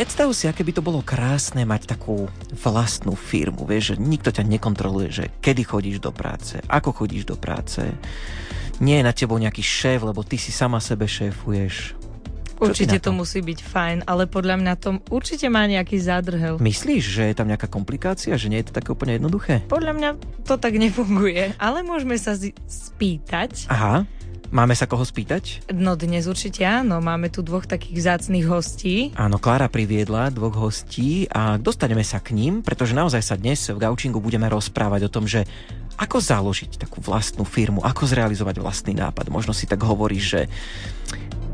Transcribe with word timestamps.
Predstav 0.00 0.32
si, 0.32 0.48
aké 0.48 0.64
by 0.64 0.72
to 0.72 0.80
bolo 0.80 1.04
krásne 1.04 1.68
mať 1.68 1.92
takú 1.92 2.24
vlastnú 2.64 3.12
firmu. 3.12 3.68
Vieš, 3.68 3.92
že 3.92 3.96
nikto 4.00 4.32
ťa 4.32 4.48
nekontroluje, 4.48 5.08
že 5.12 5.24
kedy 5.44 5.60
chodíš 5.60 6.00
do 6.00 6.08
práce, 6.08 6.56
ako 6.72 7.04
chodíš 7.04 7.28
do 7.28 7.36
práce. 7.36 7.84
Nie 8.80 9.04
je 9.04 9.06
na 9.06 9.12
tebou 9.12 9.36
nejaký 9.36 9.60
šéf, 9.60 10.00
lebo 10.00 10.24
ty 10.24 10.40
si 10.40 10.56
sama 10.56 10.80
sebe 10.80 11.04
šéfuješ. 11.04 11.99
Určite 12.60 13.00
to? 13.00 13.08
to 13.08 13.10
musí 13.16 13.40
byť 13.40 13.58
fajn, 13.64 13.98
ale 14.04 14.28
podľa 14.28 14.56
mňa 14.60 14.72
to 14.76 15.00
určite 15.08 15.48
má 15.48 15.64
nejaký 15.64 15.96
zádrhel. 15.96 16.60
Myslíš, 16.60 17.02
že 17.02 17.22
je 17.32 17.34
tam 17.34 17.48
nejaká 17.48 17.66
komplikácia, 17.66 18.36
že 18.36 18.52
nie 18.52 18.60
je 18.60 18.68
to 18.68 18.76
také 18.76 18.92
úplne 18.92 19.16
jednoduché? 19.16 19.64
Podľa 19.66 19.92
mňa 19.96 20.10
to 20.44 20.60
tak 20.60 20.76
nefunguje, 20.76 21.56
ale 21.56 21.80
môžeme 21.80 22.20
sa 22.20 22.36
spýtať. 22.68 23.66
Aha. 23.72 24.04
Máme 24.50 24.74
sa 24.74 24.90
koho 24.90 25.06
spýtať? 25.06 25.70
No 25.70 25.94
dnes 25.94 26.26
určite 26.26 26.66
áno, 26.66 26.98
máme 26.98 27.30
tu 27.30 27.38
dvoch 27.38 27.70
takých 27.70 28.02
vzácných 28.02 28.50
hostí. 28.50 29.14
Áno, 29.14 29.38
Klára 29.38 29.70
priviedla 29.70 30.34
dvoch 30.34 30.58
hostí 30.58 31.30
a 31.30 31.54
dostaneme 31.54 32.02
sa 32.02 32.18
k 32.18 32.34
ním, 32.34 32.58
pretože 32.58 32.90
naozaj 32.90 33.22
sa 33.22 33.38
dnes 33.38 33.62
v 33.70 33.78
Gaučingu 33.78 34.18
budeme 34.18 34.50
rozprávať 34.50 35.06
o 35.06 35.12
tom, 35.12 35.30
že 35.30 35.46
ako 35.94 36.18
založiť 36.18 36.82
takú 36.82 36.98
vlastnú 36.98 37.46
firmu, 37.46 37.78
ako 37.86 38.10
zrealizovať 38.10 38.58
vlastný 38.58 38.98
nápad. 38.98 39.30
Možno 39.30 39.54
si 39.54 39.70
tak 39.70 39.86
hovoríš, 39.86 40.24
že 40.26 40.40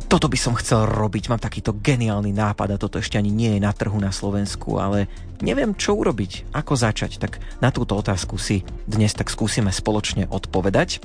toto 0.06 0.30
by 0.30 0.38
som 0.38 0.54
chcel 0.54 0.86
robiť, 0.86 1.28
mám 1.28 1.42
takýto 1.42 1.74
geniálny 1.74 2.30
nápad 2.30 2.74
a 2.74 2.80
toto 2.80 3.02
ešte 3.02 3.18
ani 3.18 3.34
nie 3.34 3.58
je 3.58 3.60
na 3.60 3.74
trhu 3.74 3.98
na 3.98 4.14
Slovensku, 4.14 4.78
ale 4.78 5.10
neviem, 5.40 5.72
čo 5.72 5.96
urobiť, 5.96 6.52
ako 6.52 6.76
začať. 6.76 7.16
Tak 7.16 7.40
na 7.64 7.72
túto 7.72 7.96
otázku 7.96 8.36
si 8.36 8.62
dnes 8.84 9.16
tak 9.16 9.32
skúsime 9.32 9.72
spoločne 9.72 10.28
odpovedať. 10.28 11.00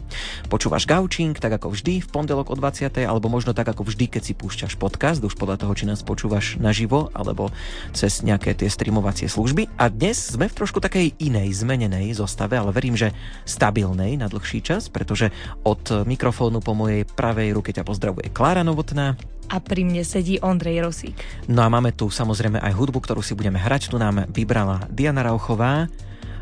Počúvaš 0.52 0.86
Gaučing, 0.86 1.40
tak 1.40 1.56
ako 1.56 1.72
vždy, 1.73 2.04
v 2.04 2.12
pondelok 2.12 2.52
o 2.52 2.56
20. 2.60 2.92
alebo 3.08 3.32
možno 3.32 3.56
tak 3.56 3.72
ako 3.72 3.88
vždy, 3.88 4.12
keď 4.12 4.22
si 4.28 4.34
púšťaš 4.36 4.76
podcast, 4.76 5.23
už 5.23 5.40
podľa 5.40 5.64
toho, 5.66 5.73
či 5.73 5.88
nás 5.88 6.04
počúvaš 6.04 6.60
naživo 6.60 7.08
alebo 7.16 7.50
cez 7.96 8.22
nejaké 8.22 8.54
tie 8.54 8.68
streamovacie 8.68 9.32
služby. 9.32 9.72
A 9.80 9.88
dnes 9.88 10.36
sme 10.36 10.52
v 10.52 10.58
trošku 10.60 10.84
takej 10.84 11.16
inej, 11.23 11.64
zmenenej 11.64 12.12
zostave, 12.14 12.60
ale 12.60 12.76
verím, 12.76 13.00
že 13.00 13.16
stabilnej 13.48 14.20
na 14.20 14.28
dlhší 14.28 14.60
čas, 14.60 14.92
pretože 14.92 15.32
od 15.64 16.04
mikrofónu 16.04 16.60
po 16.60 16.76
mojej 16.76 17.08
pravej 17.08 17.56
ruke 17.56 17.72
ťa 17.72 17.88
pozdravuje 17.88 18.28
Klára 18.36 18.68
Novot 18.68 18.82
Novotná. 18.82 19.14
A 19.52 19.60
pri 19.60 19.84
mne 19.84 20.08
sedí 20.08 20.40
Ondrej 20.40 20.80
Rosík. 20.80 21.20
No 21.52 21.60
a 21.60 21.68
máme 21.68 21.92
tu 21.92 22.08
samozrejme 22.08 22.64
aj 22.64 22.72
hudbu, 22.72 23.04
ktorú 23.04 23.20
si 23.20 23.36
budeme 23.36 23.60
hrať. 23.60 23.92
Tu 23.92 24.00
nám 24.00 24.24
vybrala 24.32 24.88
Diana 24.88 25.28
Rauchová 25.28 25.92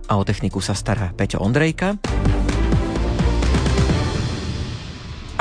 a 0.06 0.14
o 0.14 0.22
techniku 0.22 0.62
sa 0.62 0.78
stará 0.78 1.10
Peťo 1.18 1.42
Ondrejka. 1.42 1.98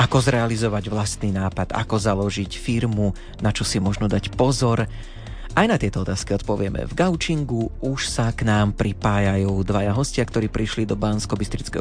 Ako 0.01 0.17
zrealizovať 0.25 0.89
vlastný 0.89 1.37
nápad, 1.37 1.77
ako 1.77 2.01
založiť 2.01 2.57
firmu, 2.57 3.13
na 3.45 3.53
čo 3.53 3.69
si 3.69 3.77
možno 3.77 4.09
dať 4.09 4.33
pozor, 4.33 4.89
aj 5.59 5.67
na 5.67 5.75
tieto 5.75 6.07
otázky 6.07 6.39
odpovieme 6.39 6.87
v 6.87 6.93
Gaučingu. 6.95 7.69
Už 7.85 8.09
sa 8.09 8.31
k 8.33 8.47
nám 8.49 8.79
pripájajú 8.79 9.51
dvaja 9.67 9.93
hostia, 9.93 10.23
ktorí 10.23 10.49
prišli 10.49 10.87
do 10.87 10.95
bansko 10.95 11.35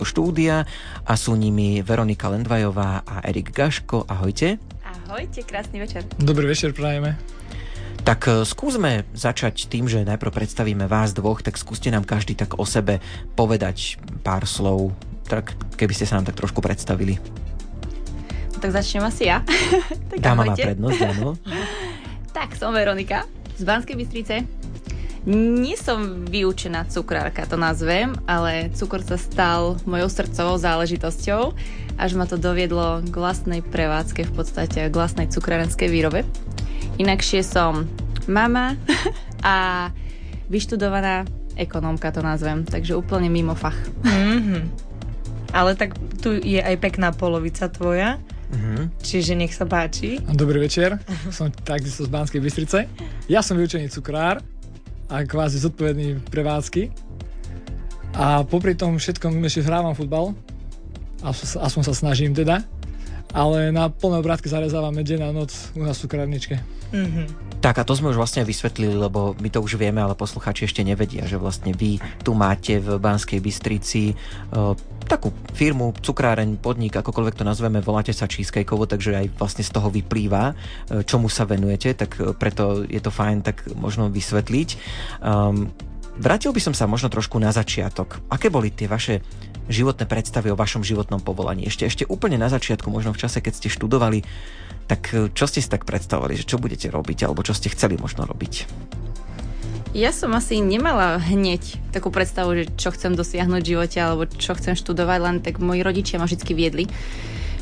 štúdia 0.04 0.66
a 1.06 1.14
sú 1.14 1.38
nimi 1.38 1.80
Veronika 1.86 2.28
Lendvajová 2.28 3.06
a 3.06 3.24
Erik 3.24 3.54
Gaško. 3.54 4.10
Ahojte. 4.10 4.77
Ahojte, 5.08 5.40
krásny 5.48 5.80
večer. 5.80 6.04
Dobrý 6.20 6.52
večer 6.52 6.76
prajeme. 6.76 7.16
Tak 8.04 8.28
e, 8.28 8.44
skúsme 8.44 9.08
začať 9.16 9.72
tým, 9.72 9.88
že 9.88 10.04
najprv 10.04 10.36
predstavíme 10.36 10.84
vás 10.84 11.16
dvoch, 11.16 11.40
tak 11.40 11.56
skúste 11.56 11.88
nám 11.88 12.04
každý 12.04 12.36
tak 12.36 12.60
o 12.60 12.68
sebe 12.68 13.00
povedať 13.40 14.04
pár 14.20 14.44
slov, 14.44 14.92
tak 15.24 15.56
keby 15.80 15.96
ste 15.96 16.04
sa 16.04 16.20
nám 16.20 16.28
tak 16.28 16.36
trošku 16.44 16.60
predstavili. 16.60 17.24
No, 18.52 18.60
tak 18.60 18.76
začnem 18.76 19.08
asi 19.08 19.32
ja. 19.32 19.48
tak 20.12 20.20
Dáma 20.20 20.44
má 20.44 20.60
prednosť, 20.60 21.00
áno. 21.00 21.40
tak, 22.36 22.60
som 22.60 22.76
Veronika 22.76 23.24
z 23.56 23.64
Banskej 23.64 23.96
Bystrice. 23.96 24.44
Nie 25.28 25.80
som 25.80 26.28
vyučená 26.28 26.84
cukrárka, 26.92 27.48
to 27.48 27.56
nazvem, 27.56 28.12
ale 28.28 28.76
cukor 28.76 29.00
sa 29.08 29.16
stal 29.16 29.80
mojou 29.88 30.12
srdcovou 30.12 30.60
záležitosťou 30.60 31.56
až 31.98 32.14
ma 32.14 32.30
to 32.30 32.38
doviedlo 32.38 33.02
k 33.02 33.16
vlastnej 33.18 33.66
prevádzke, 33.66 34.30
v 34.30 34.34
podstate 34.34 34.88
k 34.88 34.94
vlastnej 34.94 35.28
cukrárenskej 35.28 35.90
výrobe. 35.90 36.22
Inakšie 37.02 37.42
som 37.42 37.90
mama 38.30 38.78
a 39.44 39.90
vyštudovaná 40.48 41.26
ekonómka 41.58 42.14
to 42.14 42.22
nazvem, 42.22 42.64
takže 42.64 42.94
úplne 42.94 43.28
mimo 43.34 43.58
fach. 43.58 43.76
Mm-hmm. 44.06 44.62
Ale 45.58 45.74
tak 45.74 45.98
tu 46.22 46.38
je 46.38 46.62
aj 46.62 46.78
pekná 46.78 47.10
polovica 47.10 47.66
tvoja, 47.66 48.22
mm-hmm. 48.54 49.02
čiže 49.02 49.34
nech 49.34 49.58
sa 49.58 49.66
páči. 49.66 50.22
Dobrý 50.22 50.62
večer, 50.62 51.02
som 51.34 51.50
takisto 51.50 52.06
z 52.06 52.14
Banskej 52.14 52.40
Bystrice. 52.40 52.86
Ja 53.26 53.42
som 53.42 53.58
vyučený 53.58 53.90
cukrár 53.90 54.40
a 55.10 55.26
kvázi 55.26 55.58
zodpovedný 55.58 56.22
prevádzky. 56.30 56.94
A 58.18 58.42
popri 58.46 58.74
tom 58.74 58.98
všetkom 58.98 59.42
ešte 59.46 59.66
hrávam 59.66 59.94
futbal, 59.94 60.34
aspoň 61.26 61.82
sa 61.88 61.94
snažím 61.94 62.34
teda. 62.34 62.62
Ale 63.36 63.76
na 63.76 63.92
plné 63.92 64.24
obrátky 64.24 64.48
zarezávame 64.48 65.04
deň 65.04 65.20
a 65.28 65.30
noc 65.36 65.52
u 65.76 65.84
nás 65.84 66.00
v 66.00 66.08
cukrárničke. 66.08 66.64
Mm-hmm. 66.96 67.60
Tak 67.60 67.82
a 67.82 67.84
to 67.84 67.92
sme 67.92 68.16
už 68.16 68.22
vlastne 68.22 68.48
vysvetlili, 68.48 68.96
lebo 68.96 69.36
my 69.44 69.52
to 69.52 69.60
už 69.60 69.76
vieme, 69.76 70.00
ale 70.00 70.16
poslucháči 70.16 70.64
ešte 70.64 70.80
nevedia, 70.88 71.28
že 71.28 71.36
vlastne 71.36 71.76
vy 71.76 72.00
tu 72.24 72.32
máte 72.32 72.80
v 72.80 72.96
Banskej 72.96 73.44
Bystrici 73.44 74.16
uh, 74.16 74.72
takú 75.04 75.36
firmu, 75.52 75.92
cukráreň, 76.00 76.56
podnik, 76.64 76.96
akokoľvek 76.96 77.36
to 77.36 77.44
nazveme, 77.44 77.84
voláte 77.84 78.16
sa 78.16 78.32
Cheesecakeovo, 78.32 78.88
takže 78.88 79.20
aj 79.20 79.28
vlastne 79.36 79.64
z 79.68 79.72
toho 79.76 79.92
vyplýva, 79.92 80.56
uh, 80.56 81.04
čomu 81.04 81.28
sa 81.28 81.44
venujete, 81.44 82.00
tak 82.00 82.16
uh, 82.24 82.32
preto 82.32 82.88
je 82.88 83.04
to 83.04 83.12
fajn 83.12 83.44
tak 83.44 83.68
možno 83.76 84.08
vysvetliť. 84.08 84.70
Um, 85.20 85.68
Vrátil 86.18 86.50
by 86.50 86.58
som 86.58 86.74
sa 86.74 86.90
možno 86.90 87.14
trošku 87.14 87.38
na 87.38 87.54
začiatok. 87.54 88.26
Aké 88.34 88.50
boli 88.50 88.74
tie 88.74 88.90
vaše 88.90 89.22
životné 89.68 90.08
predstavy 90.08 90.52
o 90.52 90.60
vašom 90.60 90.84
životnom 90.84 91.20
povolaní? 91.24 91.68
Ešte, 91.68 91.84
ešte 91.88 92.04
úplne 92.08 92.40
na 92.40 92.48
začiatku, 92.52 92.88
možno 92.92 93.14
v 93.14 93.22
čase, 93.22 93.44
keď 93.44 93.54
ste 93.54 93.70
študovali, 93.72 94.24
tak 94.88 95.02
eh, 95.14 95.30
čo 95.32 95.46
ste 95.46 95.60
si 95.64 95.70
tak 95.70 95.84
predstavovali, 95.84 96.40
že 96.40 96.48
čo 96.48 96.60
budete 96.60 96.92
robiť, 96.92 97.28
alebo 97.28 97.44
čo 97.44 97.56
ste 97.56 97.72
chceli 97.72 98.00
možno 98.00 98.26
robiť? 98.26 98.68
Ja 99.96 100.12
som 100.12 100.36
asi 100.36 100.60
nemala 100.60 101.18
hneď 101.18 101.80
takú 101.96 102.12
predstavu, 102.12 102.54
že 102.54 102.64
čo 102.76 102.92
chcem 102.92 103.16
dosiahnuť 103.16 103.62
v 103.64 103.72
živote 103.72 103.98
alebo 103.98 104.28
čo 104.28 104.54
chcem 104.54 104.76
študovať, 104.76 105.20
len 105.24 105.36
tak 105.40 105.64
moji 105.64 105.82
rodičia 105.82 106.20
ma 106.20 106.28
vždy 106.28 106.54
viedli 106.54 106.86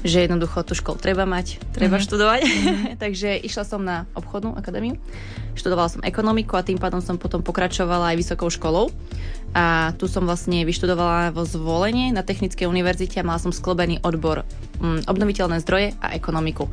že 0.06 0.22
jednoducho 0.22 0.62
tú 0.62 0.78
školu 0.78 1.02
treba 1.02 1.26
mať, 1.26 1.58
treba 1.74 1.98
mm-hmm. 1.98 2.06
študovať. 2.06 2.42
Mm-hmm. 2.46 2.96
Takže 3.04 3.30
išla 3.42 3.66
som 3.66 3.82
na 3.82 4.06
obchodnú 4.14 4.54
akadémiu, 4.54 5.02
študovala 5.58 5.90
som 5.90 6.06
ekonomiku 6.06 6.54
a 6.56 6.64
tým 6.64 6.78
pádom 6.78 7.02
som 7.02 7.18
potom 7.18 7.42
pokračovala 7.42 8.14
aj 8.14 8.22
vysokou 8.22 8.54
školou. 8.54 8.94
A 9.56 9.96
tu 9.96 10.12
som 10.12 10.28
vlastne 10.28 10.68
vyštudovala 10.68 11.32
vo 11.32 11.48
zvolenie 11.48 12.12
na 12.12 12.28
Technickej 12.28 12.68
univerzite 12.68 13.24
a 13.24 13.28
mala 13.28 13.40
som 13.40 13.56
sklobený 13.56 14.04
odbor 14.04 14.44
um, 14.84 15.00
obnoviteľné 15.08 15.64
zdroje 15.64 15.96
a 16.04 16.12
ekonomiku. 16.12 16.68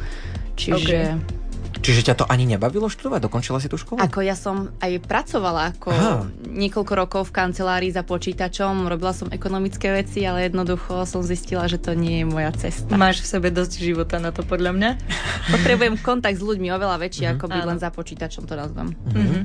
Čiže 0.59 0.98
okay. 1.15 1.41
Čiže 1.82 2.12
ťa 2.12 2.15
to 2.22 2.25
ani 2.31 2.47
nebavilo 2.47 2.87
študovať? 2.87 3.26
Dokončila 3.26 3.59
si 3.59 3.66
tú 3.66 3.75
školu? 3.75 3.98
Ako 3.98 4.22
ja 4.22 4.38
som 4.38 4.70
aj 4.78 5.03
pracovala 5.03 5.75
ako 5.75 5.91
Aha. 5.91 6.31
niekoľko 6.47 6.93
rokov 6.94 7.22
v 7.32 7.43
kancelárii 7.43 7.91
za 7.91 8.06
počítačom, 8.06 8.87
robila 8.87 9.10
som 9.10 9.26
ekonomické 9.34 9.91
veci, 9.91 10.22
ale 10.22 10.47
jednoducho 10.47 11.03
som 11.09 11.26
zistila, 11.26 11.66
že 11.66 11.82
to 11.82 11.99
nie 11.99 12.22
je 12.22 12.26
moja 12.31 12.54
cesta. 12.54 12.94
Máš 12.94 13.26
v 13.26 13.28
sebe 13.34 13.49
dosť 13.50 13.82
života 13.82 14.22
na 14.22 14.31
to 14.31 14.47
podľa 14.47 14.78
mňa? 14.78 14.91
Potrebujem 15.59 15.99
kontakt 15.99 16.38
s 16.38 16.44
ľuďmi 16.47 16.70
oveľa 16.70 17.03
väčší, 17.03 17.26
uh-huh. 17.26 17.34
ako 17.34 17.44
byť 17.50 17.64
len 17.66 17.78
za 17.82 17.91
počítačom, 17.91 18.47
to 18.47 18.54
nazvem. 18.54 18.94
Uh-huh. 19.11 19.43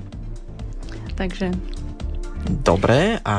Takže 1.17 1.57
Dobre, 2.47 3.19
a 3.27 3.35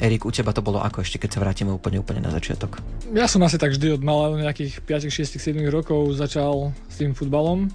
Erik, 0.00 0.24
u 0.24 0.32
teba 0.32 0.52
to 0.56 0.64
bolo 0.64 0.80
ako 0.80 1.04
ešte, 1.04 1.20
keď 1.20 1.30
sa 1.36 1.42
vrátime 1.44 1.68
úplne, 1.68 2.00
úplne 2.00 2.24
na 2.24 2.32
začiatok? 2.32 2.80
Ja 3.12 3.28
som 3.28 3.44
asi 3.44 3.60
tak 3.60 3.76
vždy 3.76 4.00
od 4.00 4.02
malého 4.02 4.40
nejakých 4.40 4.80
5, 4.80 5.12
6, 5.12 5.36
7 5.36 5.60
rokov 5.68 6.16
začal 6.16 6.72
s 6.88 6.96
tým 6.96 7.12
futbalom. 7.12 7.68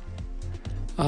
A 0.98 1.08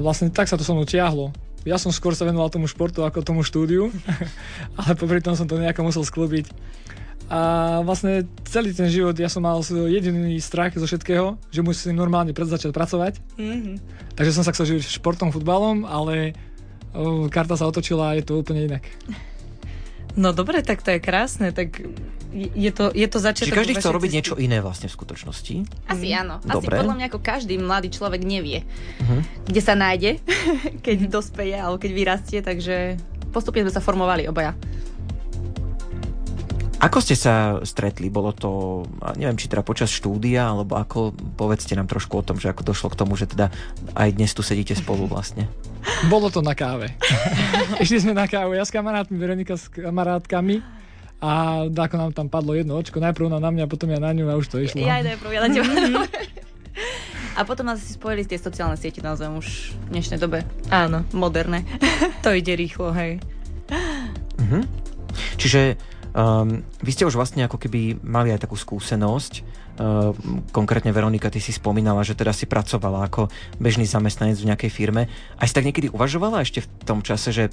vlastne 0.00 0.28
tak 0.28 0.48
sa 0.48 0.60
to 0.60 0.64
so 0.64 0.76
mnou 0.76 0.84
tiahlo. 0.84 1.32
Ja 1.66 1.80
som 1.80 1.90
skôr 1.90 2.14
sa 2.14 2.28
venoval 2.28 2.52
tomu 2.52 2.68
športu 2.68 3.02
ako 3.02 3.26
tomu 3.26 3.40
štúdiu, 3.42 3.90
ale 4.78 4.92
popri 4.94 5.24
tom 5.24 5.34
som 5.34 5.48
to 5.48 5.58
nejako 5.58 5.88
musel 5.88 6.04
sklobiť. 6.04 6.52
A 7.26 7.82
vlastne 7.82 8.22
celý 8.46 8.70
ten 8.70 8.86
život 8.86 9.18
ja 9.18 9.26
som 9.26 9.42
mal 9.42 9.58
jediný 9.66 10.38
strach 10.38 10.78
zo 10.78 10.86
všetkého, 10.86 11.34
že 11.50 11.64
musím 11.66 11.98
normálne 11.98 12.30
začať 12.30 12.70
pracovať. 12.70 13.18
Mm-hmm. 13.34 13.76
Takže 14.14 14.30
som 14.30 14.46
sa 14.46 14.54
chcel 14.54 14.76
živiť 14.76 15.02
športom, 15.02 15.34
futbalom, 15.34 15.82
ale 15.82 16.38
karta 17.28 17.54
sa 17.54 17.64
otočila 17.64 18.10
a 18.10 18.16
je 18.16 18.24
to 18.24 18.36
úplne 18.36 18.66
inak. 18.66 18.84
No 20.14 20.32
dobre, 20.32 20.60
tak 20.60 20.80
to 20.80 20.88
je 20.88 20.98
krásne. 20.98 21.52
Tak 21.52 21.76
je 22.32 22.70
to, 22.70 22.88
je 22.90 23.04
to 23.04 23.18
začiatok. 23.18 23.48
Čiže 23.48 23.58
každý 23.58 23.74
chcel 23.74 23.92
robiť 23.92 24.08
cesty. 24.08 24.18
niečo 24.18 24.34
iné 24.36 24.58
vlastne 24.58 24.88
v 24.88 24.94
skutočnosti. 24.94 25.54
Asi 25.86 26.08
Mm. 26.08 26.16
áno. 26.18 26.34
Asi 26.40 26.56
Dobre. 26.58 26.72
podľa 26.74 26.94
mňa 26.94 27.06
ako 27.06 27.20
každý 27.20 27.54
mladý 27.56 27.88
človek 27.90 28.20
nevie, 28.22 28.64
Mhm. 28.98 29.44
kde 29.44 29.60
sa 29.60 29.74
nájde, 29.74 30.20
keď 30.86 30.96
dospeje 31.10 31.52
alebo 31.54 31.76
keď 31.76 31.90
vyrastie, 31.92 32.38
takže 32.40 32.96
postupne 33.28 33.60
sme 33.60 33.72
sa 33.72 33.80
formovali 33.80 34.24
obaja. 34.24 34.56
Ako 36.76 37.00
ste 37.00 37.16
sa 37.16 37.56
stretli? 37.64 38.12
Bolo 38.12 38.36
to, 38.36 38.84
neviem, 39.16 39.40
či 39.40 39.48
teda 39.48 39.64
počas 39.64 39.88
štúdia, 39.88 40.52
alebo 40.52 40.76
ako, 40.76 41.16
povedzte 41.36 41.72
nám 41.72 41.88
trošku 41.88 42.20
o 42.20 42.26
tom, 42.26 42.36
že 42.36 42.52
ako 42.52 42.68
došlo 42.68 42.92
k 42.92 42.98
tomu, 43.00 43.16
že 43.16 43.24
teda 43.24 43.48
aj 43.96 44.12
dnes 44.12 44.36
tu 44.36 44.44
sedíte 44.44 44.76
spolu 44.76 45.08
vlastne. 45.08 45.48
Bolo 46.12 46.28
to 46.28 46.44
na 46.44 46.52
káve. 46.52 46.92
Išli 47.82 48.04
sme 48.04 48.12
na 48.12 48.28
kávu, 48.28 48.52
ja 48.52 48.68
s 48.68 48.72
kamarátmi, 48.74 49.16
Veronika 49.16 49.56
s 49.56 49.72
kamarátkami 49.72 50.60
a 51.24 51.64
ako 51.64 51.96
nám 51.96 52.12
tam 52.12 52.28
padlo 52.28 52.52
jedno 52.52 52.76
očko, 52.76 53.00
najprv 53.00 53.32
ona 53.32 53.40
na 53.40 53.48
mňa, 53.48 53.64
potom 53.72 53.88
ja 53.88 53.96
na 53.96 54.12
ňu 54.12 54.28
a 54.28 54.36
už 54.36 54.52
to 54.52 54.60
išlo. 54.60 54.84
Ja 54.84 55.00
aj 55.00 55.16
najprv, 55.16 55.30
ja 55.32 55.40
na 55.40 55.48
teba. 55.48 56.04
A 57.36 57.44
potom 57.44 57.68
nás 57.68 57.84
si 57.84 57.96
spojili 57.96 58.24
tie 58.24 58.36
sociálne 58.40 58.76
siete, 58.76 59.04
naozaj 59.04 59.28
už 59.32 59.48
v 59.76 59.86
dnešnej 59.92 60.16
dobe 60.16 60.44
Áno, 60.68 61.04
moderné. 61.12 61.64
to 62.24 62.36
ide 62.36 62.52
rýchlo, 62.52 62.92
hej. 62.92 63.20
Mhm. 64.40 64.64
Čiže 65.40 65.76
um, 66.16 66.64
vy 66.80 66.90
ste 66.90 67.04
už 67.04 67.14
vlastne 67.14 67.44
ako 67.44 67.60
keby 67.60 68.00
mali 68.00 68.32
aj 68.32 68.48
takú 68.48 68.56
skúsenosť. 68.56 69.44
Uh, 69.76 70.16
konkrétne 70.56 70.88
Veronika, 70.96 71.28
ty 71.28 71.36
si 71.36 71.52
spomínala, 71.52 72.00
že 72.00 72.16
teda 72.16 72.32
si 72.32 72.48
pracovala 72.48 73.04
ako 73.12 73.28
bežný 73.60 73.84
zamestnanec 73.84 74.40
v 74.40 74.48
nejakej 74.48 74.70
firme. 74.72 75.12
Aj 75.36 75.44
si 75.44 75.52
tak 75.52 75.68
niekedy 75.68 75.92
uvažovala 75.92 76.40
ešte 76.40 76.64
v 76.64 76.68
tom 76.88 77.04
čase, 77.04 77.28
že 77.30 77.44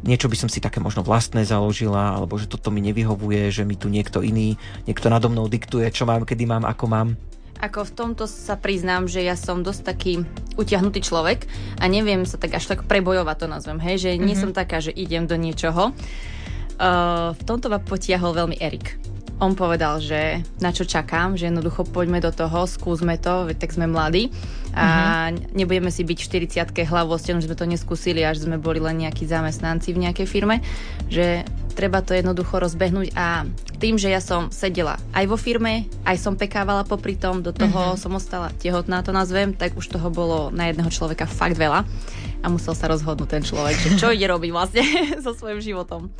niečo 0.00 0.32
by 0.32 0.36
som 0.40 0.48
si 0.48 0.64
také 0.64 0.80
možno 0.80 1.04
vlastné 1.04 1.44
založila, 1.44 2.16
alebo 2.16 2.40
že 2.40 2.48
toto 2.48 2.72
mi 2.72 2.80
nevyhovuje, 2.80 3.52
že 3.52 3.68
mi 3.68 3.76
tu 3.76 3.92
niekto 3.92 4.24
iný, 4.24 4.56
niekto 4.88 5.12
nado 5.12 5.28
mnou 5.28 5.44
diktuje, 5.52 5.84
čo 5.92 6.08
mám, 6.08 6.24
kedy 6.24 6.48
mám, 6.48 6.64
ako 6.64 6.84
mám. 6.88 7.08
Ako 7.60 7.84
v 7.84 7.92
tomto 7.92 8.24
sa 8.24 8.56
priznám, 8.56 9.04
že 9.04 9.20
ja 9.20 9.36
som 9.36 9.60
dosť 9.60 9.82
taký 9.84 10.24
utiahnutý 10.56 11.04
človek 11.04 11.44
a 11.76 11.92
neviem 11.92 12.24
sa 12.24 12.40
tak 12.40 12.56
až 12.56 12.72
tak 12.72 12.88
prebojovať 12.88 13.36
to 13.36 13.46
nazvem, 13.52 13.78
hej, 13.84 13.96
že 14.00 14.10
nie 14.16 14.32
som 14.32 14.56
taká, 14.56 14.80
že 14.80 14.96
idem 14.96 15.28
do 15.28 15.36
niečoho. 15.36 15.92
Uh, 16.80 17.36
v 17.36 17.42
tomto 17.44 17.68
ma 17.68 17.76
potiahol 17.76 18.32
veľmi 18.32 18.56
Erik. 18.56 18.96
On 19.40 19.56
povedal, 19.56 20.04
že 20.04 20.44
na 20.60 20.68
čo 20.68 20.84
čakám, 20.84 21.32
že 21.32 21.48
jednoducho 21.48 21.88
poďme 21.88 22.20
do 22.20 22.28
toho, 22.28 22.68
skúsme 22.68 23.16
to, 23.16 23.48
tak 23.56 23.72
sme 23.72 23.88
mladí. 23.88 24.28
A 24.76 25.32
nebudeme 25.56 25.88
si 25.88 26.04
byť 26.04 26.18
v 26.20 26.68
40 26.76 26.86
hlavou 26.86 27.16
že 27.16 27.48
sme 27.48 27.56
to 27.56 27.64
neskúsili, 27.64 28.20
až 28.22 28.44
sme 28.44 28.60
boli 28.60 28.78
len 28.78 29.02
nejakí 29.02 29.24
zamestnanci 29.24 29.96
v 29.96 30.06
nejakej 30.06 30.26
firme, 30.28 30.60
že 31.08 31.42
treba 31.72 32.04
to 32.04 32.12
jednoducho 32.12 32.60
rozbehnúť. 32.60 33.16
A 33.16 33.48
tým, 33.80 33.96
že 33.96 34.12
ja 34.12 34.20
som 34.20 34.52
sedela 34.52 35.00
aj 35.16 35.24
vo 35.24 35.40
firme, 35.40 35.88
aj 36.04 36.20
som 36.20 36.36
pekávala 36.36 36.84
popri 36.84 37.16
tom, 37.16 37.40
do 37.40 37.56
toho 37.56 37.96
som 37.96 38.12
ostala 38.12 38.52
tehotná, 38.60 39.00
to 39.00 39.10
nazvem, 39.10 39.56
tak 39.56 39.72
už 39.72 39.88
toho 39.88 40.12
bolo 40.12 40.52
na 40.52 40.68
jedného 40.68 40.92
človeka 40.92 41.24
fakt 41.24 41.56
veľa 41.56 41.88
a 42.40 42.46
musel 42.52 42.76
sa 42.76 42.92
rozhodnúť 42.92 43.40
ten 43.40 43.42
človek, 43.42 43.76
že 43.80 43.88
čo 43.96 44.12
ide 44.12 44.28
robiť 44.36 44.50
vlastne 44.52 44.84
so 45.24 45.32
svojím 45.32 45.64
životom. 45.64 46.12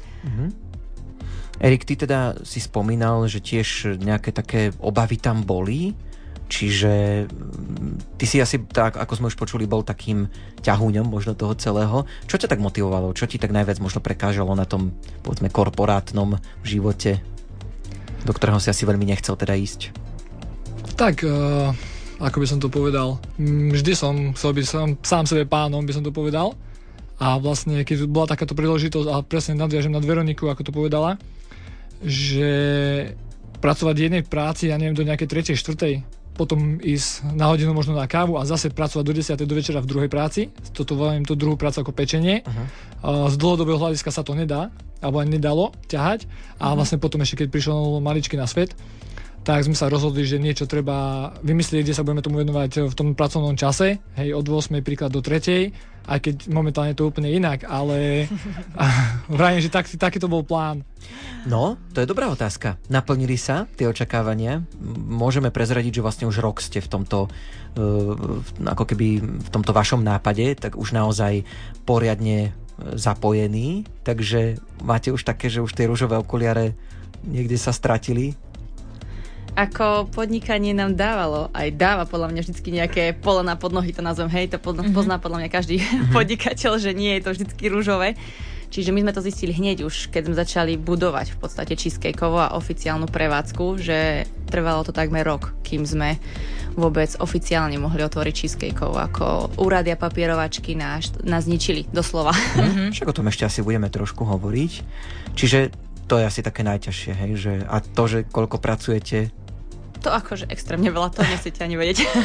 Erik, 1.61 1.85
ty 1.85 1.93
teda 1.93 2.41
si 2.41 2.57
spomínal, 2.57 3.29
že 3.29 3.45
tiež 3.45 4.01
nejaké 4.01 4.33
také 4.33 4.73
obavy 4.81 5.21
tam 5.21 5.45
boli, 5.45 5.93
čiže 6.49 7.25
mm, 7.29 8.17
ty 8.17 8.25
si 8.25 8.41
asi, 8.41 8.65
tak 8.65 8.97
ako 8.97 9.13
sme 9.21 9.29
už 9.29 9.37
počuli, 9.37 9.69
bol 9.69 9.85
takým 9.85 10.33
ťahúňom 10.65 11.05
možno 11.05 11.37
toho 11.37 11.53
celého. 11.61 12.09
Čo 12.25 12.41
ťa 12.41 12.49
tak 12.49 12.65
motivovalo? 12.65 13.13
Čo 13.13 13.29
ti 13.29 13.37
tak 13.37 13.53
najviac 13.53 13.77
možno 13.77 14.01
prekážalo 14.01 14.57
na 14.57 14.65
tom, 14.65 14.97
povedzme, 15.21 15.53
korporátnom 15.53 16.41
živote, 16.65 17.21
do 18.25 18.33
ktorého 18.33 18.57
si 18.57 18.73
asi 18.73 18.89
veľmi 18.89 19.05
nechcel 19.05 19.37
teda 19.37 19.53
ísť? 19.53 19.93
Tak, 20.97 21.21
uh, 21.29 21.77
ako 22.25 22.37
by 22.41 22.47
som 22.49 22.59
to 22.61 22.73
povedal, 22.73 23.21
mm, 23.37 23.77
vždy 23.77 23.93
som 23.93 24.33
chcel 24.33 24.57
byť 24.57 24.65
sám, 24.65 24.89
sám 25.05 25.25
sebe 25.29 25.45
pánom, 25.45 25.85
by 25.85 25.93
som 25.93 26.05
to 26.05 26.13
povedal. 26.13 26.57
A 27.21 27.37
vlastne, 27.37 27.85
keď 27.85 28.09
bola 28.09 28.33
takáto 28.33 28.57
príležitosť, 28.57 29.09
a 29.13 29.21
presne 29.21 29.61
nadviažem 29.61 29.93
nad 29.93 30.01
Veroniku, 30.01 30.49
ako 30.49 30.65
to 30.65 30.73
povedala, 30.73 31.21
že 32.01 32.53
pracovať 33.61 33.95
v 33.97 34.05
jednej 34.09 34.23
práci, 34.25 34.73
ja 34.73 34.81
neviem, 34.81 34.97
do 34.97 35.05
nejakej 35.05 35.29
tretej, 35.29 35.57
štvrtej, 35.61 36.05
potom 36.41 36.81
ísť 36.81 37.37
na 37.37 37.53
hodinu 37.53 37.77
možno 37.77 37.93
na 37.93 38.09
kávu 38.09 38.41
a 38.41 38.49
zase 38.49 38.73
pracovať 38.73 39.05
do 39.05 39.13
10. 39.13 39.37
do 39.45 39.55
večera 39.55 39.85
v 39.85 39.91
druhej 39.93 40.09
práci. 40.09 40.49
Toto 40.73 40.97
volám 40.97 41.29
tú 41.29 41.37
druhú 41.37 41.61
prácu 41.61 41.85
ako 41.85 41.93
pečenie. 41.93 42.41
Uh-huh. 42.41 43.29
Z 43.29 43.37
dlhodobého 43.37 43.77
hľadiska 43.77 44.09
sa 44.09 44.25
to 44.25 44.33
nedá, 44.33 44.73
alebo 45.05 45.21
aj 45.21 45.29
nedalo 45.29 45.77
ťahať. 45.93 46.25
A 46.57 46.73
vlastne 46.73 46.97
potom 46.97 47.21
ešte, 47.21 47.45
keď 47.45 47.49
prišiel 47.53 48.01
maličky 48.01 48.41
na 48.41 48.49
svet, 48.49 48.73
tak 49.41 49.65
sme 49.65 49.73
sa 49.73 49.89
rozhodli, 49.89 50.29
že 50.29 50.37
niečo 50.37 50.69
treba 50.69 51.31
vymyslieť, 51.41 51.83
kde 51.89 51.97
sa 51.97 52.05
budeme 52.05 52.21
tomu 52.21 52.45
venovať 52.45 52.93
v 52.93 52.95
tom 52.95 53.09
pracovnom 53.17 53.57
čase, 53.57 53.97
hej, 54.21 54.37
od 54.37 54.45
8. 54.45 54.85
príklad 54.85 55.09
do 55.09 55.25
3. 55.25 55.91
Aj 56.11 56.19
keď 56.19 56.51
momentálne 56.51 56.93
je 56.93 57.01
to 57.01 57.09
úplne 57.09 57.33
inak, 57.33 57.65
ale 57.65 58.29
vrajím, 59.33 59.65
že 59.65 59.73
tak, 59.73 59.89
taký 59.89 60.21
to 60.21 60.29
bol 60.29 60.45
plán. 60.45 60.85
No, 61.49 61.81
to 61.97 62.05
je 62.05 62.11
dobrá 62.11 62.29
otázka. 62.29 62.77
Naplnili 62.93 63.41
sa 63.41 63.65
tie 63.81 63.89
očakávania? 63.89 64.61
Môžeme 65.09 65.49
prezradiť, 65.49 66.01
že 66.01 66.05
vlastne 66.05 66.29
už 66.29 66.45
rok 66.45 66.61
ste 66.61 66.85
v 66.85 66.89
tomto, 66.93 67.33
uh, 67.33 68.13
ako 68.69 68.85
keby 68.85 69.25
v 69.25 69.49
tomto 69.49 69.73
vašom 69.73 70.05
nápade, 70.05 70.61
tak 70.61 70.77
už 70.77 70.93
naozaj 70.93 71.49
poriadne 71.89 72.39
e, 72.45 72.51
zapojení, 73.01 73.89
takže 74.05 74.61
máte 74.85 75.09
už 75.09 75.25
také, 75.25 75.49
že 75.49 75.65
už 75.65 75.73
tie 75.73 75.89
rúžové 75.89 76.21
okuliare 76.21 76.77
niekde 77.25 77.57
sa 77.57 77.73
stratili? 77.73 78.37
Ako 79.61 80.09
podnikanie 80.09 80.73
nám 80.73 80.97
dávalo, 80.97 81.53
aj 81.53 81.69
dáva 81.77 82.09
podľa 82.09 82.33
mňa 82.33 82.43
vždy 82.49 82.71
nejaké 82.81 83.05
pole 83.13 83.45
na 83.45 83.61
podnohy, 83.61 83.93
to 83.93 84.01
nazvem, 84.01 84.33
hej, 84.33 84.49
to 84.49 84.57
pozná, 84.57 84.89
mm-hmm. 84.89 84.97
pozná 84.97 85.17
podľa 85.21 85.45
mňa 85.45 85.51
každý 85.53 85.77
mm-hmm. 85.77 86.13
podnikateľ, 86.17 86.73
že 86.81 86.97
nie 86.97 87.21
je 87.21 87.29
to 87.29 87.31
vždy 87.37 87.65
rúžové. 87.69 88.17
Čiže 88.71 88.95
my 88.95 89.03
sme 89.05 89.13
to 89.13 89.21
zistili 89.21 89.53
hneď 89.53 89.83
už, 89.85 90.15
keď 90.15 90.23
sme 90.31 90.37
začali 90.39 90.73
budovať 90.79 91.35
v 91.35 91.39
podstate 91.43 91.75
cheesecakeovo 91.77 92.39
a 92.39 92.55
oficiálnu 92.57 93.11
prevádzku, 93.11 93.83
že 93.83 94.31
trvalo 94.47 94.87
to 94.87 94.95
takmer 94.95 95.27
rok, 95.27 95.53
kým 95.67 95.83
sme 95.83 96.17
vôbec 96.79 97.11
oficiálne 97.19 97.77
mohli 97.83 98.01
otvoriť 98.07 98.35
cheesecakeov, 98.47 98.95
ako 98.97 99.27
úrady 99.61 99.93
a 99.93 99.99
papierovačky 99.99 100.73
nás, 100.79 101.13
nás 101.21 101.51
zničili, 101.51 101.85
doslova. 101.91 102.33
Mm-hmm. 102.33 102.89
Však 102.97 103.11
o 103.11 103.17
tom 103.19 103.29
ešte 103.29 103.45
asi 103.45 103.61
budeme 103.61 103.91
trošku 103.91 104.23
hovoriť. 104.23 104.73
Čiže 105.35 105.59
to 106.11 106.19
je 106.19 106.27
asi 106.27 106.43
také 106.43 106.67
najťažšie, 106.67 107.13
hej, 107.15 107.33
že 107.39 107.53
a 107.71 107.79
to, 107.79 108.03
že 108.11 108.27
koľko 108.27 108.59
pracujete, 108.59 109.31
To 110.01 110.09
akože 110.09 110.49
extrémne 110.49 110.89
veľa, 110.89 111.13
to 111.13 111.21
nechcete 111.23 111.61
ani 111.61 111.77
vedieť. 111.77 112.01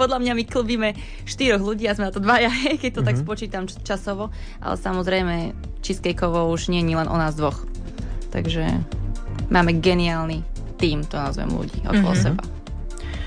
Podľa 0.00 0.18
mňa 0.18 0.32
my 0.34 0.44
klubíme 0.48 0.88
štyroch 1.28 1.62
ľudí 1.62 1.86
a 1.86 1.94
sme 1.94 2.10
na 2.10 2.14
to 2.14 2.24
dvaja, 2.24 2.50
keď 2.82 2.90
to 2.90 3.00
mm-hmm. 3.02 3.08
tak 3.08 3.16
spočítam 3.20 3.64
č- 3.68 3.78
časovo. 3.84 4.32
Ale 4.58 4.76
samozrejme, 4.80 5.54
cheesecakeovo 5.84 6.50
už 6.50 6.72
nie 6.72 6.82
je 6.82 6.96
len 6.98 7.08
o 7.08 7.16
nás 7.16 7.36
dvoch. 7.36 7.62
Takže 8.34 8.66
máme 9.52 9.78
geniálny 9.78 10.42
tým, 10.80 11.06
to 11.06 11.14
nazvem 11.14 11.52
ľudí 11.52 11.84
okolo 11.86 12.12
mm-hmm. 12.16 12.26
seba. 12.26 12.42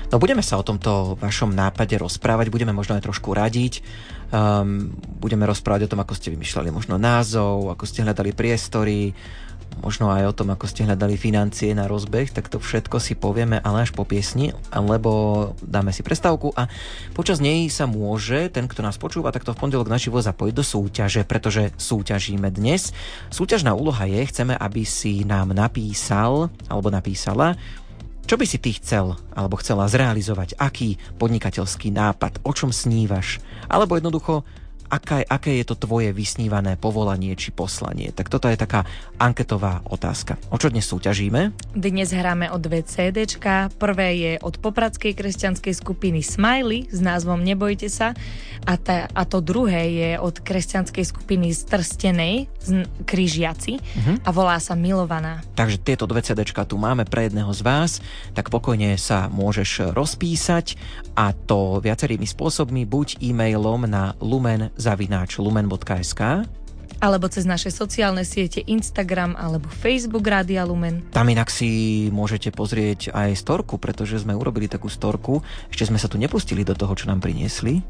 No 0.08 0.16
budeme 0.16 0.40
sa 0.40 0.56
o 0.56 0.64
tomto 0.64 1.20
vašom 1.20 1.52
nápade 1.52 1.92
rozprávať, 2.00 2.48
budeme 2.48 2.72
možno 2.72 2.96
aj 2.96 3.04
trošku 3.04 3.36
radiť, 3.36 3.84
um, 4.32 4.88
budeme 5.20 5.44
rozprávať 5.44 5.84
o 5.84 5.90
tom, 5.92 6.00
ako 6.00 6.16
ste 6.16 6.32
vymýšľali 6.32 6.72
možno 6.72 6.96
názov, 6.96 7.68
ako 7.68 7.84
ste 7.84 8.08
hľadali 8.08 8.32
priestory, 8.32 9.12
možno 9.80 10.10
aj 10.10 10.30
o 10.30 10.36
tom, 10.36 10.48
ako 10.52 10.66
ste 10.66 10.84
hľadali 10.84 11.14
financie 11.16 11.72
na 11.72 11.86
rozbeh, 11.86 12.30
tak 12.30 12.50
to 12.50 12.60
všetko 12.60 12.98
si 12.98 13.14
povieme, 13.14 13.58
ale 13.62 13.86
až 13.86 13.94
po 13.94 14.02
piesni, 14.04 14.52
lebo 14.74 15.52
dáme 15.62 15.94
si 15.94 16.02
prestávku 16.02 16.52
a 16.54 16.66
počas 17.14 17.38
nej 17.38 17.66
sa 17.70 17.86
môže 17.88 18.50
ten, 18.52 18.66
kto 18.66 18.84
nás 18.84 18.98
počúva, 19.00 19.34
takto 19.34 19.54
v 19.54 19.60
pondelok 19.60 19.88
naživo 19.90 20.18
zapojiť 20.20 20.54
do 20.54 20.64
súťaže, 20.64 21.22
pretože 21.24 21.70
súťažíme 21.78 22.50
dnes. 22.50 22.90
Súťažná 23.30 23.72
úloha 23.72 24.04
je, 24.04 24.20
chceme, 24.28 24.54
aby 24.54 24.82
si 24.84 25.22
nám 25.24 25.54
napísal 25.54 26.50
alebo 26.68 26.92
napísala 26.92 27.58
čo 28.28 28.36
by 28.36 28.44
si 28.44 28.60
ty 28.60 28.76
chcel 28.76 29.16
alebo 29.32 29.56
chcela 29.56 29.88
zrealizovať? 29.88 30.60
Aký 30.60 31.00
podnikateľský 31.16 31.88
nápad? 31.88 32.44
O 32.44 32.52
čom 32.52 32.68
snívaš? 32.76 33.40
Alebo 33.72 33.96
jednoducho, 33.96 34.44
aká, 34.88 35.22
aké 35.24 35.60
je 35.60 35.64
to 35.68 35.76
tvoje 35.76 36.10
vysnívané 36.12 36.80
povolanie 36.80 37.36
či 37.36 37.52
poslanie? 37.52 38.10
Tak 38.12 38.32
toto 38.32 38.48
je 38.48 38.56
taká 38.56 38.88
anketová 39.20 39.84
otázka. 39.88 40.40
O 40.48 40.56
čo 40.56 40.72
dnes 40.72 40.88
súťažíme? 40.88 41.52
Dnes 41.76 42.10
hráme 42.10 42.48
o 42.50 42.58
dve 42.58 42.82
CDčka. 42.82 43.68
Prvé 43.76 44.08
je 44.16 44.32
od 44.40 44.56
popradskej 44.58 45.12
kresťanskej 45.14 45.74
skupiny 45.76 46.24
Smiley 46.24 46.88
s 46.88 46.98
názvom 46.98 47.44
Nebojte 47.44 47.92
sa 47.92 48.16
a, 48.64 48.74
ta, 48.76 49.06
a 49.12 49.22
to 49.28 49.44
druhé 49.44 49.92
je 49.92 50.10
od 50.18 50.40
kresťanskej 50.40 51.04
skupiny 51.04 51.52
Strstenej 51.52 52.48
z 52.60 52.84
Kryžiaci 53.04 53.78
uh-huh. 53.78 54.16
a 54.24 54.28
volá 54.32 54.56
sa 54.58 54.74
Milovaná. 54.74 55.44
Takže 55.54 55.80
tieto 55.80 56.08
dve 56.08 56.24
CDčka 56.24 56.64
tu 56.64 56.80
máme 56.80 57.04
pre 57.04 57.28
jedného 57.28 57.52
z 57.52 57.60
vás, 57.62 57.90
tak 58.32 58.48
pokojne 58.48 58.96
sa 58.96 59.28
môžeš 59.28 59.92
rozpísať 59.92 60.80
a 61.18 61.34
to 61.34 61.82
viacerými 61.82 62.22
spôsobmi, 62.30 62.86
buď 62.86 63.18
e-mailom 63.18 63.90
na 63.90 64.14
lumen 64.22 64.70
lumen.sk 65.42 66.46
alebo 66.98 67.30
cez 67.30 67.46
naše 67.46 67.70
sociálne 67.70 68.26
siete 68.26 68.62
Instagram 68.66 69.38
alebo 69.38 69.70
Facebook 69.70 70.26
Rádia 70.26 70.66
Lumen. 70.66 71.06
Tam 71.14 71.30
inak 71.30 71.50
si 71.50 72.06
môžete 72.10 72.50
pozrieť 72.50 73.14
aj 73.14 73.38
storku, 73.38 73.78
pretože 73.78 74.18
sme 74.18 74.34
urobili 74.34 74.66
takú 74.66 74.90
storku. 74.90 75.40
Ešte 75.70 75.94
sme 75.94 75.98
sa 75.98 76.10
tu 76.10 76.18
nepustili 76.18 76.66
do 76.66 76.74
toho, 76.74 76.92
čo 76.98 77.06
nám 77.06 77.22
priniesli 77.22 77.80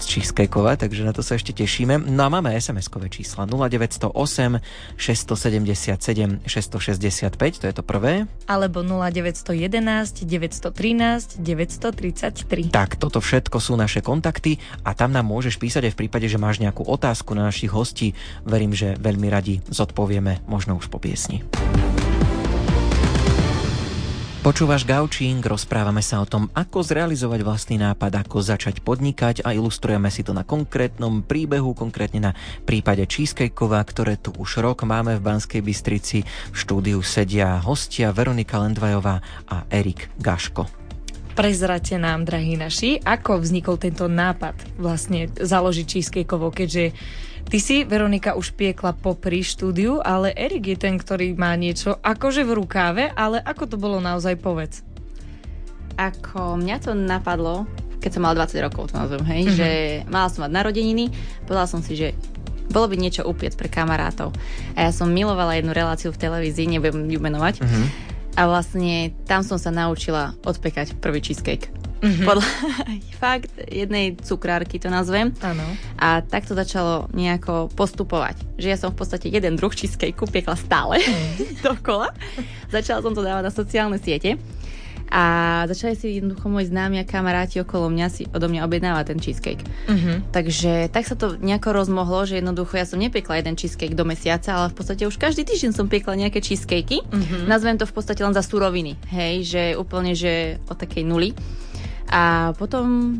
z 0.00 0.04
Cheesecakeova, 0.04 0.80
takže 0.80 1.04
na 1.04 1.12
to 1.12 1.20
sa 1.20 1.36
ešte 1.36 1.52
tešíme. 1.52 2.08
No 2.08 2.24
a 2.24 2.32
máme 2.32 2.56
SMS-kové 2.56 3.12
čísla 3.12 3.44
0908 3.44 4.96
677 4.96 6.48
665, 6.48 7.60
to 7.60 7.64
je 7.68 7.74
to 7.76 7.82
prvé. 7.84 8.24
Alebo 8.48 8.80
0911 8.80 10.24
913 10.24 11.44
933. 11.44 12.72
Tak, 12.72 12.96
toto 12.96 13.20
všetko 13.20 13.60
sú 13.60 13.76
naše 13.76 14.00
kontakty 14.00 14.56
a 14.82 14.96
tam 14.96 15.12
nám 15.12 15.28
môžeš 15.28 15.60
písať 15.60 15.90
aj 15.90 15.92
v 15.92 15.98
prípade, 16.06 16.26
že 16.26 16.40
máš 16.40 16.58
nejakú 16.62 16.86
otázku 16.88 17.36
na 17.36 17.48
našich 17.48 17.68
hostí 17.68 18.16
verím, 18.46 18.72
že 18.72 18.94
veľmi 18.96 19.28
radi 19.28 19.58
zodpovieme, 19.66 20.46
možno 20.46 20.78
už 20.78 20.86
po 20.86 21.02
piesni. 21.02 21.42
Počúvaš 24.46 24.86
Gaučing, 24.86 25.42
rozprávame 25.42 25.98
sa 26.06 26.22
o 26.22 26.26
tom, 26.30 26.46
ako 26.54 26.78
zrealizovať 26.78 27.42
vlastný 27.42 27.82
nápad, 27.82 28.22
ako 28.22 28.38
začať 28.46 28.78
podnikať 28.78 29.42
a 29.42 29.50
ilustrujeme 29.50 30.06
si 30.06 30.22
to 30.22 30.30
na 30.30 30.46
konkrétnom 30.46 31.26
príbehu, 31.26 31.74
konkrétne 31.74 32.30
na 32.30 32.32
prípade 32.62 33.02
Cheesecakeova, 33.10 33.82
ktoré 33.82 34.14
tu 34.14 34.30
už 34.38 34.62
rok 34.62 34.86
máme 34.86 35.18
v 35.18 35.24
Banskej 35.26 35.66
Bystrici. 35.66 36.22
V 36.54 36.56
štúdiu 36.62 37.02
sedia 37.02 37.58
hostia 37.58 38.14
Veronika 38.14 38.62
Lendvajová 38.62 39.18
a 39.50 39.66
Erik 39.66 40.14
Gaško. 40.22 40.70
Prezrate 41.34 41.98
nám, 41.98 42.22
drahí 42.22 42.54
naši, 42.54 43.02
ako 43.02 43.42
vznikol 43.42 43.82
tento 43.82 44.06
nápad 44.06 44.78
vlastne 44.78 45.26
založiť 45.26 45.86
Cheesecakeovo, 45.90 46.54
keďže 46.54 46.94
Ty 47.46 47.58
si, 47.62 47.86
Veronika, 47.86 48.34
už 48.34 48.58
piekla 48.58 48.90
popri 48.90 49.46
štúdiu, 49.46 50.02
ale 50.02 50.34
Erik 50.34 50.74
je 50.74 50.78
ten, 50.82 50.98
ktorý 50.98 51.38
má 51.38 51.54
niečo 51.54 51.94
akože 52.02 52.42
v 52.42 52.58
rukáve, 52.58 53.06
ale 53.14 53.38
ako 53.38 53.70
to 53.70 53.76
bolo 53.78 54.02
naozaj, 54.02 54.34
povedz. 54.34 54.82
Ako 55.94 56.58
mňa 56.58 56.76
to 56.82 56.92
napadlo, 56.98 57.70
keď 58.02 58.10
som 58.18 58.26
mala 58.26 58.42
20 58.42 58.66
rokov, 58.66 58.90
to 58.90 58.98
nazvem, 58.98 59.22
hej, 59.30 59.42
mm-hmm. 59.46 59.58
že 59.62 59.68
mala 60.10 60.26
som 60.26 60.42
mať 60.42 60.52
narodeniny, 60.58 61.14
povedala 61.46 61.70
som 61.70 61.86
si, 61.86 61.94
že 61.94 62.18
bolo 62.66 62.90
by 62.90 62.98
niečo 62.98 63.22
upiec 63.22 63.54
pre 63.54 63.70
kamarátov. 63.70 64.34
A 64.74 64.90
ja 64.90 64.90
som 64.90 65.06
milovala 65.06 65.54
jednu 65.54 65.70
reláciu 65.70 66.10
v 66.10 66.18
televízii, 66.18 66.66
nebudem 66.66 67.06
ju 67.06 67.22
menovať. 67.22 67.62
Mm-hmm. 67.62 67.84
A 68.36 68.42
vlastne 68.50 69.14
tam 69.24 69.46
som 69.46 69.56
sa 69.56 69.70
naučila 69.70 70.34
odpekať 70.42 70.98
prvý 70.98 71.22
cheesecake. 71.22 71.70
Mm-hmm. 72.06 72.26
Podľa 72.26 72.46
fakt 73.22 73.52
jednej 73.66 74.14
cukrárky 74.22 74.78
to 74.78 74.86
nazvem. 74.86 75.34
Áno. 75.42 75.66
A 75.98 76.22
tak 76.22 76.46
to 76.46 76.54
začalo 76.54 77.10
nejako 77.10 77.66
postupovať. 77.74 78.38
Že 78.54 78.68
ja 78.70 78.78
som 78.78 78.94
v 78.94 79.02
podstate 79.02 79.26
jeden 79.26 79.58
druh 79.58 79.74
cheesecake 79.74 80.14
piekla 80.14 80.54
stále 80.54 81.02
mm. 81.02 81.60
dokola. 81.66 82.14
Začala 82.70 83.02
som 83.02 83.10
to 83.10 83.26
dávať 83.26 83.42
na 83.42 83.52
sociálne 83.52 83.98
siete. 83.98 84.38
A 85.06 85.62
začali 85.70 85.94
si 85.94 86.18
jednoducho 86.18 86.50
moji 86.50 86.66
známi 86.66 86.98
a 86.98 87.06
kamaráti 87.06 87.62
okolo 87.62 87.86
mňa 87.86 88.06
si 88.10 88.26
odo 88.34 88.50
mňa 88.50 88.66
objednávať 88.66 89.04
ten 89.06 89.18
cheesecake. 89.22 89.62
Uh-huh. 89.86 90.18
Takže 90.34 90.90
tak 90.90 91.06
sa 91.06 91.14
to 91.14 91.38
nejako 91.38 91.78
rozmohlo, 91.78 92.26
že 92.26 92.42
jednoducho 92.42 92.74
ja 92.74 92.82
som 92.82 92.98
nepiekla 92.98 93.38
jeden 93.38 93.54
cheesecake 93.54 93.94
do 93.94 94.02
mesiaca, 94.02 94.50
ale 94.58 94.74
v 94.74 94.82
podstate 94.82 95.06
už 95.06 95.14
každý 95.14 95.46
týždeň 95.46 95.72
som 95.78 95.86
piekla 95.86 96.18
nejaké 96.18 96.42
cheesecakey. 96.42 97.06
Uh-huh. 97.06 97.46
Nazvem 97.46 97.78
to 97.78 97.86
v 97.86 97.94
podstate 97.94 98.26
len 98.26 98.34
za 98.34 98.42
suroviny. 98.42 98.98
Hej, 99.14 99.34
že 99.46 99.62
úplne, 99.78 100.18
že 100.18 100.58
od 100.66 100.74
takej 100.74 101.06
nuly. 101.06 101.38
A 102.10 102.54
potom 102.54 103.18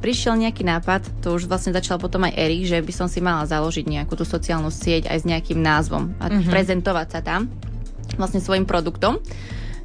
prišiel 0.00 0.40
nejaký 0.40 0.64
nápad, 0.66 1.22
to 1.22 1.36
už 1.36 1.46
vlastne 1.46 1.70
začal 1.70 2.00
potom 2.00 2.26
aj 2.26 2.34
Erik, 2.34 2.66
že 2.66 2.78
by 2.80 2.92
som 2.94 3.06
si 3.06 3.22
mala 3.22 3.46
založiť 3.46 3.86
nejakú 3.86 4.18
tú 4.18 4.24
sociálnu 4.26 4.72
sieť 4.72 5.06
aj 5.06 5.18
s 5.22 5.28
nejakým 5.28 5.60
názvom 5.60 6.16
a 6.18 6.26
uh-huh. 6.26 6.48
prezentovať 6.50 7.08
sa 7.12 7.20
tam 7.22 7.46
vlastne 8.18 8.42
svojim 8.42 8.66
produktom. 8.66 9.22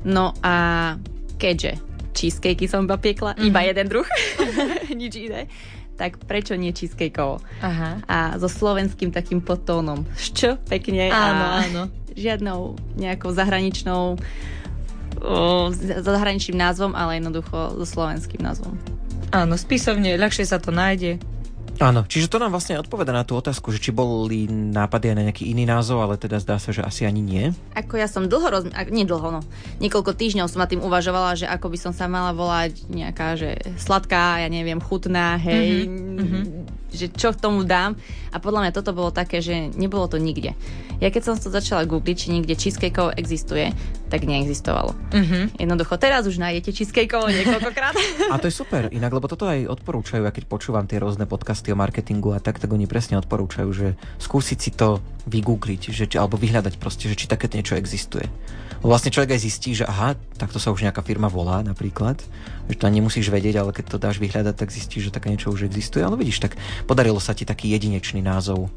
No 0.05 0.34
a 0.41 0.95
keďže 1.38 1.77
cheesecakey 2.15 2.65
som 2.65 2.88
iba 2.88 2.98
piekla, 2.98 3.38
uh-huh. 3.38 3.45
iba 3.45 3.62
jeden 3.62 3.86
druh, 3.91 4.07
nič 5.01 5.13
iné, 5.19 5.51
tak 5.95 6.17
prečo 6.25 6.57
nie 6.57 6.74
cheesecakeovo? 6.74 7.39
Aha. 7.62 8.01
A 8.10 8.17
so 8.41 8.50
slovenským 8.50 9.13
takým 9.13 9.39
potónom. 9.39 10.03
Šč, 10.17 10.60
pekne. 10.65 11.12
Áno, 11.12 11.45
a 11.45 11.62
áno. 11.67 11.84
Žiadnou 12.15 12.79
nejakou 12.95 13.31
zahraničnou 13.36 14.15
s 15.72 16.05
zahraničným 16.05 16.57
názvom, 16.60 16.91
ale 16.93 17.19
jednoducho 17.19 17.77
so 17.81 17.86
slovenským 17.86 18.43
názvom. 18.43 18.75
Áno, 19.34 19.60
spisovne, 19.60 20.15
ľahšie 20.15 20.48
sa 20.48 20.62
to 20.62 20.72
nájde. 20.72 21.19
Áno, 21.75 22.07
čiže 22.07 22.31
to 22.31 22.39
nám 22.39 22.55
vlastne 22.55 22.79
odpoveda 22.79 23.12
na 23.12 23.27
tú 23.27 23.36
otázku, 23.36 23.67
že 23.75 23.84
či 23.84 23.91
boli 23.91 24.48
nápady 24.48 25.12
aj 25.12 25.15
na 25.19 25.25
nejaký 25.27 25.51
iný 25.51 25.67
názov, 25.67 26.07
ale 26.07 26.15
teda 26.15 26.39
zdá 26.39 26.55
sa, 26.55 26.72
že 26.72 26.79
asi 26.79 27.03
ani 27.03 27.19
nie. 27.19 27.51
Ako 27.75 28.00
ja 28.00 28.07
som 28.07 28.31
dlho, 28.31 28.48
roz... 28.48 28.63
nie 28.95 29.03
dlho, 29.03 29.27
no, 29.27 29.41
niekoľko 29.84 30.15
týždňov 30.15 30.48
som 30.48 30.63
ma 30.63 30.72
tým 30.72 30.79
uvažovala, 30.79 31.36
že 31.36 31.51
ako 31.51 31.67
by 31.67 31.77
som 31.79 31.91
sa 31.91 32.07
mala 32.07 32.31
volať 32.31 32.88
nejaká, 32.88 33.36
že 33.36 33.60
sladká, 33.75 34.39
ja 34.39 34.48
neviem, 34.48 34.79
chutná, 34.79 35.36
hej, 35.36 35.91
mm-hmm. 35.91 36.43
Že 36.96 37.08
čo 37.12 37.36
k 37.36 37.40
tomu 37.40 37.68
dám. 37.68 38.00
A 38.32 38.40
podľa 38.40 38.68
mňa 38.68 38.72
toto 38.75 38.92
bolo 38.96 39.12
také, 39.12 39.44
že 39.44 39.72
nebolo 39.75 40.08
to 40.08 40.16
nikde. 40.16 40.56
Ja 41.04 41.12
keď 41.12 41.22
som 41.28 41.36
to 41.36 41.52
začala 41.52 41.84
googliť, 41.84 42.16
či 42.16 42.32
niekde 42.32 42.56
cheesecakeov 42.56 43.20
existuje, 43.20 43.75
tak 44.08 44.24
neexistovalo. 44.24 44.96
Mm-hmm. 45.12 45.60
Jednoducho, 45.60 46.00
teraz 46.00 46.24
už 46.24 46.40
nájdete 46.40 46.72
cheesecakeov 46.72 47.28
niekoľkokrát. 47.28 47.96
A 48.34 48.40
to 48.40 48.48
je 48.48 48.56
super, 48.56 48.88
inak, 48.96 49.12
lebo 49.12 49.28
toto 49.28 49.44
aj 49.44 49.68
odporúčajú, 49.68 50.24
a 50.24 50.32
keď 50.32 50.48
počúvam 50.48 50.88
tie 50.88 51.02
rôzne 51.02 51.28
podcasty 51.28 51.75
o 51.75 51.78
marketingu 51.78 52.32
a 52.32 52.40
tak, 52.40 52.64
tak 52.64 52.72
oni 52.72 52.88
presne 52.88 53.20
odporúčajú, 53.20 53.70
že 53.75 53.88
skúsiť 54.24 54.60
si 54.60 54.72
to 54.72 55.04
vygoogliť, 55.28 55.82
že, 55.92 56.06
alebo 56.16 56.40
vyhľadať 56.40 56.80
proste, 56.80 57.12
že 57.12 57.18
či 57.18 57.25
také 57.28 57.52
niečo 57.52 57.75
existuje. 57.75 58.30
Vlastne 58.86 59.10
človek 59.10 59.34
aj 59.34 59.42
zistí, 59.42 59.74
že 59.74 59.82
aha, 59.82 60.14
takto 60.38 60.62
sa 60.62 60.70
už 60.70 60.86
nejaká 60.86 61.02
firma 61.02 61.25
volá 61.25 61.66
napríklad, 61.66 62.22
že 62.70 62.78
to 62.78 62.86
nemusíš 62.86 63.34
vedieť, 63.34 63.58
ale 63.58 63.74
keď 63.74 63.86
to 63.90 63.98
dáš 63.98 64.22
vyhľadať, 64.22 64.54
tak 64.54 64.70
zistíš, 64.70 65.10
že 65.10 65.16
také 65.16 65.34
niečo 65.34 65.50
už 65.50 65.66
existuje. 65.66 66.06
Ale 66.06 66.14
vidíš, 66.14 66.46
tak 66.46 66.54
podarilo 66.86 67.20
sa 67.20 67.34
ti 67.34 67.44
taký 67.44 67.74
jedinečný 67.74 68.22
názov 68.22 68.65
e, 68.65 68.70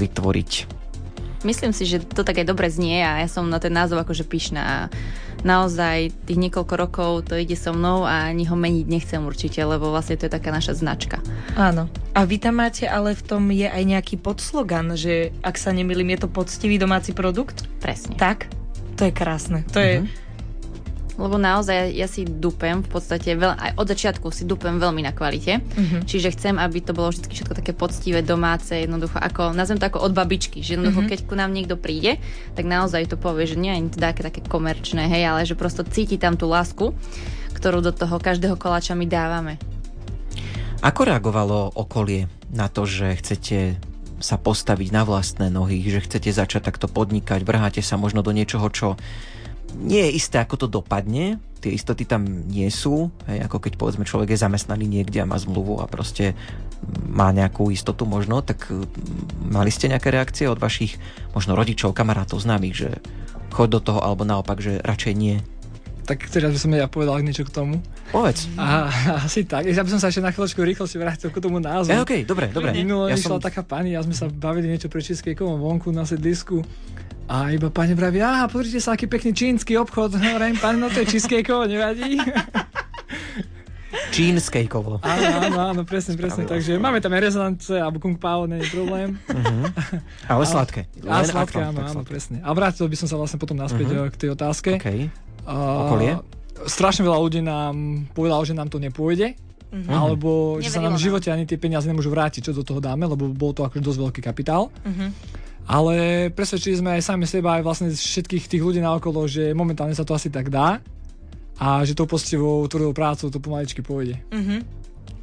vytvoriť 0.00 0.82
myslím 1.44 1.74
si, 1.74 1.84
že 1.86 2.02
to 2.02 2.22
tak 2.22 2.42
aj 2.42 2.46
dobre 2.48 2.70
znie 2.70 3.02
a 3.02 3.22
ja 3.22 3.28
som 3.28 3.46
na 3.50 3.58
ten 3.58 3.74
názov 3.74 4.02
akože 4.02 4.24
pyšná 4.26 4.62
a 4.62 4.78
naozaj 5.42 6.14
tých 6.26 6.38
niekoľko 6.38 6.74
rokov 6.78 7.10
to 7.26 7.34
ide 7.34 7.58
so 7.58 7.74
mnou 7.74 8.06
a 8.06 8.30
ani 8.30 8.46
ho 8.46 8.54
meniť 8.54 8.86
nechcem 8.86 9.22
určite, 9.22 9.58
lebo 9.62 9.90
vlastne 9.90 10.14
to 10.14 10.30
je 10.30 10.32
taká 10.32 10.54
naša 10.54 10.78
značka. 10.78 11.18
Áno. 11.58 11.90
A 12.14 12.22
vy 12.22 12.38
tam 12.38 12.62
máte, 12.62 12.86
ale 12.86 13.18
v 13.18 13.22
tom 13.26 13.50
je 13.50 13.66
aj 13.66 13.82
nejaký 13.82 14.16
podslogan, 14.22 14.94
že 14.94 15.34
ak 15.42 15.58
sa 15.58 15.74
nemýlim, 15.74 16.14
je 16.14 16.26
to 16.26 16.28
poctivý 16.30 16.78
domáci 16.78 17.10
produkt? 17.10 17.66
Presne. 17.82 18.14
Tak? 18.14 18.46
To 19.02 19.10
je 19.10 19.12
krásne. 19.12 19.66
To 19.74 19.82
je, 19.82 20.06
mm-hmm 20.06 20.22
lebo 21.22 21.38
naozaj 21.38 21.94
ja 21.94 22.10
si 22.10 22.26
dupem 22.26 22.82
v 22.82 22.90
podstate, 22.90 23.38
veľ, 23.38 23.54
aj 23.54 23.70
od 23.78 23.86
začiatku 23.86 24.26
si 24.34 24.42
dupem 24.42 24.82
veľmi 24.82 25.06
na 25.06 25.14
kvalite, 25.14 25.62
mm-hmm. 25.62 26.02
čiže 26.02 26.34
chcem, 26.34 26.58
aby 26.58 26.82
to 26.82 26.90
bolo 26.90 27.14
vždy 27.14 27.30
všetko 27.30 27.54
také 27.54 27.70
poctivé, 27.70 28.26
domáce, 28.26 28.74
jednoducho 28.74 29.22
ako, 29.22 29.54
nazvem 29.54 29.78
to 29.78 29.86
ako 29.86 30.02
od 30.02 30.12
babičky, 30.18 30.66
že 30.66 30.74
jednoducho 30.74 31.06
mm-hmm. 31.06 31.12
keď 31.14 31.30
ku 31.30 31.34
nám 31.38 31.54
niekto 31.54 31.78
príde, 31.78 32.18
tak 32.58 32.66
naozaj 32.66 33.06
to 33.06 33.14
povie, 33.14 33.46
že 33.46 33.54
nie 33.54 33.70
je 33.70 33.94
to 33.94 34.02
také, 34.02 34.26
také 34.26 34.42
komerčné, 34.42 35.06
hej, 35.06 35.22
ale 35.30 35.46
že 35.46 35.54
prosto 35.54 35.86
cíti 35.86 36.18
tam 36.18 36.34
tú 36.34 36.50
lásku, 36.50 36.90
ktorú 37.54 37.78
do 37.78 37.94
toho 37.94 38.18
každého 38.18 38.58
koláča 38.58 38.98
my 38.98 39.06
dávame. 39.06 39.62
Ako 40.82 41.06
reagovalo 41.06 41.70
okolie 41.78 42.26
na 42.50 42.66
to, 42.66 42.82
že 42.82 43.14
chcete 43.22 43.78
sa 44.22 44.38
postaviť 44.38 44.88
na 44.94 45.02
vlastné 45.02 45.50
nohy, 45.50 45.82
že 45.86 46.02
chcete 46.02 46.30
začať 46.30 46.62
takto 46.62 46.86
podnikať, 46.86 47.42
vrháte 47.42 47.82
sa 47.82 47.98
možno 47.98 48.22
do 48.22 48.30
niečoho, 48.30 48.66
čo 48.70 48.94
nie 49.78 50.02
je 50.08 50.16
isté, 50.16 50.36
ako 50.40 50.66
to 50.66 50.66
dopadne, 50.68 51.40
tie 51.62 51.70
istoty 51.70 52.02
tam 52.02 52.26
nie 52.50 52.66
sú, 52.68 53.14
hej, 53.30 53.46
ako 53.46 53.62
keď 53.62 53.72
povedzme 53.78 54.02
človek 54.02 54.34
je 54.34 54.42
zamestnaný 54.42 54.90
niekde 54.90 55.22
a 55.22 55.30
má 55.30 55.38
zmluvu 55.38 55.78
a 55.78 55.86
proste 55.86 56.34
má 57.06 57.30
nejakú 57.30 57.70
istotu 57.70 58.02
možno, 58.02 58.42
tak 58.42 58.66
mali 59.46 59.70
ste 59.70 59.86
nejaké 59.86 60.10
reakcie 60.10 60.50
od 60.50 60.58
vašich 60.58 60.98
možno 61.30 61.54
rodičov, 61.54 61.94
kamarátov, 61.94 62.42
známych, 62.42 62.74
že 62.74 62.90
choď 63.54 63.68
do 63.78 63.80
toho, 63.80 64.00
alebo 64.02 64.26
naopak, 64.26 64.58
že 64.58 64.82
radšej 64.82 65.14
nie? 65.14 65.38
Tak 66.02 66.26
teraz 66.34 66.50
by 66.50 66.58
som 66.58 66.74
ja 66.74 66.90
povedal 66.90 67.22
niečo 67.22 67.46
k 67.46 67.54
tomu. 67.54 67.78
Povedz. 68.10 68.50
A, 68.58 68.90
asi 69.22 69.46
tak. 69.46 69.70
Ja 69.70 69.86
by 69.86 69.90
som 69.94 70.02
sa 70.02 70.10
ešte 70.10 70.18
na 70.18 70.34
chvíľočku 70.34 70.58
rýchlo 70.58 70.90
si 70.90 70.98
vrátil 70.98 71.30
k 71.30 71.38
tomu 71.38 71.62
názvu. 71.62 71.94
E, 71.94 72.02
OK, 72.02 72.12
dobre, 72.26 72.50
dobre. 72.50 72.74
Minulo 72.74 73.06
ja 73.06 73.14
som... 73.14 73.38
taká 73.38 73.62
pani 73.62 73.94
a 73.94 74.02
sme 74.02 74.10
sa 74.10 74.26
bavili 74.26 74.66
niečo 74.66 74.90
pre 74.90 74.98
Českejkovom 74.98 75.62
vonku 75.62 75.94
na 75.94 76.02
sedlisku 76.02 76.66
a 77.28 77.50
iba 77.54 77.68
pani 77.70 77.94
vraví, 77.94 78.22
aha, 78.22 78.50
pozrite 78.50 78.82
sa, 78.82 78.94
aký 78.94 79.06
pekný 79.06 79.32
čínsky 79.32 79.78
obchod. 79.78 80.18
Hovorím, 80.18 80.58
pani, 80.58 80.78
no 80.82 80.90
to 80.90 81.02
je 81.02 81.16
cheesecakeovo, 81.16 81.66
nevadí. 81.70 82.18
Čínskejkovo. 84.12 85.00
Áno, 85.00 85.28
áno, 85.40 85.58
áno, 85.72 85.82
presne, 85.88 86.16
presne. 86.16 86.44
Takže 86.44 86.76
máme 86.76 87.00
tam 87.00 87.12
aj 87.16 87.22
rezonance 87.32 87.72
alebo 87.72 88.00
kung 88.00 88.16
pao, 88.16 88.44
nie 88.44 88.60
je 88.60 88.68
problém. 88.72 89.16
Uh-huh. 89.28 89.68
Ale 90.32 90.44
sladké. 90.44 90.88
A, 91.08 91.20
a 91.20 91.24
sladké, 91.24 91.60
áno, 91.60 91.80
áno, 91.80 92.02
presne. 92.04 92.40
A 92.44 92.52
vrátil 92.52 92.88
by 92.88 92.96
som 92.96 93.08
sa 93.08 93.16
vlastne 93.16 93.40
potom 93.40 93.56
naspäť 93.56 93.88
uh-huh. 93.88 94.12
k 94.12 94.16
tej 94.16 94.28
otázke. 94.36 94.70
Okay. 94.80 95.08
Uh, 95.44 95.88
Okolie? 95.88 96.12
Strašne 96.68 97.08
veľa 97.08 97.18
ľudí 97.20 97.40
nám 97.40 98.04
povedalo, 98.12 98.44
že 98.44 98.52
nám 98.52 98.68
to 98.68 98.76
nepôjde, 98.76 99.34
mm-hmm. 99.72 99.90
alebo 99.90 100.60
že 100.60 100.70
sa 100.70 100.78
nám 100.78 100.94
v 100.94 101.00
Neverilo 101.00 101.04
živote 101.08 101.28
ani 101.32 101.44
tie 101.48 101.58
peniaze 101.58 101.88
nemôžu 101.88 102.12
vrátiť, 102.12 102.48
čo 102.48 102.52
do 102.52 102.62
toho 102.62 102.78
dáme, 102.78 103.08
lebo 103.08 103.32
bol 103.32 103.56
to 103.56 103.64
akože 103.64 103.82
dosť 103.82 103.98
veľký 103.98 104.20
kapitál. 104.20 104.68
Mhm. 104.84 105.40
Ale 105.66 106.28
presvedčili 106.34 106.78
sme 106.78 106.98
aj 106.98 107.06
sami 107.06 107.26
seba, 107.26 107.58
aj 107.58 107.62
vlastne 107.62 107.88
všetkých 107.94 108.50
tých 108.50 108.62
ľudí 108.62 108.82
naokolo, 108.82 109.24
že 109.30 109.54
momentálne 109.54 109.94
sa 109.94 110.02
to 110.02 110.12
asi 110.12 110.28
tak 110.28 110.50
dá 110.50 110.82
a 111.62 111.86
že 111.86 111.94
tou 111.94 112.10
poctivou, 112.10 112.66
tvrdou 112.66 112.90
prácou 112.90 113.30
to 113.30 113.38
pomaličky 113.38 113.84
pôjde. 113.84 114.18
Mhm. 114.34 114.82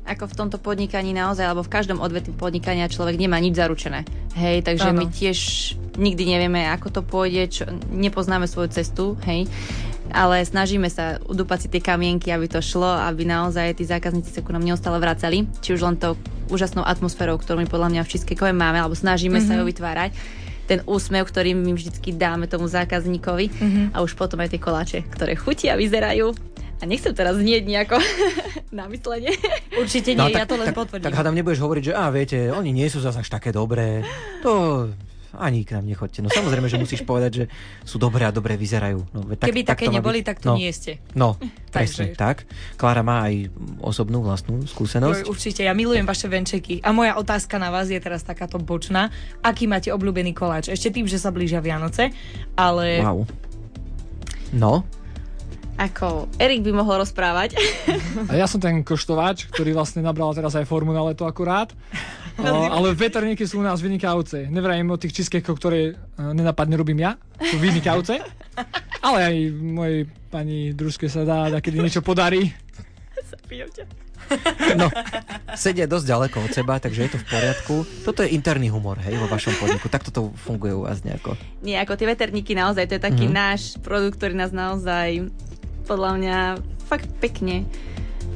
Ako 0.09 0.25
v 0.25 0.37
tomto 0.41 0.57
podnikaní 0.57 1.13
naozaj, 1.13 1.45
alebo 1.45 1.61
v 1.61 1.69
každom 1.69 2.01
odvetví 2.01 2.33
podnikania 2.33 2.89
človek 2.89 3.13
nemá 3.13 3.37
nič 3.37 3.53
zaručené. 3.53 4.09
Hej, 4.33 4.65
takže 4.65 4.89
Áno. 4.89 5.05
my 5.05 5.05
tiež 5.05 5.37
nikdy 6.01 6.23
nevieme, 6.25 6.65
ako 6.65 6.87
to 6.89 7.01
pôjde, 7.05 7.43
čo, 7.53 7.63
nepoznáme 7.93 8.49
svoju 8.49 8.73
cestu, 8.73 9.13
hej. 9.29 9.45
Ale 10.09 10.41
snažíme 10.41 10.87
sa 10.87 11.17
udúpať 11.21 11.59
si 11.61 11.67
tie 11.69 11.79
kamienky, 11.79 12.29
aby 12.29 12.45
to 12.45 12.59
šlo, 12.59 12.89
aby 12.89 13.23
naozaj 13.23 13.77
tí 13.77 13.85
zákazníci 13.85 14.29
sa 14.29 14.41
ku 14.41 14.49
nám 14.49 14.61
neustále 14.61 14.97
vracali. 14.97 15.45
Či 15.59 15.75
už 15.75 15.81
len 15.83 15.95
tou 15.95 16.17
úžasnou 16.47 16.81
atmosférou, 16.81 17.37
ktorú 17.37 17.61
my 17.61 17.67
podľa 17.67 17.89
mňa 17.93 18.01
v 18.03 18.09
Cheesecake 18.09 18.49
máme, 18.49 18.77
alebo 18.77 18.93
snažíme 18.93 19.37
mm-hmm. 19.37 19.49
sa 19.49 19.59
ju 19.59 19.63
vytvárať 19.63 20.11
ten 20.65 20.85
úsmev, 20.85 21.25
ktorý 21.25 21.57
my 21.57 21.73
vždycky 21.73 22.13
dáme 22.13 22.45
tomu 22.45 22.69
zákazníkovi 22.69 23.45
Mhm. 23.49 23.81
a 23.89 24.05
už 24.05 24.13
potom 24.13 24.37
aj 24.37 24.53
tie 24.53 24.61
koláče, 24.61 24.99
ktoré 25.09 25.33
chutia, 25.33 25.73
vyzerajú. 25.73 26.29
A 26.79 26.87
nechcem 26.87 27.11
teraz 27.11 27.35
znieť 27.35 27.65
nejako 27.65 27.97
na 28.71 28.85
myslenie. 28.87 29.33
Určite 29.73 30.13
nie, 30.13 30.29
ja 30.31 30.45
to 30.45 30.55
len 30.55 30.69
No, 30.69 30.71
tak, 30.71 30.77
potvrdím. 30.77 31.05
tak 31.09 31.17
hádam 31.17 31.33
nebudeš 31.33 31.59
hovoriť, 31.59 31.83
že 31.89 31.93
á, 31.93 32.07
viete, 32.07 32.37
oni 32.49 32.69
nie 32.69 32.85
sú 32.85 33.01
zase 33.01 33.19
až 33.19 33.27
také 33.27 33.49
dobré. 33.49 34.05
To 34.45 34.87
ani 35.37 35.61
k 35.61 35.77
nám 35.77 35.85
nechoďte. 35.85 36.25
No 36.25 36.29
samozrejme, 36.33 36.65
že 36.65 36.81
musíš 36.81 37.05
povedať, 37.05 37.31
že 37.31 37.45
sú 37.85 38.01
dobré 38.01 38.25
a 38.25 38.33
dobre 38.33 38.57
vyzerajú. 38.57 39.05
No, 39.13 39.19
tak, 39.37 39.53
Keby 39.53 39.61
tak 39.61 39.69
také 39.77 39.85
to 39.87 39.91
má 39.93 39.95
neboli, 40.01 40.19
byť. 40.21 40.27
tak 40.27 40.37
tu 40.41 40.47
no, 40.49 40.55
nie 40.57 40.71
ste. 40.73 40.97
No, 41.13 41.37
presne 41.75 42.17
tak. 42.17 42.49
Klára 42.79 43.05
má 43.05 43.29
aj 43.29 43.53
osobnú 43.83 44.25
vlastnú 44.25 44.65
skúsenosť. 44.65 45.25
Joj, 45.25 45.29
určite, 45.29 45.61
ja 45.67 45.73
milujem 45.77 46.07
vaše 46.07 46.25
venčeky. 46.25 46.81
A 46.81 46.89
moja 46.89 47.13
otázka 47.19 47.61
na 47.61 47.69
vás 47.69 47.91
je 47.93 47.99
teraz 48.01 48.25
takáto 48.25 48.57
bočná. 48.57 49.13
Aký 49.45 49.69
máte 49.69 49.93
obľúbený 49.93 50.33
koláč? 50.33 50.73
Ešte 50.73 50.89
tým, 50.89 51.05
že 51.05 51.21
sa 51.21 51.29
blížia 51.29 51.61
Vianoce, 51.61 52.09
ale... 52.57 53.05
Wow. 53.05 53.29
No, 54.49 54.81
Ako 55.79 56.27
Erik 56.41 56.65
by 56.65 56.75
mohol 56.75 57.05
rozprávať. 57.05 57.55
A 58.27 58.35
ja 58.35 58.49
som 58.51 58.59
ten 58.59 58.83
koštovač, 58.83 59.47
ktorý 59.47 59.71
vlastne 59.71 60.03
nabral 60.03 60.33
teraz 60.35 60.51
aj 60.57 60.67
formu 60.67 60.91
na 60.91 61.05
leto 61.05 61.23
akurát. 61.23 61.71
O, 62.39 62.71
ale 62.71 62.95
veterníky 62.95 63.43
sú 63.43 63.59
u 63.59 63.65
nás 63.65 63.83
vynikajúce. 63.83 64.47
Nevrajím 64.47 64.95
o 64.95 64.97
tých 65.01 65.19
cheesecakeoch, 65.19 65.59
ktoré 65.59 65.79
e, 65.91 65.93
nenapadne 66.17 66.79
robím 66.79 67.03
ja. 67.03 67.19
Sú 67.39 67.59
vynikajúce. 67.59 68.23
Ale 69.05 69.17
aj 69.23 69.35
mojej 69.55 69.99
pani 70.31 70.71
družke 70.71 71.07
sa 71.11 71.27
dá, 71.27 71.51
da, 71.51 71.59
kedy 71.59 71.79
niečo 71.79 72.03
podarí. 72.03 72.51
no, 74.77 74.93
sedia 75.57 75.89
dosť 75.89 76.05
ďaleko 76.05 76.37
od 76.45 76.51
seba, 76.53 76.77
takže 76.77 77.09
je 77.09 77.11
to 77.17 77.19
v 77.21 77.25
poriadku. 77.25 77.75
Toto 78.05 78.21
je 78.21 78.29
interný 78.29 78.69
humor, 78.69 79.01
hej, 79.01 79.17
vo 79.17 79.25
vašom 79.25 79.57
podniku. 79.57 79.89
Takto 79.89 80.13
to 80.13 80.21
funguje 80.45 80.73
u 80.75 80.85
vás 80.85 81.01
nejako. 81.01 81.33
Nie, 81.65 81.81
ako 81.81 81.97
tie 81.97 82.07
veterníky 82.09 82.53
naozaj, 82.53 82.85
to 82.85 82.95
je 82.97 83.03
taký 83.03 83.25
mm-hmm. 83.25 83.41
náš 83.41 83.61
produkt, 83.81 84.21
ktorý 84.21 84.37
nás 84.37 84.53
naozaj 84.53 85.33
podľa 85.89 86.11
mňa 86.21 86.37
fakt 86.85 87.09
pekne 87.17 87.65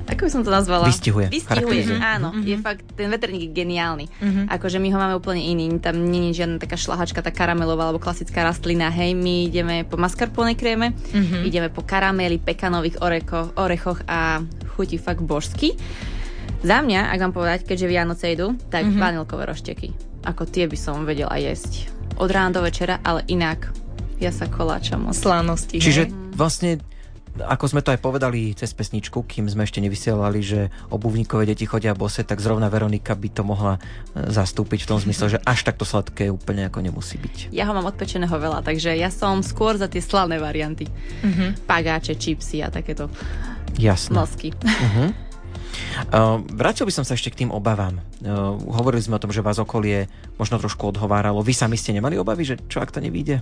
ako 0.06 0.22
by 0.22 0.30
som 0.30 0.42
to 0.42 0.50
nazvala? 0.50 0.86
Vystihuje, 0.86 1.28
Vystihuje, 1.28 1.48
charakterizuje. 1.86 2.00
áno. 2.00 2.30
Mhm. 2.32 2.44
Je 2.44 2.56
fakt, 2.58 2.84
ten 2.92 3.08
veterník 3.08 3.44
je 3.44 3.52
geniálny. 3.54 4.06
Mhm. 4.14 4.42
Akože 4.50 4.78
my 4.78 4.88
ho 4.88 4.98
máme 4.98 5.16
úplne 5.16 5.42
iný. 5.42 5.72
Tam 5.78 5.96
nie 5.98 6.30
je 6.30 6.44
žiadna 6.44 6.58
taká 6.58 6.76
šlahačka, 6.76 7.20
tá 7.20 7.30
karamelová 7.30 7.86
alebo 7.86 7.98
klasická 7.98 8.42
rastlina. 8.42 8.90
Hej, 8.90 9.14
my 9.14 9.48
ideme 9.48 9.76
po 9.82 9.96
mascarpone 9.96 10.54
kréme, 10.54 10.92
Mhm. 11.10 11.44
ideme 11.44 11.68
po 11.68 11.82
karameli, 11.82 12.38
pekanových 12.38 13.00
orechoch, 13.00 13.56
orechoch 13.56 14.00
a 14.06 14.44
chutí 14.70 14.96
fakt 14.96 15.22
božsky. 15.22 15.74
Za 16.60 16.80
mňa, 16.80 17.10
ak 17.10 17.20
mám 17.22 17.34
povedať, 17.34 17.60
keďže 17.64 17.88
Vianoce 17.88 18.26
idú, 18.30 18.56
tak 18.68 18.84
Mhm. 18.84 18.90
mm-hmm. 18.90 19.02
vanilkové 19.02 19.44
rošteky. 19.46 19.88
Ako 20.24 20.46
tie 20.46 20.64
by 20.66 20.76
som 20.76 21.04
vedela 21.04 21.36
jesť. 21.36 21.92
Od 22.16 22.28
rána 22.28 22.52
do 22.52 22.62
večera, 22.62 23.00
ale 23.00 23.24
inak. 23.26 23.76
Ja 24.16 24.30
sa 24.30 24.48
koláčam 24.48 25.04
moc. 25.04 25.18
Slánosti. 25.18 25.78
Čiže 25.78 26.08
hej? 26.08 26.16
vlastne 26.32 26.72
ako 27.34 27.66
sme 27.66 27.82
to 27.82 27.90
aj 27.90 28.00
povedali 28.00 28.54
cez 28.54 28.78
pesničku, 28.78 29.26
kým 29.26 29.50
sme 29.50 29.66
ešte 29.66 29.82
nevysielali, 29.82 30.40
že 30.46 30.70
obuvníkové 30.94 31.50
deti 31.50 31.66
chodia 31.66 31.98
bose, 31.98 32.22
tak 32.22 32.38
zrovna 32.38 32.70
Veronika 32.70 33.18
by 33.18 33.30
to 33.34 33.42
mohla 33.42 33.82
e, 34.14 34.30
zastúpiť 34.30 34.86
v 34.86 34.90
tom 34.94 35.00
zmysle, 35.02 35.38
že 35.38 35.40
až 35.42 35.66
takto 35.66 35.82
sladké 35.82 36.30
úplne 36.30 36.70
ako 36.70 36.86
nemusí 36.86 37.18
byť. 37.18 37.50
Ja 37.50 37.66
ho 37.66 37.74
mám 37.74 37.90
odpečeného 37.90 38.34
veľa, 38.38 38.62
takže 38.62 38.94
ja 38.94 39.10
som 39.10 39.42
skôr 39.42 39.82
za 39.82 39.90
tie 39.90 40.02
slané 40.02 40.38
varianty. 40.38 40.86
Mhm. 41.26 41.66
Pagáče, 41.66 42.14
čipsy 42.14 42.62
a 42.62 42.70
takéto 42.70 43.10
Jasné. 43.82 44.14
nosky. 44.14 44.54
Uh-huh. 44.54 45.10
Uh, 46.14 46.42
vrátil 46.54 46.86
by 46.86 46.94
som 46.94 47.06
sa 47.06 47.18
ešte 47.18 47.34
k 47.34 47.46
tým 47.46 47.52
obavám. 47.52 48.00
Uh, 48.22 48.56
hovorili 48.74 49.02
sme 49.02 49.18
o 49.18 49.24
tom, 49.24 49.34
že 49.34 49.46
vás 49.46 49.58
okolie 49.58 50.10
možno 50.38 50.62
trošku 50.62 50.94
odhováralo. 50.94 51.42
Vy 51.42 51.54
sami 51.54 51.78
ste 51.78 51.94
nemali 51.96 52.18
obavy, 52.18 52.46
že 52.46 52.56
čo 52.70 52.82
ak 52.82 52.94
to 52.94 53.02
nevíde? 53.02 53.42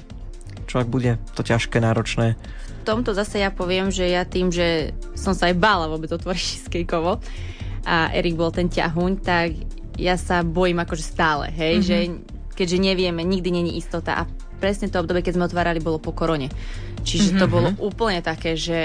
Čo 0.67 0.84
ak 0.84 0.88
bude 0.88 1.20
to 1.36 1.44
ťažké, 1.44 1.84
náročné? 1.84 2.39
V 2.82 2.84
tomto 2.88 3.13
zase 3.13 3.44
ja 3.44 3.52
poviem, 3.54 3.91
že 3.91 4.08
ja 4.10 4.26
tým, 4.26 4.50
že 4.50 4.96
som 5.13 5.36
sa 5.36 5.52
aj 5.52 5.56
bála 5.60 5.86
vôbec 5.91 6.10
otvoriť 6.10 6.41
cheesecakeovo 6.41 7.22
a 7.86 8.10
Erik 8.13 8.39
bol 8.39 8.50
ten 8.50 8.72
ťahuň, 8.72 9.12
tak 9.22 9.54
ja 10.00 10.15
sa 10.17 10.41
bojím 10.41 10.82
akože 10.82 11.04
stále, 11.04 11.52
hej, 11.54 11.82
mm-hmm. 11.82 11.88
že 11.88 11.98
keďže 12.58 12.78
nevieme, 12.78 13.22
nikdy 13.22 13.50
není 13.54 13.78
istota 13.78 14.17
a 14.17 14.30
presne 14.62 14.89
to 14.89 15.02
obdobie, 15.02 15.26
keď 15.26 15.34
sme 15.38 15.48
otvárali, 15.50 15.82
bolo 15.82 15.98
po 15.98 16.13
korone. 16.13 16.50
Čiže 17.02 17.34
mm-hmm. 17.34 17.41
to 17.41 17.46
bolo 17.50 17.70
úplne 17.82 18.22
také, 18.22 18.54
že 18.54 18.80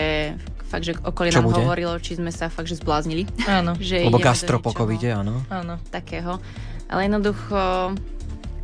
fakt, 0.66 0.82
že 0.82 0.98
okolie 0.98 1.30
Čo 1.30 1.40
nám 1.40 1.46
bude? 1.48 1.62
hovorilo, 1.62 1.94
či 1.96 2.14
sme 2.14 2.28
sa 2.28 2.46
fakt, 2.46 2.66
že 2.66 2.76
zbláznili. 2.76 3.24
Áno, 3.44 3.78
že 3.80 4.02
Lebo 4.02 4.18
gastro 4.18 4.58
po 4.58 4.70
covide, 4.70 5.10
áno. 5.10 5.40
áno. 5.48 5.78
takého. 5.88 6.42
Ale 6.86 7.06
jednoducho 7.06 7.94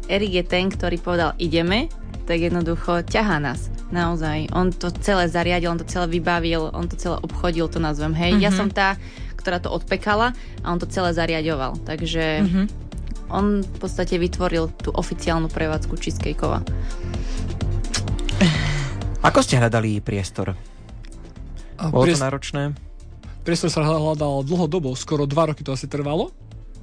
Erik 0.04 0.32
je 0.34 0.44
ten, 0.44 0.66
ktorý 0.66 0.98
povedal 0.98 1.30
ideme, 1.36 1.86
tak 2.24 2.38
jednoducho 2.38 3.02
ťahá 3.02 3.38
nás. 3.38 3.70
Naozaj. 3.88 4.50
On 4.50 4.68
to 4.68 4.90
celé 4.98 5.26
zariadil, 5.26 5.68
on 5.68 5.78
to 5.78 5.84
celé 5.84 6.08
vybavil, 6.08 6.70
on 6.70 6.86
to 6.86 6.94
celé 6.94 7.18
obchodil, 7.18 7.66
to 7.66 7.76
nazvem. 7.76 8.10
Hej, 8.12 8.34
mm-hmm. 8.34 8.44
ja 8.44 8.50
som 8.50 8.66
tá, 8.66 8.96
ktorá 9.34 9.58
to 9.58 9.68
odpekala 9.68 10.32
a 10.60 10.66
on 10.66 10.78
to 10.78 10.86
celé 10.86 11.12
zariadoval. 11.12 11.76
Takže 11.82 12.24
Mhm. 12.42 12.62
on 13.28 13.44
v 13.60 13.78
podstate 13.78 14.16
vytvoril 14.16 14.70
tú 14.76 14.90
oficiálnu 14.90 15.48
prevádzku 15.48 15.94
cheesecakeova. 15.94 16.62
Ako 19.22 19.38
ste 19.38 19.54
hľadali 19.56 20.02
priestor? 20.02 20.54
A 21.82 21.90
Bolo 21.90 22.06
to 22.06 22.14
priest- 22.14 22.22
náročné? 22.22 22.62
priestor 23.42 23.74
sa 23.74 23.82
hľadal 23.82 24.46
dlhodobo, 24.46 24.94
skoro 24.94 25.26
dva 25.26 25.50
roky 25.50 25.66
to 25.66 25.74
asi 25.74 25.90
trvalo. 25.90 26.30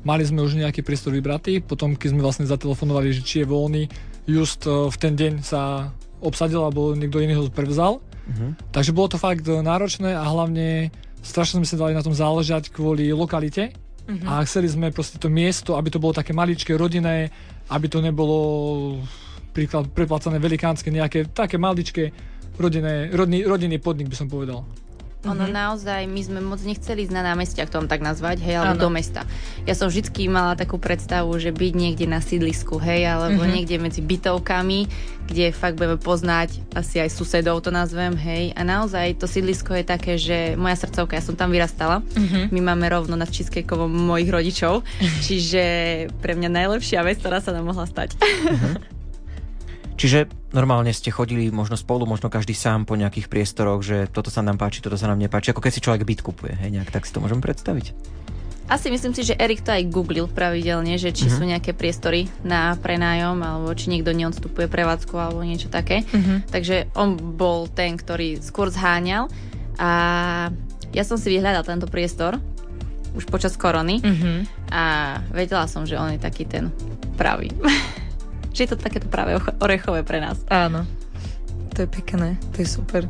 Mali 0.03 0.23
sme 0.27 0.43
už 0.43 0.59
nejaký 0.59 0.83
priestor 0.83 1.15
vybratý, 1.15 1.63
potom 1.63 1.95
keď 1.95 2.07
sme 2.15 2.21
vlastne 2.23 2.45
zatelefonovali, 2.47 3.15
že 3.15 3.23
či 3.23 3.35
je 3.43 3.47
voľný, 3.47 3.83
just 4.27 4.67
eh, 4.67 4.71
v 4.71 4.95
ten 4.99 5.15
deň 5.15 5.33
sa 5.43 5.91
obsadil 6.19 6.59
alebo 6.59 6.91
niekto 6.95 7.23
iný 7.23 7.39
ho 7.39 7.47
prevzal. 7.47 8.03
Uh-huh. 8.03 8.51
Takže 8.75 8.91
bolo 8.91 9.07
to 9.07 9.15
fakt 9.15 9.47
eh, 9.47 9.59
náročné 9.59 10.11
a 10.15 10.23
hlavne 10.27 10.91
strašne 11.23 11.63
sme 11.63 11.67
sa 11.67 11.79
dali 11.79 11.95
na 11.95 12.03
tom 12.03 12.15
záležať 12.15 12.71
kvôli 12.71 13.11
lokalite. 13.15 13.71
Mhm. 14.09 14.25
A 14.25 14.41
chceli 14.41 14.65
sme 14.65 14.89
proste 14.89 15.21
to 15.21 15.29
miesto, 15.29 15.77
aby 15.77 15.93
to 15.93 16.01
bolo 16.01 16.17
také 16.17 16.33
maličké, 16.33 16.73
rodinné, 16.73 17.29
aby 17.69 17.85
to 17.85 18.01
nebolo 18.01 18.97
príklad 19.53 19.85
preplácané 19.93 20.41
velikánske, 20.41 20.89
nejaké 20.89 21.29
také 21.29 21.61
maličké 21.61 22.09
rodinné, 22.57 23.13
rodný, 23.13 23.45
rodinný 23.45 23.77
podnik 23.77 24.09
by 24.09 24.17
som 24.17 24.25
povedal. 24.25 24.65
Ono 25.21 25.43
Mhm. 25.43 25.51
naozaj, 25.51 26.01
my 26.05 26.21
sme 26.21 26.39
moc 26.39 26.61
nechceli 26.61 27.03
ísť 27.03 27.11
na 27.11 27.23
námestia, 27.25 27.67
tomu 27.67 27.85
tak 27.85 27.99
nazvať, 27.99 28.39
hej, 28.39 28.55
alebo 28.55 28.79
Áno. 28.79 28.83
do 28.85 28.89
mesta. 28.89 29.27
Ja 29.63 29.75
som 29.75 29.85
vždycky 29.85 30.25
mala 30.25 30.55
takú 30.55 30.77
predstavu, 30.77 31.35
že 31.35 31.51
byť 31.51 31.73
niekde 31.73 32.05
na 32.05 32.19
sídlisku, 32.19 32.79
hej, 32.79 33.03
alebo 33.03 33.43
Mhm. 33.43 33.51
niekde 33.51 33.75
medzi 33.77 33.99
bytovkami, 33.99 34.87
kde 35.27 35.51
fakt 35.51 35.75
budeme 35.75 35.97
poznať 35.97 36.63
asi 36.71 36.97
aj 36.97 37.11
susedov, 37.11 37.59
to 37.59 37.69
nazvem, 37.69 38.15
hej. 38.15 38.55
A 38.55 38.63
naozaj 38.63 39.15
to 39.15 39.27
sídlisko 39.27 39.75
je 39.75 39.83
také, 39.85 40.15
že 40.15 40.55
moja 40.55 40.79
srdcovka, 40.79 41.13
ja 41.13 41.21
som 41.21 41.35
tam 41.35 41.51
vyrastala, 41.51 41.99
Mhm. 42.15 42.49
my 42.49 42.59
máme 42.63 42.87
rovno 42.87 43.13
nad 43.13 43.27
Cheesecakeovom 43.27 43.91
mojich 43.91 44.29
rodičov, 44.29 44.87
čiže 45.21 45.63
pre 46.17 46.31
mňa 46.33 46.47
najlepšia 46.49 47.03
vec, 47.03 47.19
ktorá 47.19 47.37
sa 47.37 47.51
nám 47.51 47.67
mohla 47.67 47.83
stať. 47.83 48.15
Čiže 49.99 50.19
normálne 50.55 50.95
ste 50.95 51.11
chodili 51.11 51.51
možno 51.51 51.75
spolu, 51.75 52.07
možno 52.07 52.31
každý 52.31 52.55
sám 52.55 52.87
po 52.87 52.95
nejakých 52.95 53.27
priestoroch, 53.27 53.83
že 53.83 54.07
toto 54.07 54.31
sa 54.31 54.39
nám 54.39 54.55
páči, 54.55 54.79
toto 54.79 54.95
sa 54.95 55.11
nám 55.11 55.19
nepáči, 55.19 55.51
ako 55.51 55.59
keď 55.59 55.71
si 55.75 55.83
človek 55.83 56.07
byt 56.07 56.21
kupuje, 56.23 56.55
hej, 56.55 56.71
nejak 56.71 56.87
tak 56.89 57.03
si 57.03 57.11
to 57.11 57.19
môžem 57.19 57.43
predstaviť. 57.43 57.91
Asi 58.69 58.93
myslím 58.93 59.11
si, 59.11 59.25
že 59.25 59.33
Erik 59.33 59.59
to 59.59 59.73
aj 59.73 59.89
googlil 59.89 60.29
pravidelne, 60.29 60.93
že 60.95 61.09
či 61.09 61.25
Mhm. 61.25 61.33
sú 61.33 61.41
nejaké 61.43 61.73
priestory 61.73 62.29
na 62.45 62.77
prenájom, 62.77 63.41
alebo 63.41 63.73
či 63.73 63.89
niekto 63.89 64.13
neodstupuje 64.13 64.69
prevádzku 64.69 65.17
alebo 65.17 65.41
niečo 65.41 65.67
také. 65.67 66.05
Mhm. 66.07 66.47
Takže 66.47 66.93
on 66.95 67.17
bol 67.35 67.67
ten, 67.67 67.97
ktorý 67.97 68.39
skôr 68.39 68.69
zháňal 68.69 69.27
a 69.75 69.89
ja 70.93 71.03
som 71.03 71.17
si 71.17 71.27
vyhľadal 71.27 71.65
tento 71.65 71.89
priestor 71.89 72.37
už 73.17 73.25
počas 73.25 73.57
korony 73.57 73.99
Mhm. 74.05 74.69
a 74.69 74.83
vedela 75.33 75.65
som, 75.65 75.83
že 75.83 75.97
on 75.97 76.13
je 76.13 76.21
taký 76.21 76.45
ten 76.45 76.69
pravý. 77.17 77.49
že 78.59 78.67
je 78.67 78.75
to 78.75 78.83
takéto 78.83 79.07
práve 79.07 79.39
orechové 79.63 80.03
pre 80.03 80.19
nás. 80.19 80.35
Áno. 80.51 80.83
To 81.71 81.77
je 81.79 81.87
pekné, 81.87 82.35
to 82.51 82.59
je 82.59 82.67
super. 82.67 83.07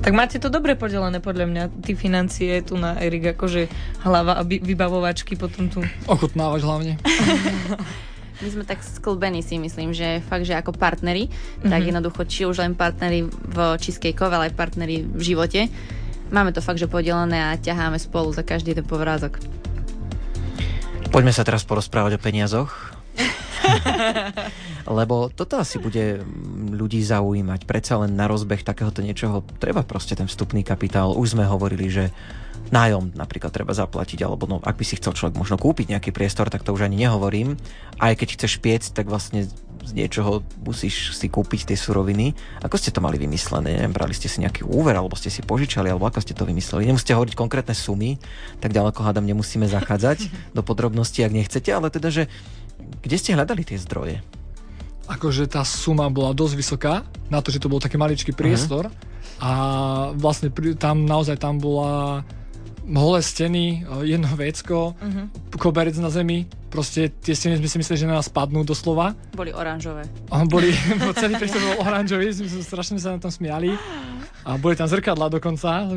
Tak 0.00 0.16
máte 0.16 0.40
to 0.40 0.48
dobre 0.48 0.72
podelené 0.72 1.20
podľa 1.20 1.46
mňa, 1.52 1.62
ty 1.84 1.92
financie 1.92 2.64
tu 2.64 2.80
na 2.80 2.96
Erik, 2.96 3.36
akože 3.36 3.68
hlava 4.08 4.40
a 4.40 4.42
vybavovačky 4.44 5.36
potom 5.36 5.68
tu. 5.68 5.84
Ochutnávať 6.08 6.60
hlavne. 6.64 6.92
My 8.44 8.48
sme 8.52 8.64
tak 8.68 8.84
sklbení 8.84 9.40
si 9.40 9.56
myslím, 9.56 9.96
že 9.96 10.24
fakt, 10.24 10.44
že 10.44 10.56
ako 10.56 10.76
partneri, 10.76 11.28
mm-hmm. 11.28 11.68
tak 11.72 11.80
mhm. 11.84 11.88
jednoducho, 11.92 12.20
či 12.24 12.48
už 12.48 12.64
len 12.64 12.72
partneri 12.72 13.28
v 13.28 13.56
Cheesecake, 13.76 14.16
ale 14.24 14.48
aj 14.48 14.56
partneri 14.56 15.04
v 15.04 15.22
živote, 15.24 15.68
máme 16.32 16.56
to 16.56 16.64
fakt, 16.64 16.80
že 16.80 16.88
podelené 16.88 17.52
a 17.52 17.60
ťaháme 17.60 18.00
spolu 18.00 18.32
za 18.32 18.44
každý 18.44 18.72
ten 18.72 18.84
povrázok. 18.84 19.40
Poďme 21.12 21.32
sa 21.32 21.44
teraz 21.44 21.64
porozprávať 21.64 22.16
o 22.16 22.20
peniazoch. 22.20 22.96
Lebo 24.86 25.28
toto 25.34 25.58
asi 25.58 25.82
bude 25.82 26.22
ľudí 26.70 27.02
zaujímať. 27.02 27.66
Predsa 27.66 28.06
len 28.06 28.14
na 28.14 28.30
rozbeh 28.30 28.62
takéhoto 28.62 29.02
niečoho 29.02 29.42
treba 29.58 29.82
proste 29.82 30.14
ten 30.14 30.30
vstupný 30.30 30.62
kapitál. 30.62 31.14
Už 31.18 31.34
sme 31.34 31.42
hovorili, 31.42 31.90
že 31.90 32.14
nájom 32.70 33.14
napríklad 33.14 33.54
treba 33.54 33.70
zaplatiť, 33.74 34.26
alebo 34.26 34.50
no, 34.50 34.58
ak 34.62 34.74
by 34.74 34.84
si 34.86 34.98
chcel 34.98 35.14
človek 35.14 35.38
možno 35.38 35.58
kúpiť 35.58 35.94
nejaký 35.94 36.10
priestor, 36.10 36.50
tak 36.50 36.66
to 36.66 36.74
už 36.74 36.86
ani 36.86 37.06
nehovorím. 37.06 37.54
Aj 37.98 38.14
keď 38.14 38.38
chceš 38.38 38.58
piec, 38.58 38.82
tak 38.90 39.06
vlastne 39.06 39.46
z 39.86 39.92
niečoho 39.94 40.42
musíš 40.66 41.14
si 41.14 41.30
kúpiť 41.30 41.70
tie 41.70 41.78
suroviny. 41.78 42.34
Ako 42.66 42.74
ste 42.74 42.90
to 42.90 42.98
mali 42.98 43.22
vymyslené? 43.22 43.78
Neviem, 43.78 43.94
brali 43.94 44.14
ste 44.18 44.26
si 44.26 44.42
nejaký 44.42 44.66
úver, 44.66 44.98
alebo 44.98 45.14
ste 45.14 45.30
si 45.30 45.46
požičali, 45.46 45.86
alebo 45.86 46.10
ako 46.10 46.18
ste 46.18 46.34
to 46.34 46.42
vymysleli? 46.42 46.90
Nemusíte 46.90 47.14
hovoriť 47.14 47.38
konkrétne 47.38 47.74
sumy, 47.74 48.18
tak 48.58 48.74
ďaleko 48.74 48.98
hádam 49.06 49.22
nemusíme 49.22 49.70
zachádzať 49.70 50.26
do 50.56 50.62
podrobností, 50.66 51.22
ak 51.22 51.34
nechcete, 51.34 51.70
ale 51.70 51.94
teda, 51.94 52.10
že 52.10 52.26
kde 53.06 53.16
ste 53.16 53.38
hľadali 53.38 53.62
tie 53.62 53.78
zdroje? 53.78 54.18
Akože 55.06 55.46
tá 55.46 55.62
suma 55.62 56.10
bola 56.10 56.34
dosť 56.34 56.54
vysoká, 56.58 56.94
na 57.30 57.38
to, 57.38 57.54
že 57.54 57.62
to 57.62 57.70
bol 57.70 57.78
taký 57.78 57.94
maličký 57.94 58.34
priestor 58.34 58.90
uh-huh. 58.90 59.42
a 59.42 59.50
vlastne 60.18 60.50
tam 60.74 61.06
naozaj 61.06 61.38
tam 61.38 61.62
bola 61.62 62.26
holé 62.86 63.20
steny, 63.22 63.82
eh, 63.82 64.14
jedno 64.14 64.30
vecko, 64.38 64.94
uh-huh. 64.94 65.26
koberec 65.58 65.98
na 65.98 66.10
zemi, 66.10 66.46
proste 66.70 67.10
tie 67.10 67.34
steny 67.34 67.58
sme 67.58 67.66
si 67.66 67.76
mysleli, 67.82 67.98
že 68.02 68.10
na 68.10 68.18
nás 68.18 68.30
padnú 68.30 68.62
doslova. 68.62 69.14
Boli 69.34 69.50
oranžové. 69.50 70.06
Boli, 70.46 70.70
celý 71.22 71.34
priestor 71.38 71.62
bol 71.62 71.86
oranžový, 71.86 72.30
sme 72.30 72.46
strašne 72.62 72.98
sa 73.02 73.14
na 73.14 73.18
tom 73.18 73.32
smiali. 73.32 73.74
A 74.46 74.54
boli 74.62 74.78
tam 74.78 74.86
zrkadla 74.86 75.26
dokonca, 75.26 75.90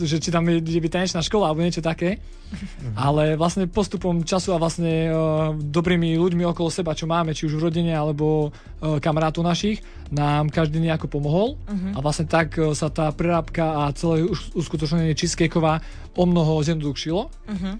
že 0.00 0.16
či 0.16 0.32
tam 0.32 0.48
je 0.48 0.88
tanečná 0.88 1.20
škola 1.20 1.52
alebo 1.52 1.60
niečo 1.60 1.84
také. 1.84 2.16
Uh-huh. 2.16 2.96
Ale 2.96 3.36
vlastne 3.36 3.68
postupom 3.68 4.24
času 4.24 4.56
a 4.56 4.62
vlastne 4.62 5.12
uh, 5.12 5.52
dobrými 5.52 6.16
ľuďmi 6.16 6.48
okolo 6.48 6.72
seba, 6.72 6.96
čo 6.96 7.04
máme, 7.04 7.36
či 7.36 7.44
už 7.44 7.60
v 7.60 7.64
rodine 7.68 7.92
alebo 7.92 8.48
uh, 8.48 8.96
kamarátov 9.04 9.44
našich, 9.44 9.84
nám 10.08 10.48
každý 10.48 10.80
nejako 10.80 11.12
pomohol. 11.12 11.60
Uh-huh. 11.60 11.92
A 11.92 12.00
vlastne 12.00 12.24
tak 12.24 12.56
uh, 12.56 12.72
sa 12.72 12.88
tá 12.88 13.12
prerábka 13.12 13.84
a 13.84 13.92
celé 13.92 14.24
uskutočnenie 14.56 15.12
cheesecakeová 15.12 15.84
o 16.16 16.24
mnoho 16.24 16.64
zjednodušilo. 16.64 17.28
Uh-huh. 17.28 17.74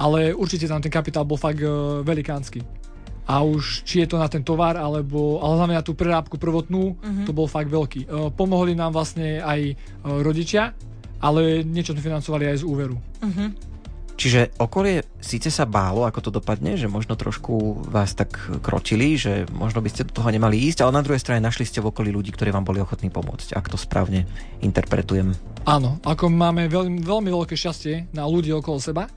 Ale 0.00 0.32
určite 0.32 0.72
tam 0.72 0.80
ten 0.80 0.88
kapitál 0.88 1.28
bol 1.28 1.36
fakt 1.36 1.60
uh, 1.60 2.00
velikánsky 2.00 2.79
a 3.30 3.46
už 3.46 3.86
či 3.86 4.02
je 4.02 4.10
to 4.10 4.18
na 4.18 4.26
ten 4.26 4.42
tovar, 4.42 4.74
alebo, 4.74 5.38
ale 5.38 5.62
hlavne 5.62 5.78
na 5.78 5.86
tú 5.86 5.94
prerábku 5.94 6.34
prvotnú, 6.34 6.98
uh-huh. 6.98 7.22
to 7.22 7.30
bol 7.30 7.46
fakt 7.46 7.70
veľký. 7.70 8.10
Uh, 8.10 8.26
pomohli 8.34 8.74
nám 8.74 8.90
vlastne 8.90 9.38
aj 9.38 9.60
uh, 9.70 10.18
rodičia, 10.26 10.74
ale 11.22 11.62
niečo 11.62 11.94
sme 11.94 12.02
financovali 12.02 12.50
aj 12.50 12.56
z 12.58 12.64
úveru. 12.66 12.98
Uh-huh. 12.98 13.54
Čiže 14.20 14.58
okolie 14.60 15.06
síce 15.22 15.48
sa 15.48 15.64
bálo, 15.64 16.04
ako 16.04 16.28
to 16.28 16.30
dopadne, 16.42 16.76
že 16.76 16.90
možno 16.90 17.16
trošku 17.16 17.86
vás 17.88 18.12
tak 18.12 18.36
krotili, 18.60 19.16
že 19.16 19.48
možno 19.48 19.80
by 19.80 19.88
ste 19.88 20.04
do 20.04 20.12
toho 20.12 20.28
nemali 20.28 20.60
ísť, 20.68 20.84
ale 20.84 20.92
na 20.92 21.00
druhej 21.00 21.22
strane 21.22 21.40
našli 21.40 21.64
ste 21.64 21.80
v 21.80 21.88
okolí 21.88 22.12
ľudí, 22.12 22.34
ktorí 22.34 22.52
vám 22.52 22.66
boli 22.66 22.82
ochotní 22.82 23.08
pomôcť, 23.08 23.56
ak 23.56 23.72
to 23.72 23.80
správne 23.80 24.28
interpretujem. 24.60 25.32
Áno, 25.64 26.02
ako 26.04 26.28
máme 26.28 26.68
veľmi, 26.68 27.00
veľmi 27.00 27.30
veľké 27.32 27.54
šťastie 27.56 28.12
na 28.12 28.28
ľudí 28.28 28.52
okolo 28.52 28.76
seba, 28.76 29.08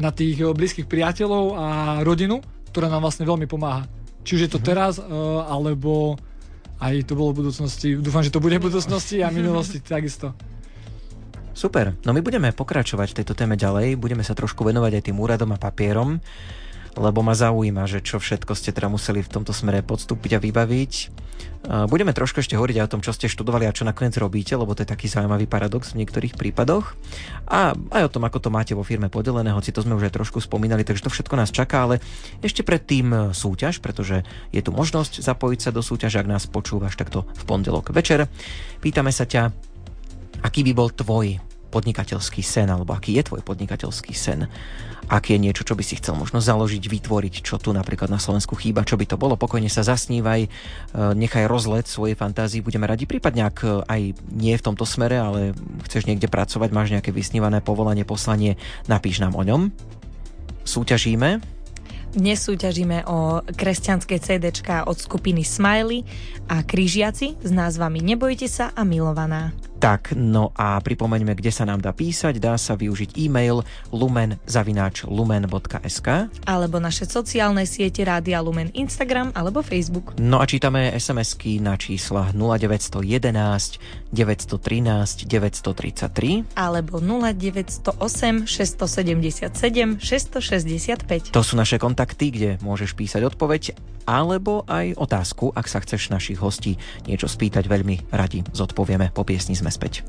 na 0.00 0.10
tých 0.10 0.42
blízkych 0.42 0.88
priateľov 0.88 1.44
a 1.54 1.66
rodinu, 2.02 2.42
ktorá 2.70 2.86
nám 2.88 3.04
vlastne 3.04 3.26
veľmi 3.26 3.50
pomáha. 3.50 3.86
Či 4.22 4.38
už 4.38 4.42
je 4.46 4.50
to 4.52 4.60
mhm. 4.62 4.66
teraz, 4.66 4.96
uh, 4.98 5.44
alebo 5.46 6.16
aj 6.80 7.04
to 7.04 7.12
bolo 7.12 7.36
v 7.36 7.44
budúcnosti. 7.44 7.98
Dúfam, 8.00 8.24
že 8.24 8.32
to 8.32 8.40
bude 8.40 8.56
v 8.56 8.66
budúcnosti 8.72 9.20
a 9.20 9.28
minulosti 9.28 9.82
takisto. 9.84 10.32
Super, 11.50 11.92
no 12.08 12.16
my 12.16 12.24
budeme 12.24 12.48
pokračovať 12.56 13.12
v 13.12 13.16
tejto 13.20 13.34
téme 13.36 13.58
ďalej, 13.58 14.00
budeme 14.00 14.24
sa 14.24 14.32
trošku 14.32 14.64
venovať 14.64 14.96
aj 14.96 15.04
tým 15.12 15.18
úradom 15.20 15.50
a 15.52 15.60
papierom 15.60 16.22
lebo 17.00 17.24
ma 17.24 17.32
zaujíma, 17.32 17.88
že 17.88 18.04
čo 18.04 18.20
všetko 18.20 18.52
ste 18.52 18.76
teda 18.76 18.92
museli 18.92 19.24
v 19.24 19.32
tomto 19.32 19.56
smere 19.56 19.80
podstúpiť 19.80 20.36
a 20.36 20.42
vybaviť. 20.44 20.92
Budeme 21.60 22.16
trošku 22.16 22.40
ešte 22.40 22.56
hovoriť 22.56 22.76
o 22.84 22.88
tom, 22.88 23.00
čo 23.04 23.12
ste 23.12 23.28
študovali 23.28 23.68
a 23.68 23.76
čo 23.76 23.84
nakoniec 23.84 24.16
robíte, 24.16 24.56
lebo 24.56 24.72
to 24.72 24.84
je 24.84 24.88
taký 24.88 25.12
zaujímavý 25.12 25.44
paradox 25.44 25.92
v 25.92 26.04
niektorých 26.04 26.36
prípadoch. 26.36 26.96
A 27.48 27.76
aj 27.76 28.02
o 28.08 28.12
tom, 28.12 28.24
ako 28.24 28.40
to 28.40 28.48
máte 28.48 28.72
vo 28.72 28.84
firme 28.84 29.12
podelené, 29.12 29.52
hoci 29.52 29.72
to 29.72 29.84
sme 29.84 29.96
už 29.96 30.08
aj 30.08 30.16
trošku 30.20 30.40
spomínali, 30.40 30.84
takže 30.84 31.04
to 31.04 31.12
všetko 31.12 31.36
nás 31.36 31.52
čaká, 31.52 31.84
ale 31.84 32.00
ešte 32.40 32.64
predtým 32.64 33.36
súťaž, 33.36 33.84
pretože 33.84 34.24
je 34.52 34.60
tu 34.64 34.72
možnosť 34.72 35.20
zapojiť 35.20 35.60
sa 35.60 35.70
do 35.72 35.84
súťaže, 35.84 36.20
ak 36.20 36.32
nás 36.32 36.48
počúvaš 36.48 36.96
takto 36.96 37.28
v 37.28 37.42
pondelok 37.44 37.92
večer. 37.92 38.28
Pýtame 38.80 39.12
sa 39.12 39.28
ťa, 39.28 39.52
aký 40.40 40.64
by 40.64 40.72
bol 40.72 40.88
tvoj 40.88 41.49
podnikateľský 41.70 42.42
sen, 42.42 42.68
alebo 42.68 42.92
aký 42.92 43.16
je 43.16 43.30
tvoj 43.30 43.42
podnikateľský 43.46 44.12
sen 44.12 44.50
ak 45.10 45.34
je 45.34 45.42
niečo, 45.42 45.66
čo 45.66 45.74
by 45.74 45.82
si 45.82 45.98
chcel 45.98 46.14
možno 46.14 46.38
založiť, 46.38 46.86
vytvoriť, 46.86 47.42
čo 47.42 47.58
tu 47.58 47.74
napríklad 47.74 48.06
na 48.06 48.22
Slovensku 48.22 48.54
chýba, 48.54 48.86
čo 48.86 48.94
by 48.94 49.10
to 49.10 49.18
bolo, 49.18 49.34
pokojne 49.34 49.66
sa 49.66 49.82
zasnívaj, 49.82 50.46
e, 50.46 50.48
nechaj 50.94 51.50
rozlet 51.50 51.90
svojej 51.90 52.14
fantázii, 52.14 52.62
budeme 52.62 52.86
radi, 52.86 53.10
prípadne 53.10 53.42
ak 53.42 53.56
e, 53.66 53.68
aj 53.90 54.00
nie 54.30 54.54
v 54.54 54.62
tomto 54.62 54.86
smere, 54.86 55.18
ale 55.18 55.40
chceš 55.90 56.06
niekde 56.06 56.30
pracovať, 56.30 56.70
máš 56.70 56.94
nejaké 56.94 57.10
vysnívané 57.10 57.58
povolanie, 57.58 58.06
poslanie, 58.06 58.54
napíš 58.86 59.18
nám 59.18 59.34
o 59.34 59.42
ňom. 59.42 59.74
Súťažíme, 60.62 61.42
dnes 62.10 62.42
súťažíme 62.42 63.06
o 63.06 63.38
kresťanské 63.54 64.18
CD 64.18 64.50
od 64.66 64.98
skupiny 64.98 65.46
Smiley 65.46 66.02
a 66.50 66.66
Krížiaci 66.66 67.38
s 67.38 67.50
názvami 67.54 68.02
Nebojte 68.02 68.50
sa 68.50 68.74
a 68.74 68.82
Milovaná. 68.82 69.54
Tak, 69.80 70.12
no 70.12 70.52
a 70.60 70.76
pripomeňme, 70.76 71.32
kde 71.32 71.48
sa 71.48 71.64
nám 71.64 71.80
dá 71.80 71.96
písať. 71.96 72.36
Dá 72.36 72.60
sa 72.60 72.76
využiť 72.76 73.16
e-mail 73.16 73.64
lumen.lumen.sk 73.88 75.08
alebo 76.44 76.76
naše 76.76 77.08
sociálne 77.08 77.64
siete 77.64 78.04
Rádia 78.04 78.44
Lumen 78.44 78.68
Instagram 78.76 79.32
alebo 79.32 79.64
Facebook. 79.64 80.20
No 80.20 80.36
a 80.36 80.44
čítame 80.44 80.92
SMS-ky 80.92 81.64
na 81.64 81.80
čísla 81.80 82.28
0911 82.36 84.12
913 84.12 85.24
933 85.24 86.60
alebo 86.60 87.00
0908 87.00 88.44
677 88.44 89.96
665. 89.96 91.32
To 91.32 91.40
sú 91.40 91.56
naše 91.56 91.80
kontakty, 91.80 92.28
kde 92.28 92.60
môžeš 92.60 92.92
písať 92.92 93.24
odpoveď 93.32 93.72
alebo 94.10 94.66
aj 94.66 94.98
otázku, 94.98 95.54
ak 95.54 95.70
sa 95.70 95.78
chceš 95.78 96.10
našich 96.10 96.42
hostí 96.42 96.74
niečo 97.06 97.30
spýtať, 97.30 97.70
veľmi 97.70 98.10
radi 98.10 98.42
zodpovieme. 98.50 99.14
Po 99.14 99.22
piesni 99.22 99.54
sme 99.54 99.69
späť. 99.70 100.04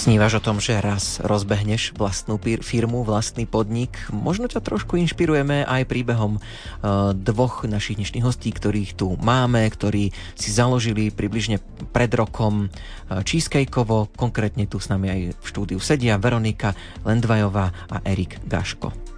Snívaš 0.00 0.40
o 0.40 0.44
tom, 0.44 0.64
že 0.64 0.80
raz 0.80 1.20
rozbehneš 1.20 1.92
vlastnú 1.92 2.40
firmu, 2.40 3.04
vlastný 3.04 3.44
podnik? 3.44 4.00
Možno 4.08 4.48
ťa 4.48 4.64
trošku 4.64 4.96
inšpirujeme 4.96 5.68
aj 5.68 5.84
príbehom 5.84 6.40
uh, 6.40 7.12
dvoch 7.12 7.68
našich 7.68 8.00
dnešných 8.00 8.24
hostí, 8.24 8.48
ktorých 8.48 8.96
tu 8.96 9.20
máme, 9.20 9.60
ktorí 9.68 10.08
si 10.40 10.48
založili 10.56 11.12
približne 11.12 11.60
pred 11.92 12.08
rokom 12.16 12.72
uh, 12.72 13.20
Cheesecakeovo. 13.28 14.08
Konkrétne 14.16 14.64
tu 14.64 14.80
s 14.80 14.88
nami 14.88 15.12
aj 15.12 15.20
v 15.36 15.44
štúdiu 15.44 15.76
sedia 15.76 16.16
Veronika 16.16 16.72
Lendvajová 17.04 17.68
a 17.92 18.00
Erik 18.00 18.40
Gaško. 18.48 19.09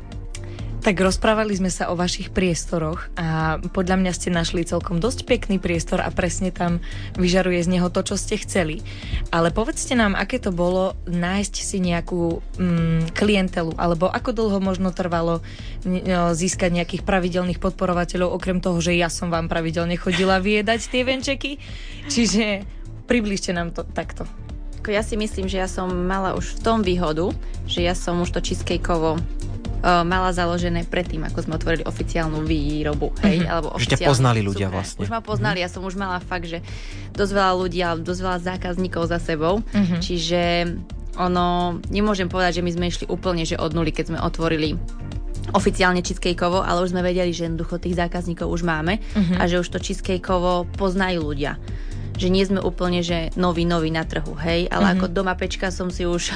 Tak 0.83 0.99
rozprávali 0.99 1.55
sme 1.55 1.71
sa 1.71 1.95
o 1.95 1.95
vašich 1.95 2.35
priestoroch 2.35 3.07
a 3.15 3.63
podľa 3.71 4.03
mňa 4.03 4.13
ste 4.19 4.35
našli 4.35 4.67
celkom 4.67 4.99
dosť 4.99 5.31
pekný 5.31 5.63
priestor 5.63 6.03
a 6.03 6.11
presne 6.11 6.51
tam 6.51 6.83
vyžaruje 7.15 7.63
z 7.63 7.79
neho 7.79 7.87
to, 7.87 8.03
čo 8.03 8.19
ste 8.19 8.35
chceli. 8.43 8.83
Ale 9.31 9.55
povedzte 9.55 9.95
nám, 9.95 10.19
aké 10.19 10.43
to 10.43 10.51
bolo 10.51 10.99
nájsť 11.07 11.55
si 11.55 11.79
nejakú 11.79 12.43
mm, 12.59 13.15
klientelu, 13.15 13.79
alebo 13.79 14.11
ako 14.11 14.35
dlho 14.35 14.59
možno 14.59 14.91
trvalo 14.91 15.39
získať 16.35 16.75
nejakých 16.75 17.07
pravidelných 17.07 17.63
podporovateľov, 17.63 18.35
okrem 18.35 18.59
toho, 18.59 18.83
že 18.83 18.99
ja 18.99 19.07
som 19.07 19.31
vám 19.31 19.47
pravidelne 19.47 19.95
chodila 19.95 20.43
viedať 20.43 20.91
tie 20.91 21.07
venčeky. 21.07 21.63
Čiže 22.11 22.67
približte 23.07 23.55
nám 23.55 23.71
to 23.71 23.87
takto. 23.87 24.27
Ja 24.91 25.07
si 25.07 25.15
myslím, 25.15 25.47
že 25.47 25.63
ja 25.63 25.71
som 25.71 25.95
mala 26.11 26.35
už 26.35 26.59
v 26.59 26.61
tom 26.67 26.83
výhodu, 26.83 27.31
že 27.71 27.87
ja 27.87 27.95
som 27.95 28.19
už 28.19 28.35
to 28.35 28.43
cheesecakeovo 28.43 29.23
uh, 29.83 30.07
mala 30.07 30.31
založené 30.31 30.87
predtým, 30.87 31.27
ako 31.27 31.39
sme 31.45 31.59
otvorili 31.59 31.83
oficiálnu 31.83 32.47
výrobu, 32.47 33.11
hej, 33.27 33.43
mm-hmm. 33.43 33.51
alebo 33.51 33.69
ťa 33.77 33.99
poznali 34.07 34.41
ľudia 34.41 34.71
cukre. 34.71 34.77
vlastne. 34.79 35.01
Už 35.03 35.11
ma 35.11 35.21
poznali, 35.21 35.59
mm-hmm. 35.61 35.75
ja 35.75 35.75
som 35.75 35.83
už 35.83 35.99
mala 35.99 36.23
fakt, 36.23 36.47
že 36.47 36.63
dosť 37.13 37.33
veľa 37.35 37.53
ľudí, 37.59 37.79
ale 37.83 38.07
dosť 38.07 38.21
veľa 38.23 38.39
zákazníkov 38.47 39.03
za 39.11 39.19
sebou, 39.19 39.61
mm-hmm. 39.61 40.01
čiže 40.01 40.43
ono, 41.19 41.77
nemôžem 41.93 42.31
povedať, 42.31 42.63
že 42.63 42.65
my 42.65 42.71
sme 42.73 42.87
išli 42.89 43.05
úplne, 43.11 43.45
že 43.45 43.61
od 43.61 43.77
nuly, 43.77 43.93
keď 43.93 44.15
sme 44.15 44.19
otvorili 44.23 44.79
oficiálne 45.53 46.01
cheesecakeovo, 46.01 46.65
ale 46.65 46.87
už 46.87 46.95
sme 46.95 47.05
vedeli, 47.05 47.35
že 47.35 47.51
jednoducho 47.51 47.83
tých 47.83 47.99
zákazníkov 47.99 48.47
už 48.47 48.63
máme 48.63 49.03
uh-huh. 49.03 49.43
a 49.43 49.51
že 49.51 49.59
už 49.59 49.69
to 49.75 49.83
cheesecakeovo 49.83 50.71
poznajú 50.79 51.21
ľudia 51.35 51.59
že 52.13 52.29
nie 52.29 52.45
sme 52.45 52.61
úplne, 52.61 53.01
že 53.01 53.33
noví, 53.41 53.65
noví 53.65 53.89
na 53.89 54.05
trhu, 54.05 54.37
hej, 54.37 54.69
ale 54.69 54.93
mm-hmm. 54.93 55.01
ako 55.01 55.07
doma 55.11 55.35
pečka 55.35 55.73
som 55.73 55.89
si 55.89 56.05
už 56.05 56.31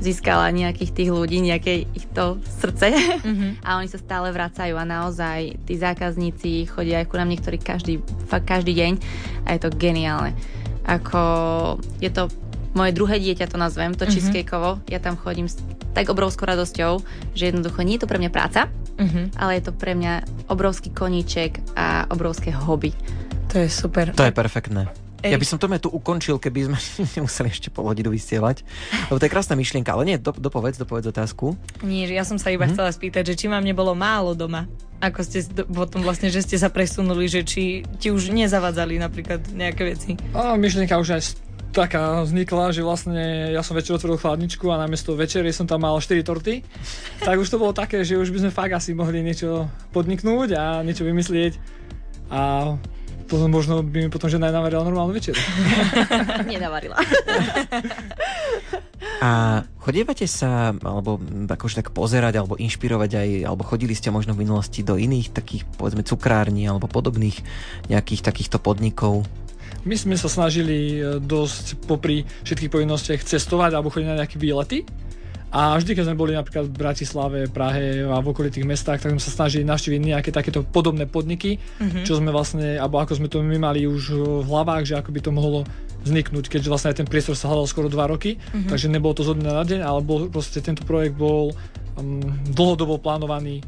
získala 0.00 0.52
nejakých 0.52 0.92
tých 0.92 1.10
ľudí, 1.10 1.40
nejaké 1.40 1.88
ich 1.96 2.06
to 2.12 2.40
srdce 2.60 2.92
mm-hmm. 2.92 3.60
a 3.66 3.80
oni 3.80 3.88
sa 3.88 3.98
stále 4.00 4.28
vracajú 4.32 4.76
a 4.76 4.84
naozaj 4.84 5.56
tí 5.64 5.74
zákazníci 5.76 6.68
chodia 6.68 7.00
aj 7.00 7.06
ku 7.08 7.16
nám 7.16 7.32
niektorí 7.32 7.56
každý, 7.56 8.04
fakt 8.28 8.46
každý 8.48 8.76
deň 8.76 8.92
a 9.48 9.56
je 9.56 9.60
to 9.60 9.70
geniálne. 9.72 10.36
Ako 10.86 11.22
je 11.98 12.10
to 12.12 12.30
moje 12.76 12.92
druhé 12.92 13.16
dieťa 13.16 13.48
to 13.48 13.56
nazvem, 13.56 13.96
to 13.96 14.04
mm-hmm. 14.04 14.12
cheesecakeovo. 14.12 14.84
Ja 14.92 15.00
tam 15.00 15.16
chodím 15.16 15.48
s 15.48 15.56
tak 15.96 16.12
obrovskou 16.12 16.44
radosťou, 16.44 17.00
že 17.32 17.48
jednoducho 17.48 17.80
nie 17.80 17.96
je 17.96 18.04
to 18.04 18.10
pre 18.12 18.20
mňa 18.20 18.30
práca, 18.30 18.68
mm-hmm. 19.00 19.40
ale 19.40 19.56
je 19.56 19.62
to 19.64 19.72
pre 19.72 19.96
mňa 19.96 20.28
obrovský 20.52 20.92
koníček 20.92 21.56
a 21.72 22.04
obrovské 22.12 22.52
hobby. 22.52 22.92
To 23.56 23.64
je 23.64 23.72
super. 23.72 24.12
To 24.12 24.28
je 24.28 24.34
perfektné. 24.36 25.05
Ej. 25.26 25.34
Ja 25.34 25.38
by 25.42 25.46
som 25.46 25.58
to 25.58 25.66
tu 25.66 25.90
ukončil, 25.90 26.38
keby 26.38 26.70
sme 26.70 26.78
nemuseli 27.18 27.50
ešte 27.50 27.68
pol 27.74 27.90
hodinu 27.90 28.14
vysielať. 28.14 28.62
Lebo 29.10 29.18
to 29.18 29.26
je 29.26 29.32
krásna 29.34 29.58
myšlienka, 29.58 29.90
ale 29.90 30.06
nie, 30.06 30.16
do, 30.22 30.30
dopovedz, 30.30 30.78
dopovedz 30.78 31.10
otázku. 31.10 31.58
Nie, 31.82 32.06
ja 32.06 32.22
som 32.22 32.38
sa 32.38 32.54
iba 32.54 32.64
hmm. 32.64 32.78
chcela 32.78 32.90
spýtať, 32.94 33.34
že 33.34 33.34
či 33.34 33.46
vám 33.50 33.66
nebolo 33.66 33.98
málo 33.98 34.38
doma. 34.38 34.70
Ako 35.02 35.20
ste 35.26 35.44
potom 35.68 36.00
vlastne, 36.00 36.32
že 36.32 36.40
ste 36.40 36.56
sa 36.56 36.72
presunuli, 36.72 37.28
že 37.28 37.44
či 37.44 37.84
ti 38.00 38.08
už 38.08 38.32
nezavadzali 38.32 38.96
napríklad 38.96 39.44
nejaké 39.52 39.82
veci. 39.84 40.16
A 40.32 40.56
myšlienka 40.56 40.96
už 40.96 41.20
aj 41.20 41.22
taká 41.76 42.24
vznikla, 42.24 42.72
že 42.72 42.80
vlastne 42.80 43.52
ja 43.52 43.60
som 43.60 43.76
večer 43.76 44.00
otvoril 44.00 44.16
chladničku 44.16 44.64
a 44.72 44.80
namiesto 44.80 45.12
večery 45.12 45.52
som 45.52 45.68
tam 45.68 45.84
mal 45.84 46.00
4 46.00 46.24
torty. 46.24 46.64
Tak 47.20 47.36
už 47.36 47.52
to 47.52 47.60
bolo 47.60 47.76
také, 47.76 48.00
že 48.00 48.16
už 48.16 48.32
by 48.32 48.48
sme 48.48 48.56
fakt 48.56 48.72
asi 48.72 48.96
mohli 48.96 49.20
niečo 49.20 49.68
podniknúť 49.92 50.56
a 50.56 50.80
niečo 50.80 51.04
vymyslieť. 51.04 51.60
A 52.32 52.72
potom 53.26 53.50
možno 53.50 53.82
by 53.82 54.06
mi 54.06 54.10
potom 54.10 54.30
žena 54.30 54.54
navarila 54.54 54.86
normálnu 54.86 55.12
večeru. 55.12 55.38
Nenavarila. 56.50 56.96
A 59.20 59.62
chodievate 59.82 60.24
sa, 60.30 60.70
alebo 60.72 61.18
akože 61.50 61.82
tak 61.82 61.90
pozerať, 61.90 62.38
alebo 62.38 62.56
inšpirovať 62.56 63.10
aj, 63.16 63.28
alebo 63.48 63.62
chodili 63.66 63.92
ste 63.92 64.14
možno 64.14 64.32
v 64.32 64.46
minulosti 64.46 64.86
do 64.86 64.94
iných 64.94 65.34
takých, 65.34 65.62
povedzme, 65.76 66.06
cukrární, 66.06 66.68
alebo 66.68 66.86
podobných 66.86 67.42
nejakých 67.90 68.22
takýchto 68.22 68.62
podnikov? 68.62 69.26
My 69.86 69.94
sme 69.94 70.18
sa 70.18 70.26
snažili 70.26 70.98
e, 70.98 71.22
dosť 71.22 71.86
popri 71.86 72.26
všetkých 72.42 72.72
povinnostiach 72.74 73.22
cestovať 73.22 73.70
alebo 73.78 73.94
chodiť 73.94 74.08
na 74.10 74.18
nejaké 74.18 74.34
výlety. 74.34 74.82
A 75.56 75.80
vždy, 75.80 75.96
keď 75.96 76.04
sme 76.12 76.20
boli 76.20 76.36
napríklad 76.36 76.68
v 76.68 76.76
Bratislave, 76.76 77.48
Prahe 77.48 78.04
a 78.04 78.20
v 78.20 78.28
okolitých 78.28 78.68
mestách, 78.68 79.00
tak 79.00 79.16
sme 79.16 79.22
sa 79.24 79.32
snažili 79.32 79.64
navštíviť 79.64 80.00
nejaké 80.04 80.28
takéto 80.28 80.60
podobné 80.60 81.08
podniky, 81.08 81.56
mm-hmm. 81.56 82.04
čo 82.04 82.20
sme 82.20 82.28
vlastne, 82.28 82.76
alebo 82.76 83.00
ako 83.00 83.16
sme 83.16 83.32
to 83.32 83.40
my 83.40 83.56
mali 83.56 83.88
už 83.88 84.12
v 84.44 84.48
hlavách, 84.52 84.84
že 84.84 85.00
ako 85.00 85.16
by 85.16 85.20
to 85.24 85.32
mohlo 85.32 85.64
vzniknúť, 86.04 86.52
keďže 86.52 86.68
vlastne 86.68 86.92
aj 86.92 86.98
ten 87.00 87.08
priestor 87.08 87.40
sa 87.40 87.48
hľadal 87.48 87.72
skoro 87.72 87.88
2 87.88 87.96
roky, 88.04 88.36
mm-hmm. 88.36 88.68
takže 88.68 88.92
nebolo 88.92 89.16
to 89.16 89.24
zo 89.24 89.32
dňa 89.32 89.52
na 89.56 89.64
deň, 89.64 89.80
ale 89.80 90.00
bol, 90.04 90.28
proste 90.28 90.60
tento 90.60 90.84
projekt 90.84 91.16
bol 91.16 91.56
um, 91.96 92.20
dlhodobo 92.52 93.00
plánovaný 93.00 93.64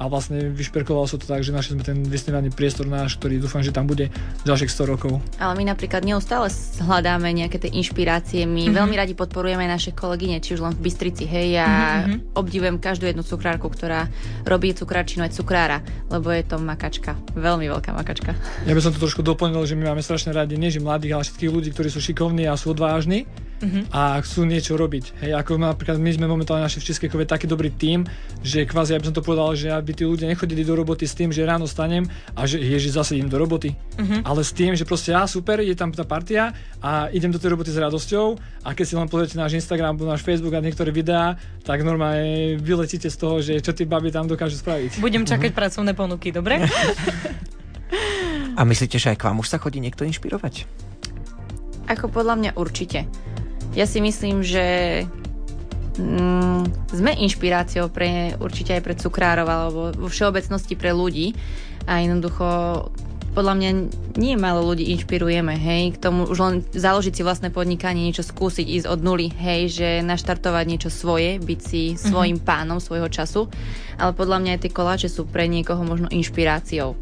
a 0.00 0.08
vlastne 0.08 0.48
vyšperkovalo 0.48 1.04
sa 1.04 1.20
to 1.20 1.28
tak, 1.28 1.44
že 1.44 1.52
našli 1.52 1.76
sme 1.76 1.84
ten 1.84 2.00
vysnívaný 2.00 2.48
priestor 2.48 2.88
náš, 2.88 3.20
ktorý 3.20 3.36
dúfam, 3.36 3.60
že 3.60 3.68
tam 3.68 3.84
bude 3.84 4.08
ďalších 4.48 4.72
100 4.72 4.92
rokov. 4.96 5.20
Ale 5.36 5.52
my 5.60 5.68
napríklad 5.68 6.00
neustále 6.00 6.48
hľadáme 6.80 7.28
nejaké 7.36 7.60
tie 7.60 7.68
inšpirácie. 7.68 8.48
My 8.48 8.64
mm-hmm. 8.64 8.78
veľmi 8.80 8.96
radi 8.96 9.12
podporujeme 9.12 9.68
aj 9.68 9.72
naše 9.76 9.90
kolegyne, 9.92 10.40
či 10.40 10.56
už 10.56 10.64
len 10.64 10.72
v 10.72 10.88
Bystrici. 10.88 11.28
Hej, 11.28 11.60
ja 11.60 11.68
mm-hmm. 11.68 12.32
obdivujem 12.32 12.80
každú 12.80 13.12
jednu 13.12 13.20
cukrárku, 13.20 13.68
ktorá 13.68 14.08
robí 14.48 14.72
cukrárčinu 14.72 15.28
aj 15.28 15.36
cukrára, 15.36 15.84
lebo 16.08 16.32
je 16.32 16.48
to 16.48 16.56
makačka. 16.56 17.20
Veľmi 17.36 17.68
veľká 17.68 17.92
makačka. 17.92 18.32
Ja 18.64 18.72
by 18.72 18.80
som 18.80 18.96
to 18.96 19.04
trošku 19.04 19.20
doplnil, 19.20 19.60
že 19.68 19.76
my 19.76 19.92
máme 19.92 20.00
strašne 20.00 20.32
radi 20.32 20.56
nie 20.56 20.72
že 20.72 20.80
mladých, 20.80 21.12
ale 21.12 21.26
všetkých 21.28 21.52
ľudí, 21.52 21.68
ktorí 21.76 21.92
sú 21.92 22.00
šikovní 22.00 22.48
a 22.48 22.56
sú 22.56 22.72
odvážni 22.72 23.28
uh-huh. 23.60 23.82
a 23.92 24.18
chcú 24.24 24.48
niečo 24.48 24.74
robiť. 24.74 25.20
Hej, 25.24 25.32
ako 25.36 25.60
napríklad 25.60 26.00
my 26.00 26.10
sme 26.10 26.26
momentálne 26.26 26.64
naši 26.64 26.80
v 26.80 26.88
Českej 26.90 27.08
kove 27.12 27.24
taký 27.28 27.44
dobrý 27.44 27.68
tým, 27.70 28.08
že 28.40 28.64
kvázi, 28.64 28.96
ja 28.96 29.00
by 29.00 29.12
som 29.12 29.16
to 29.16 29.24
povedal, 29.24 29.52
že 29.52 29.68
aby 29.70 29.92
tí 29.92 30.04
ľudia 30.08 30.26
nechodili 30.26 30.64
do 30.64 30.74
roboty 30.74 31.04
s 31.04 31.14
tým, 31.14 31.30
že 31.30 31.44
ráno 31.44 31.68
stanem 31.68 32.08
a 32.32 32.48
že 32.48 32.58
ježi 32.58 32.90
zase 32.90 33.20
idem 33.20 33.28
do 33.28 33.36
roboty, 33.36 33.76
uh-huh. 33.76 34.24
ale 34.24 34.40
s 34.40 34.52
tým, 34.56 34.72
že 34.72 34.88
proste 34.88 35.12
ja 35.12 35.28
super, 35.28 35.60
je 35.60 35.76
tam 35.76 35.92
tá 35.92 36.02
partia 36.08 36.56
a 36.80 37.12
idem 37.12 37.28
do 37.28 37.38
tej 37.38 37.52
roboty 37.54 37.70
s 37.70 37.78
radosťou 37.78 38.40
a 38.64 38.68
keď 38.72 38.84
si 38.88 38.94
len 38.96 39.08
pozriete 39.08 39.36
náš 39.36 39.60
Instagram, 39.60 40.00
náš 40.00 40.24
Facebook 40.24 40.56
a 40.56 40.64
niektoré 40.64 40.90
videá, 40.90 41.36
tak 41.62 41.84
normálne 41.84 42.56
vyletíte 42.56 43.12
z 43.12 43.16
toho, 43.16 43.44
že 43.44 43.60
čo 43.60 43.76
tí 43.76 43.84
baby 43.84 44.08
tam 44.08 44.24
dokážu 44.24 44.56
spraviť. 44.56 44.98
Budem 45.04 45.28
čakať 45.28 45.52
uh-huh. 45.52 45.60
pracovné 45.60 45.92
ponuky, 45.92 46.32
dobre? 46.32 46.64
a 48.58 48.60
myslíte, 48.64 48.96
že 48.96 49.12
aj 49.12 49.18
k 49.20 49.26
vám 49.28 49.40
už 49.40 49.48
sa 49.52 49.60
chodí 49.60 49.80
niekto 49.80 50.08
inšpirovať? 50.08 50.64
Ako 51.90 52.06
podľa 52.06 52.34
mňa 52.38 52.50
určite. 52.54 53.10
Ja 53.78 53.86
si 53.86 54.02
myslím, 54.02 54.42
že 54.42 54.66
mm, 55.94 56.90
sme 56.90 57.12
inšpiráciou 57.22 57.86
pre, 57.86 58.34
určite 58.42 58.74
aj 58.74 58.82
pre 58.82 58.94
cukrárov 58.98 59.46
alebo 59.46 59.80
vo 59.94 60.08
všeobecnosti 60.10 60.74
pre 60.74 60.90
ľudí 60.90 61.34
a 61.86 62.02
jednoducho 62.02 62.46
podľa 63.30 63.54
mňa 63.54 63.70
nie 64.18 64.34
málo 64.34 64.66
ľudí 64.66 64.90
inšpirujeme, 64.90 65.54
hej, 65.54 65.94
k 65.94 66.02
tomu 66.02 66.26
už 66.26 66.38
len 66.42 66.54
založiť 66.74 67.14
si 67.14 67.22
vlastné 67.22 67.54
podnikanie, 67.54 68.10
niečo 68.10 68.26
skúsiť, 68.26 68.66
ísť 68.66 68.86
od 68.90 69.00
nuly, 69.06 69.30
hej, 69.30 69.70
že 69.70 69.88
naštartovať 70.02 70.64
niečo 70.66 70.90
svoje, 70.90 71.38
byť 71.38 71.60
si 71.62 71.94
mhm. 71.94 71.98
svojim 72.10 72.36
mm-hmm. 72.42 72.50
pánom 72.50 72.82
svojho 72.82 73.06
času, 73.06 73.46
ale 74.02 74.18
podľa 74.18 74.38
mňa 74.42 74.50
aj 74.58 74.60
tie 74.66 74.74
koláče 74.74 75.08
sú 75.08 75.30
pre 75.30 75.46
niekoho 75.46 75.86
možno 75.86 76.10
inšpiráciou. 76.10 76.98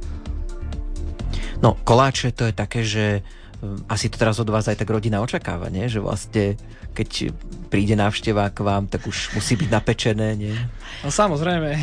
No, 1.58 1.74
koláče 1.82 2.30
to 2.36 2.52
je 2.52 2.54
také, 2.54 2.84
že 2.84 3.24
asi 3.90 4.06
to 4.06 4.16
teraz 4.18 4.38
od 4.38 4.46
vás 4.50 4.70
aj 4.70 4.78
tak 4.78 4.90
rodina 4.90 5.18
očakáva, 5.18 5.66
nie? 5.66 5.90
že 5.90 5.98
vlastne 5.98 6.54
keď 6.94 7.34
príde 7.70 7.94
návšteva 7.98 8.50
k 8.54 8.58
vám, 8.62 8.86
tak 8.86 9.06
už 9.06 9.34
musí 9.34 9.54
byť 9.58 9.68
napečené, 9.70 10.34
nie? 10.34 10.54
No 11.02 11.10
samozrejme. 11.10 11.78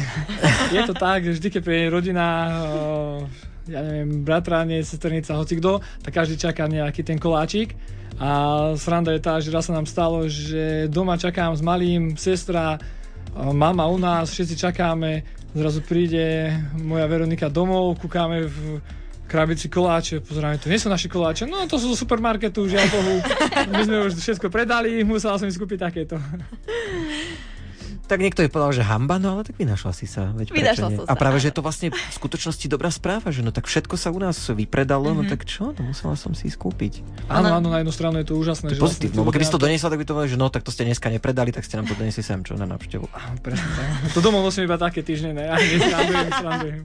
Je 0.75 0.81
to 0.83 0.95
tak, 0.95 1.23
že 1.23 1.39
vždy, 1.39 1.47
keď 1.51 1.61
príde 1.63 1.87
rodina, 1.91 2.25
ja 3.67 3.79
neviem, 3.79 4.23
bratráne, 4.23 4.83
sesternica, 4.83 5.39
hoci 5.39 5.59
kto, 5.59 5.79
tak 6.03 6.15
každý 6.15 6.35
čaká 6.35 6.67
nejaký 6.67 7.03
ten 7.03 7.19
koláčik. 7.19 7.75
A 8.15 8.71
sranda 8.79 9.11
je 9.11 9.23
tá, 9.23 9.39
že 9.43 9.51
raz 9.51 9.67
sa 9.67 9.75
nám 9.75 9.87
stalo, 9.87 10.27
že 10.31 10.87
doma 10.87 11.19
čakám 11.19 11.51
s 11.55 11.63
malým, 11.63 12.15
sestra, 12.15 12.79
mama 13.35 13.87
u 13.91 13.99
nás, 13.99 14.31
všetci 14.31 14.55
čakáme, 14.55 15.27
zrazu 15.51 15.83
príde 15.83 16.55
moja 16.79 17.07
Veronika 17.07 17.51
domov, 17.51 17.99
kúkame 17.99 18.47
v 18.47 18.79
krabici 19.25 19.67
koláče, 19.67 20.21
pozeráme, 20.21 20.61
to 20.61 20.69
nie 20.69 20.79
sú 20.79 20.87
naše 20.87 21.09
koláče, 21.09 21.49
no 21.49 21.65
to 21.65 21.81
sú 21.81 21.91
zo 21.93 21.97
supermarketu, 22.05 22.69
žiaľ 22.69 22.87
Bohu. 22.93 23.15
My 23.73 23.81
sme 23.83 23.97
už 24.05 24.17
všetko 24.17 24.47
predali, 24.53 25.01
musela 25.01 25.35
som 25.41 25.49
si 25.49 25.57
kúpiť 25.57 25.79
takéto. 25.81 26.21
Tak 28.05 28.21
niekto 28.21 28.45
je 28.45 28.53
povedal, 28.53 28.69
že 28.69 28.83
hamba, 28.85 29.17
no 29.17 29.33
ale 29.33 29.41
tak 29.41 29.57
vynašla 29.57 29.89
si 29.89 30.05
sa. 30.05 30.29
Veď 30.29 30.53
vynašla 30.53 30.87
som 30.93 31.01
sa. 31.01 31.09
A 31.09 31.13
práve, 31.17 31.41
že 31.41 31.49
je 31.49 31.57
to 31.57 31.65
vlastne 31.65 31.89
v 31.89 32.13
skutočnosti 32.13 32.61
dobrá 32.69 32.93
správa, 32.93 33.33
že 33.33 33.41
no 33.41 33.49
tak 33.49 33.65
všetko 33.65 33.97
sa 33.97 34.13
u 34.13 34.21
nás 34.21 34.37
vypredalo, 34.37 35.09
mm-hmm. 35.09 35.17
no 35.17 35.23
mhm. 35.25 35.31
tak 35.33 35.41
čo, 35.49 35.73
to 35.73 35.81
musela 35.81 36.13
som 36.13 36.37
si 36.37 36.45
skúpiť. 36.53 37.01
Áno, 37.33 37.49
áno, 37.49 37.73
na 37.73 37.81
jednu 37.81 37.89
stranu 37.89 38.21
je 38.21 38.29
to 38.29 38.37
úžasné. 38.37 38.69
To 38.69 38.77
že 38.77 38.81
pozitívne, 38.81 39.17
vlastne 39.17 39.21
lebo 39.25 39.33
keby 39.33 39.45
si 39.49 39.53
to 39.57 39.61
doniesla, 39.61 39.89
tak 39.89 39.97
by 39.97 40.05
to 40.05 40.13
povedal, 40.13 40.29
že 40.29 40.37
no 40.37 40.47
tak 40.53 40.61
to 40.61 40.69
ste 40.69 40.85
dneska 40.85 41.09
nepredali, 41.09 41.49
tak 41.49 41.65
ste 41.65 41.81
nám 41.81 41.89
to 41.89 41.97
doniesli 41.97 42.21
sem, 42.21 42.45
čo 42.45 42.53
na 42.53 42.69
návštevu. 42.69 43.09
Presne. 43.41 43.65
To 44.13 44.21
domov 44.21 44.45
nosím 44.45 44.69
iba 44.69 44.77
také 44.77 45.01
týždne, 45.01 45.33
ne? 45.33 45.49
Ja 45.49 45.57
nesrandujem, 45.57 46.29
srandujem. 46.29 46.79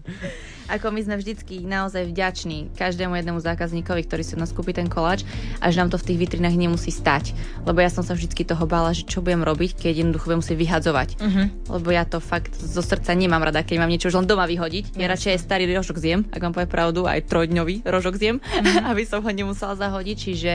Ako 0.70 0.94
my 0.94 1.02
sme 1.02 1.18
vždycky 1.18 1.66
naozaj 1.66 2.14
vďační 2.14 2.70
každému 2.78 3.18
jednému 3.18 3.42
zákazníkovi, 3.42 4.06
ktorý 4.06 4.22
si 4.22 4.38
nás 4.38 4.54
kúpi 4.54 4.70
ten 4.70 4.86
koláč 4.86 5.26
a 5.58 5.66
že 5.74 5.82
nám 5.82 5.90
to 5.90 5.98
v 5.98 6.06
tých 6.06 6.18
vitrinách 6.22 6.54
nemusí 6.54 6.94
stať. 6.94 7.34
Lebo 7.66 7.82
ja 7.82 7.90
som 7.90 8.06
sa 8.06 8.14
vždycky 8.14 8.46
toho 8.46 8.62
bála, 8.70 8.94
že 8.94 9.02
čo 9.02 9.18
budem 9.18 9.42
robiť, 9.42 9.82
keď 9.82 10.06
jednoducho 10.06 10.30
budem 10.30 10.40
musieť 10.46 10.58
vyhadzovať. 10.62 11.08
Uh-huh. 11.18 11.46
Lebo 11.74 11.88
ja 11.90 12.06
to 12.06 12.22
fakt 12.22 12.54
zo 12.54 12.86
srdca 12.86 13.10
nemám 13.18 13.42
rada, 13.42 13.66
keď 13.66 13.82
mám 13.82 13.90
niečo 13.90 14.14
už 14.14 14.22
len 14.22 14.30
doma 14.30 14.46
vyhodiť. 14.46 14.94
Ja 14.94 15.10
radšej 15.10 15.34
aj 15.34 15.40
starý 15.42 15.66
rožok 15.74 15.98
zjem, 15.98 16.30
ak 16.30 16.38
vám 16.38 16.54
povie 16.54 16.70
pravdu, 16.70 17.10
aj 17.10 17.26
trojdňový 17.26 17.82
rožok 17.90 18.14
zjem, 18.14 18.38
uh-huh. 18.38 18.86
aby 18.94 19.02
som 19.02 19.26
ho 19.26 19.30
nemusela 19.34 19.74
zahodiť. 19.74 20.16
Čiže 20.22 20.52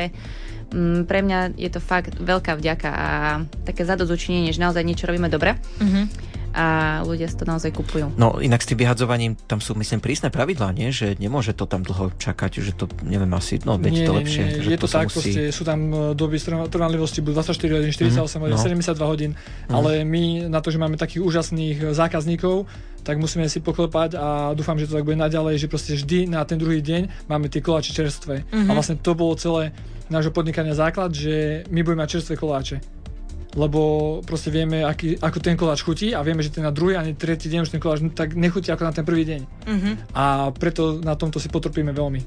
mm, 0.71 1.11
pre 1.11 1.19
mňa 1.27 1.59
je 1.59 1.67
to 1.67 1.83
fakt 1.83 2.15
veľká 2.15 2.55
vďaka 2.55 2.89
a 2.89 3.09
také 3.67 3.83
zadozučinenie, 3.83 4.55
že 4.55 4.63
naozaj 4.63 4.87
niečo 4.87 5.11
robíme 5.11 5.27
dobre. 5.27 5.59
Uh-huh 5.83 6.07
a 6.55 6.65
ľudia 7.03 7.27
si 7.27 7.35
to 7.35 7.43
naozaj 7.43 7.75
kupujú. 7.75 8.15
No 8.15 8.39
inak 8.39 8.63
s 8.63 8.71
tým 8.71 8.79
vyhadzovaním 8.79 9.35
tam 9.35 9.59
sú 9.59 9.75
myslím 9.75 9.99
prísne 9.99 10.31
pravidlá, 10.31 10.71
nie? 10.71 10.87
Že 10.87 11.19
nemôže 11.19 11.51
to 11.51 11.67
tam 11.67 11.83
dlho 11.83 12.15
čakať, 12.15 12.63
že 12.63 12.71
to 12.71 12.87
neviem 13.03 13.27
asi, 13.35 13.59
no 13.67 13.75
nie, 13.75 14.07
to 14.07 14.15
lepšie. 14.15 14.63
Nie, 14.63 14.63
je 14.63 14.79
to, 14.79 14.87
to 14.87 14.95
tak, 14.95 15.11
musí... 15.11 15.35
proste, 15.35 15.41
sú 15.51 15.67
tam 15.67 15.79
e, 15.91 15.97
doby 16.15 16.39
trvanlivosti, 16.71 17.19
budú 17.19 17.43
24 17.43 17.75
hodín, 17.75 17.91
48 17.91 18.15
mm, 18.15 18.43
hodín, 18.47 18.55
no. 18.55 18.63
72 18.63 19.03
hodín, 19.03 19.31
mm. 19.35 19.75
ale 19.75 19.91
my 20.07 20.47
na 20.47 20.63
to, 20.63 20.71
že 20.71 20.79
máme 20.79 20.95
takých 20.95 21.27
úžasných 21.27 21.91
zákazníkov, 21.91 22.63
tak 23.03 23.19
musíme 23.19 23.45
si 23.51 23.59
poklepať 23.59 24.15
a 24.15 24.55
dúfam, 24.55 24.79
že 24.79 24.87
to 24.87 24.95
tak 24.95 25.05
bude 25.05 25.19
naďalej, 25.19 25.59
že 25.59 25.67
proste 25.67 25.93
vždy 25.93 26.31
na 26.31 26.41
ten 26.47 26.57
druhý 26.57 26.79
deň 26.79 27.27
máme 27.29 27.51
tie 27.51 27.59
koláče 27.59 27.91
čerstvé. 27.93 28.47
Mm-hmm. 28.47 28.65
A 28.65 28.71
vlastne 28.71 28.95
to 28.97 29.11
bolo 29.13 29.35
celé 29.37 29.75
nášho 30.09 30.33
podnikania 30.33 30.73
základ, 30.73 31.13
že 31.13 31.67
my 31.69 31.83
budeme 31.83 32.01
mať 32.01 32.17
čerstvé 32.17 32.39
koláče 32.39 32.94
lebo 33.55 34.19
proste 34.27 34.51
vieme, 34.51 34.83
aký, 34.83 35.15
ako 35.15 35.37
ten 35.39 35.55
koláč 35.55 35.81
chutí 35.81 36.11
a 36.11 36.19
vieme, 36.21 36.43
že 36.43 36.51
ten 36.51 36.67
na 36.67 36.75
druhý 36.75 36.99
ani 36.99 37.15
tretí 37.15 37.47
deň 37.47 37.59
už 37.63 37.71
ten 37.71 37.81
koláč 37.81 38.03
tak 38.11 38.35
nechutí 38.35 38.67
ako 38.69 38.83
na 38.83 38.93
ten 38.93 39.07
prvý 39.07 39.23
deň. 39.23 39.41
Uh-huh. 39.43 39.93
A 40.11 40.51
preto 40.51 40.99
na 40.99 41.15
tomto 41.15 41.39
si 41.39 41.47
potrpíme 41.47 41.95
veľmi. 41.95 42.21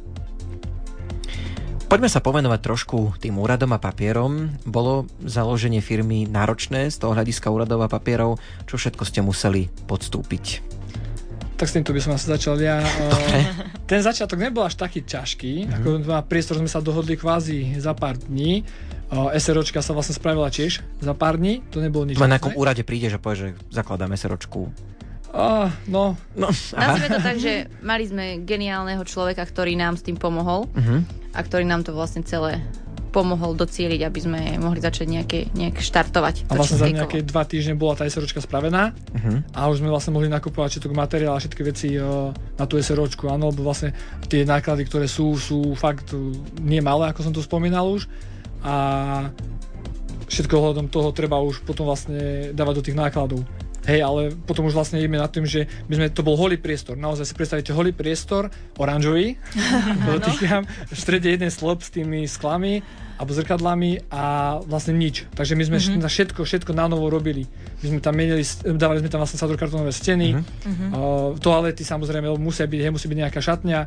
Poďme 1.89 2.13
sa 2.13 2.21
povenovať 2.21 2.61
trošku 2.61 3.17
tým 3.17 3.41
úradom 3.41 3.73
a 3.73 3.81
papierom. 3.81 4.53
Bolo 4.69 5.09
založenie 5.25 5.81
firmy 5.81 6.29
náročné 6.29 6.93
z 6.93 7.01
toho 7.01 7.17
hľadiska 7.17 7.49
úradov 7.49 7.81
a 7.81 7.89
papierov? 7.89 8.37
Čo 8.69 8.77
všetko 8.77 9.09
ste 9.09 9.25
museli 9.25 9.73
podstúpiť? 9.89 10.61
Tak 11.57 11.65
s 11.65 11.75
týmto 11.75 11.97
by 11.97 12.01
som 12.05 12.13
asi 12.13 12.29
začal 12.29 12.61
ja. 12.61 12.85
Dobre. 13.17 13.41
Ten 13.89 14.05
začiatok 14.05 14.37
nebol 14.37 14.69
až 14.69 14.77
taký 14.77 15.01
ťažký. 15.01 15.53
Mm-hmm. 15.65 15.75
Ako 15.81 15.89
na 16.05 16.21
priestor 16.21 16.61
sme 16.61 16.69
sa 16.69 16.85
dohodli 16.85 17.17
kvázi 17.17 17.81
za 17.81 17.97
pár 17.97 18.21
dní. 18.21 18.69
SROčka 19.11 19.81
sa 19.81 19.97
vlastne 19.97 20.13
spravila 20.13 20.53
tiež 20.53 20.85
za 21.01 21.15
pár 21.17 21.41
dní. 21.41 21.65
To 21.73 21.81
nebolo 21.81 22.05
nič. 22.05 22.21
Na 22.21 22.37
akom 22.37 22.53
úrade 22.53 22.85
príde, 22.85 23.09
že 23.09 23.17
povie, 23.17 23.37
že 23.37 23.49
zakladáme 23.73 24.15
SROčku 24.17 24.69
Uh, 25.29 25.69
no. 25.85 26.17
no 26.33 26.49
Nazvime 26.73 27.09
to 27.13 27.21
tak, 27.21 27.37
že 27.37 27.69
mali 27.85 28.09
sme 28.09 28.41
geniálneho 28.49 29.05
človeka, 29.05 29.45
ktorý 29.45 29.77
nám 29.77 30.01
s 30.01 30.03
tým 30.03 30.17
pomohol 30.17 30.65
uh-huh. 30.73 31.05
a 31.37 31.41
ktorý 31.45 31.69
nám 31.69 31.85
to 31.85 31.93
vlastne 31.93 32.25
celé 32.25 32.65
pomohol 33.13 33.53
docieliť, 33.53 34.01
aby 34.09 34.21
sme 34.25 34.41
mohli 34.57 34.81
začať 34.81 35.05
nejaké, 35.05 35.39
nejak 35.53 35.85
štartovať. 35.85 36.49
A 36.49 36.57
vlastne 36.57 36.81
za 36.81 36.89
nejaké 36.89 37.21
dva 37.25 37.45
týždne 37.45 37.77
bola 37.77 37.97
tá 37.97 38.09
SROčka 38.09 38.41
spravená 38.41 38.97
uh-huh. 38.97 39.45
a 39.53 39.69
už 39.69 39.85
sme 39.85 39.93
vlastne 39.93 40.17
mohli 40.17 40.33
nakupovať 40.33 40.81
všetok 40.81 40.93
materiál 40.97 41.37
a 41.37 41.41
všetky 41.45 41.61
veci 41.61 41.93
uh, 42.01 42.33
na 42.57 42.65
tú 42.65 42.81
SROčku, 42.81 43.29
áno, 43.29 43.53
lebo 43.53 43.69
vlastne 43.69 43.93
tie 44.33 44.49
náklady, 44.49 44.89
ktoré 44.89 45.05
sú, 45.05 45.37
sú 45.37 45.77
fakt 45.77 46.17
uh, 46.17 46.33
nie 46.57 46.81
malé, 46.81 47.13
ako 47.13 47.21
som 47.21 47.33
tu 47.37 47.45
spomínal 47.45 47.85
už 47.85 48.09
a 48.63 48.75
všetko 50.29 50.55
ohľadom 50.55 50.87
toho 50.93 51.11
treba 51.11 51.41
už 51.41 51.65
potom 51.65 51.89
vlastne 51.89 52.53
dávať 52.53 52.75
do 52.79 52.85
tých 52.85 52.99
nákladov. 52.99 53.41
Hej, 53.89 54.05
ale 54.05 54.23
potom 54.45 54.69
už 54.69 54.77
vlastne 54.77 55.01
ideme 55.01 55.17
nad 55.17 55.33
tým, 55.33 55.49
že 55.49 55.65
by 55.89 55.97
sme, 55.97 56.07
to 56.13 56.21
bol 56.21 56.37
holý 56.37 56.61
priestor. 56.61 57.01
Naozaj 57.01 57.25
si 57.25 57.33
predstavíte 57.33 57.73
holý 57.73 57.97
priestor, 57.97 58.53
oranžový, 58.77 59.41
dotýkam, 60.13 60.69
v 60.69 60.99
strede 60.99 61.33
jeden 61.33 61.49
slop 61.49 61.81
s 61.81 61.89
tými 61.89 62.29
sklami 62.29 62.85
alebo 63.17 63.33
zrkadlami 63.33 64.13
a 64.13 64.57
vlastne 64.63 64.93
nič. 64.93 65.25
Takže 65.33 65.57
my 65.57 65.65
sme 65.65 65.79
mm-hmm. 65.81 66.05
všetko, 66.05 66.41
všetko 66.45 66.71
na 66.77 66.87
novo 66.87 67.09
robili. 67.09 67.49
My 67.81 67.97
sme 67.97 68.01
tam 68.05 68.15
menili, 68.15 68.45
dávali 68.77 69.01
sme 69.01 69.09
tam 69.09 69.25
vlastne 69.25 69.41
sadrokartonové 69.41 69.91
steny, 69.91 70.37
mm-hmm. 70.37 70.91
uh, 70.93 71.35
toalety 71.41 71.83
samozrejme 71.83 72.29
musia 72.37 72.69
byť, 72.69 72.81
hej, 72.85 72.93
musí 72.93 73.09
byť 73.09 73.19
nejaká 73.25 73.41
šatňa, 73.41 73.79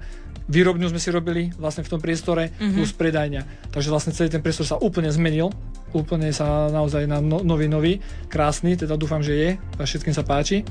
výrobňu 0.47 0.87
sme 0.89 1.01
si 1.01 1.09
robili 1.13 1.53
vlastne 1.59 1.83
v 1.85 1.91
tom 1.91 2.01
priestore 2.01 2.49
mm-hmm. 2.49 2.73
plus 2.77 2.91
predajňa. 2.95 3.41
Takže 3.69 3.89
vlastne 3.91 4.15
celý 4.15 4.29
ten 4.31 4.41
priestor 4.41 4.65
sa 4.65 4.77
úplne 4.79 5.11
zmenil 5.11 5.53
úplne 5.91 6.31
sa 6.31 6.71
naozaj 6.71 7.03
na 7.07 7.19
no, 7.19 7.43
nový, 7.43 7.67
nový, 7.67 7.93
krásny, 8.31 8.79
teda 8.79 8.95
dúfam, 8.95 9.19
že 9.19 9.33
je 9.35 9.49
a 9.59 9.83
všetkým 9.83 10.15
sa 10.15 10.23
páči. 10.23 10.63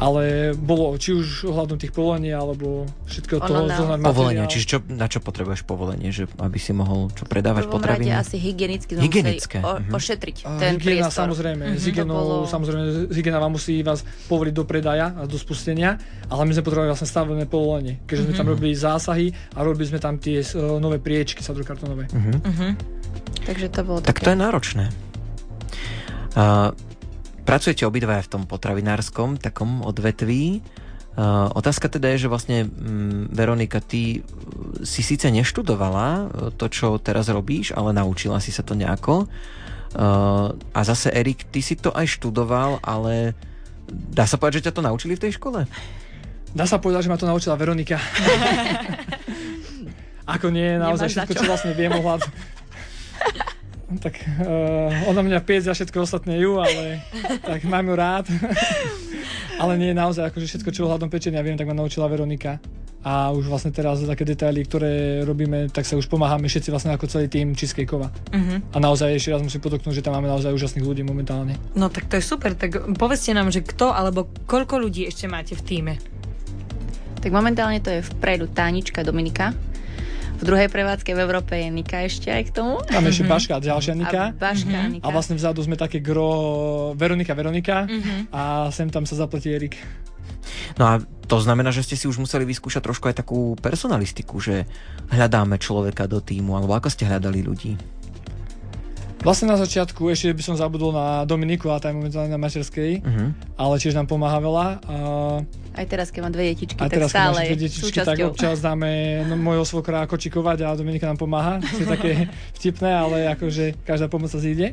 Ale 0.00 0.56
bolo 0.56 0.96
či 0.96 1.12
už 1.12 1.52
ohľadom 1.52 1.76
tých 1.76 1.92
povolení, 1.92 2.32
alebo 2.32 2.88
všetkého 3.04 3.40
toho 3.44 3.68
zohnať 3.68 3.98
Povolenie, 4.00 4.48
čiže 4.48 4.64
čo, 4.64 4.78
na 4.88 5.04
čo 5.12 5.20
potrebuješ 5.20 5.68
povolenie? 5.68 6.08
Že 6.08 6.40
aby 6.40 6.56
si 6.56 6.72
mohol 6.72 7.12
čo 7.12 7.28
predávať 7.28 7.68
potraviny? 7.68 8.08
rade 8.08 8.24
asi 8.24 8.40
hygienicky 8.40 8.96
sme 8.96 9.04
Hygienické. 9.04 9.60
o, 9.60 9.76
uh-huh. 9.76 9.92
ošetriť 9.92 10.36
ten 10.56 10.80
hygiena, 10.80 11.12
priestor. 11.12 11.28
samozrejme, 11.28 11.64
uh-huh. 11.68 11.80
z 11.80 11.84
hygienou, 11.92 12.16
bolo... 12.16 12.36
samozrejme, 12.48 13.12
hygiena 13.12 13.38
vám 13.44 13.60
musí 13.60 13.84
vás 13.84 14.00
povoliť 14.32 14.54
do 14.56 14.64
predaja 14.64 15.12
a 15.20 15.28
do 15.28 15.36
spustenia, 15.36 16.00
ale 16.32 16.48
my 16.48 16.52
sme 16.56 16.64
potrebovali 16.64 16.90
vlastne 16.96 17.08
stavené 17.08 17.44
povolenie, 17.44 18.00
keďže 18.08 18.24
uh-huh. 18.24 18.32
sme 18.32 18.40
tam 18.40 18.48
robili 18.48 18.72
zásahy 19.10 19.34
a 19.58 19.58
robili 19.66 19.90
sme 19.90 19.98
tam 19.98 20.14
tie 20.22 20.38
uh, 20.54 20.78
nové 20.78 21.02
priečky 21.02 21.42
sadrokartonové. 21.42 22.06
Uh-huh. 22.06 22.38
Uh-huh. 22.46 22.72
Takže 23.42 23.66
to 23.74 23.82
bolo 23.82 23.98
Tak 23.98 24.22
také... 24.22 24.24
to 24.24 24.30
je 24.30 24.38
náročné. 24.38 24.84
Uh, 26.38 26.70
pracujete 27.42 27.82
obidva 27.82 28.22
v 28.22 28.30
tom 28.30 28.42
potravinárskom 28.46 29.42
takom 29.42 29.82
odvetví. 29.82 30.62
Uh, 31.18 31.50
otázka 31.58 31.90
teda 31.90 32.14
je, 32.14 32.26
že 32.26 32.28
vlastne 32.30 32.58
um, 32.70 33.26
Veronika, 33.34 33.82
ty 33.82 34.22
si 34.86 35.02
síce 35.02 35.26
neštudovala 35.26 36.08
uh, 36.08 36.24
to, 36.54 36.70
čo 36.70 37.02
teraz 37.02 37.26
robíš, 37.26 37.74
ale 37.74 37.90
naučila 37.90 38.38
si 38.38 38.54
sa 38.54 38.62
to 38.62 38.78
nejako. 38.78 39.26
Uh, 39.90 40.54
a 40.70 40.80
zase 40.86 41.10
Erik, 41.10 41.50
ty 41.50 41.58
si 41.58 41.74
to 41.74 41.90
aj 41.90 42.06
študoval, 42.06 42.78
ale 42.86 43.34
dá 43.90 44.22
sa 44.22 44.38
povedať, 44.38 44.62
že 44.62 44.70
ťa 44.70 44.76
to 44.78 44.86
naučili 44.86 45.18
v 45.18 45.22
tej 45.26 45.34
škole? 45.34 45.66
Dá 46.50 46.66
sa 46.66 46.82
povedať, 46.82 47.06
že 47.06 47.10
ma 47.12 47.18
to 47.18 47.30
naučila 47.30 47.54
Veronika. 47.54 47.98
Ako 50.34 50.50
nie, 50.50 50.78
naozaj 50.78 51.10
všetko, 51.10 51.32
čo. 51.34 51.42
čo 51.42 51.50
vlastne 51.50 51.74
viem 51.74 51.90
ohľad, 51.90 52.22
tak 53.98 54.22
uh, 54.22 55.10
ona 55.10 55.26
mňa 55.26 55.42
piec 55.42 55.66
a 55.66 55.74
všetko 55.74 56.06
ostatné 56.06 56.38
ju, 56.38 56.62
ale 56.62 57.02
tak 57.42 57.66
mám 57.66 57.90
ju 57.90 57.94
rád. 57.98 58.30
ale 59.62 59.74
nie 59.74 59.90
naozaj, 59.90 60.30
akože 60.30 60.46
všetko, 60.46 60.70
čo 60.70 60.86
ohľadom 60.86 61.10
pečenia 61.10 61.42
viem, 61.42 61.58
tak 61.58 61.66
ma 61.66 61.74
naučila 61.74 62.06
Veronika. 62.06 62.62
A 63.00 63.32
už 63.32 63.48
vlastne 63.48 63.72
teraz 63.72 64.04
také 64.04 64.28
detaily, 64.28 64.60
ktoré 64.68 65.24
robíme, 65.24 65.72
tak 65.72 65.88
sa 65.88 65.96
už 65.96 66.04
pomáhame 66.04 66.52
všetci 66.52 66.68
vlastne 66.68 66.92
ako 66.92 67.08
celý 67.08 67.32
tým 67.32 67.56
Cheesecakeova. 67.56 68.12
Uh-huh. 68.12 68.60
A 68.60 68.76
naozaj 68.76 69.16
ešte 69.16 69.32
raz 69.32 69.40
musím 69.40 69.64
podotknúť, 69.64 69.98
že 69.98 70.04
tam 70.04 70.20
máme 70.20 70.28
naozaj 70.28 70.52
úžasných 70.52 70.84
ľudí 70.84 71.00
momentálne. 71.00 71.56
No 71.72 71.88
tak 71.88 72.12
to 72.12 72.20
je 72.20 72.24
super, 72.24 72.52
tak 72.52 72.76
povedzte 73.00 73.32
nám, 73.32 73.48
že 73.48 73.64
kto 73.64 73.96
alebo 73.96 74.28
koľko 74.44 74.84
ľudí 74.84 75.08
ešte 75.08 75.32
máte 75.32 75.56
v 75.56 75.64
týme? 75.64 75.94
Tak 77.20 77.30
momentálne 77.30 77.84
to 77.84 77.92
je 77.92 78.00
vpredu 78.00 78.48
Tánička 78.48 79.04
Dominika, 79.04 79.52
v 80.40 80.48
druhej 80.48 80.72
prevádzke 80.72 81.12
v 81.12 81.20
Európe 81.20 81.52
je 81.52 81.68
Nika 81.68 82.00
ešte 82.08 82.32
aj 82.32 82.48
k 82.48 82.50
tomu. 82.56 82.80
Tam 82.88 83.04
ešte 83.04 83.28
mm-hmm. 83.28 83.36
Baška, 83.36 83.60
ďalšia 83.60 83.92
Nika. 83.92 84.22
A 84.32 84.36
Baška, 84.40 84.72
mm-hmm. 84.72 84.92
Nika. 84.96 85.04
A 85.04 85.12
vlastne 85.12 85.36
vzadu 85.36 85.60
sme 85.60 85.76
také 85.76 86.00
gro 86.00 86.96
Veronika, 86.96 87.36
Veronika 87.36 87.84
mm-hmm. 87.84 88.32
a 88.32 88.72
sem 88.72 88.88
tam 88.88 89.04
sa 89.04 89.20
zapletí 89.20 89.52
Erik. 89.52 89.76
No 90.80 90.88
a 90.88 90.92
to 91.28 91.36
znamená, 91.44 91.68
že 91.68 91.84
ste 91.84 91.92
si 91.92 92.08
už 92.08 92.16
museli 92.16 92.48
vyskúšať 92.48 92.80
trošku 92.80 93.12
aj 93.12 93.20
takú 93.20 93.52
personalistiku, 93.60 94.40
že 94.40 94.64
hľadáme 95.12 95.60
človeka 95.60 96.08
do 96.08 96.24
týmu, 96.24 96.56
alebo 96.56 96.72
ako 96.72 96.88
ste 96.88 97.04
hľadali 97.04 97.44
ľudí? 97.44 97.99
Vlastne 99.20 99.52
na 99.52 99.60
začiatku 99.60 100.08
ešte 100.08 100.32
by 100.32 100.40
som 100.40 100.56
zabudol 100.56 100.96
na 100.96 101.28
Dominiku, 101.28 101.68
a 101.68 101.76
tá 101.76 101.92
je 101.92 102.00
momentálne 102.00 102.32
na 102.32 102.40
materskej, 102.40 103.04
uh-huh. 103.04 103.28
ale 103.60 103.74
tiež 103.76 103.92
nám 103.92 104.08
pomáha 104.08 104.40
veľa. 104.40 104.66
A... 104.88 104.96
Aj 105.76 105.84
teraz, 105.84 106.08
keď 106.08 106.20
mám 106.24 106.32
dve 106.32 106.56
detičky, 106.56 106.80
a 106.80 106.88
tak 106.88 106.96
teraz, 106.96 107.12
stále 107.12 107.52
dve 107.52 107.68
detičky, 107.68 108.00
tak 108.00 108.16
občas 108.24 108.64
dáme 108.64 109.20
no, 109.28 109.36
mojho 109.36 109.68
svokra 109.68 110.08
kočikovať 110.08 110.64
a 110.64 110.72
Dominika 110.72 111.04
nám 111.04 111.20
pomáha. 111.20 111.60
To 111.60 111.84
je 111.84 111.88
také 111.88 112.12
vtipné, 112.56 112.90
ale 112.96 113.16
akože 113.36 113.84
každá 113.84 114.08
pomoc 114.08 114.32
sa 114.32 114.40
zíde 114.40 114.72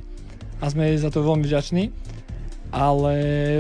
a 0.64 0.66
sme 0.72 0.96
za 0.96 1.12
to 1.12 1.28
veľmi 1.28 1.44
vďační. 1.44 1.92
Ale 2.72 3.16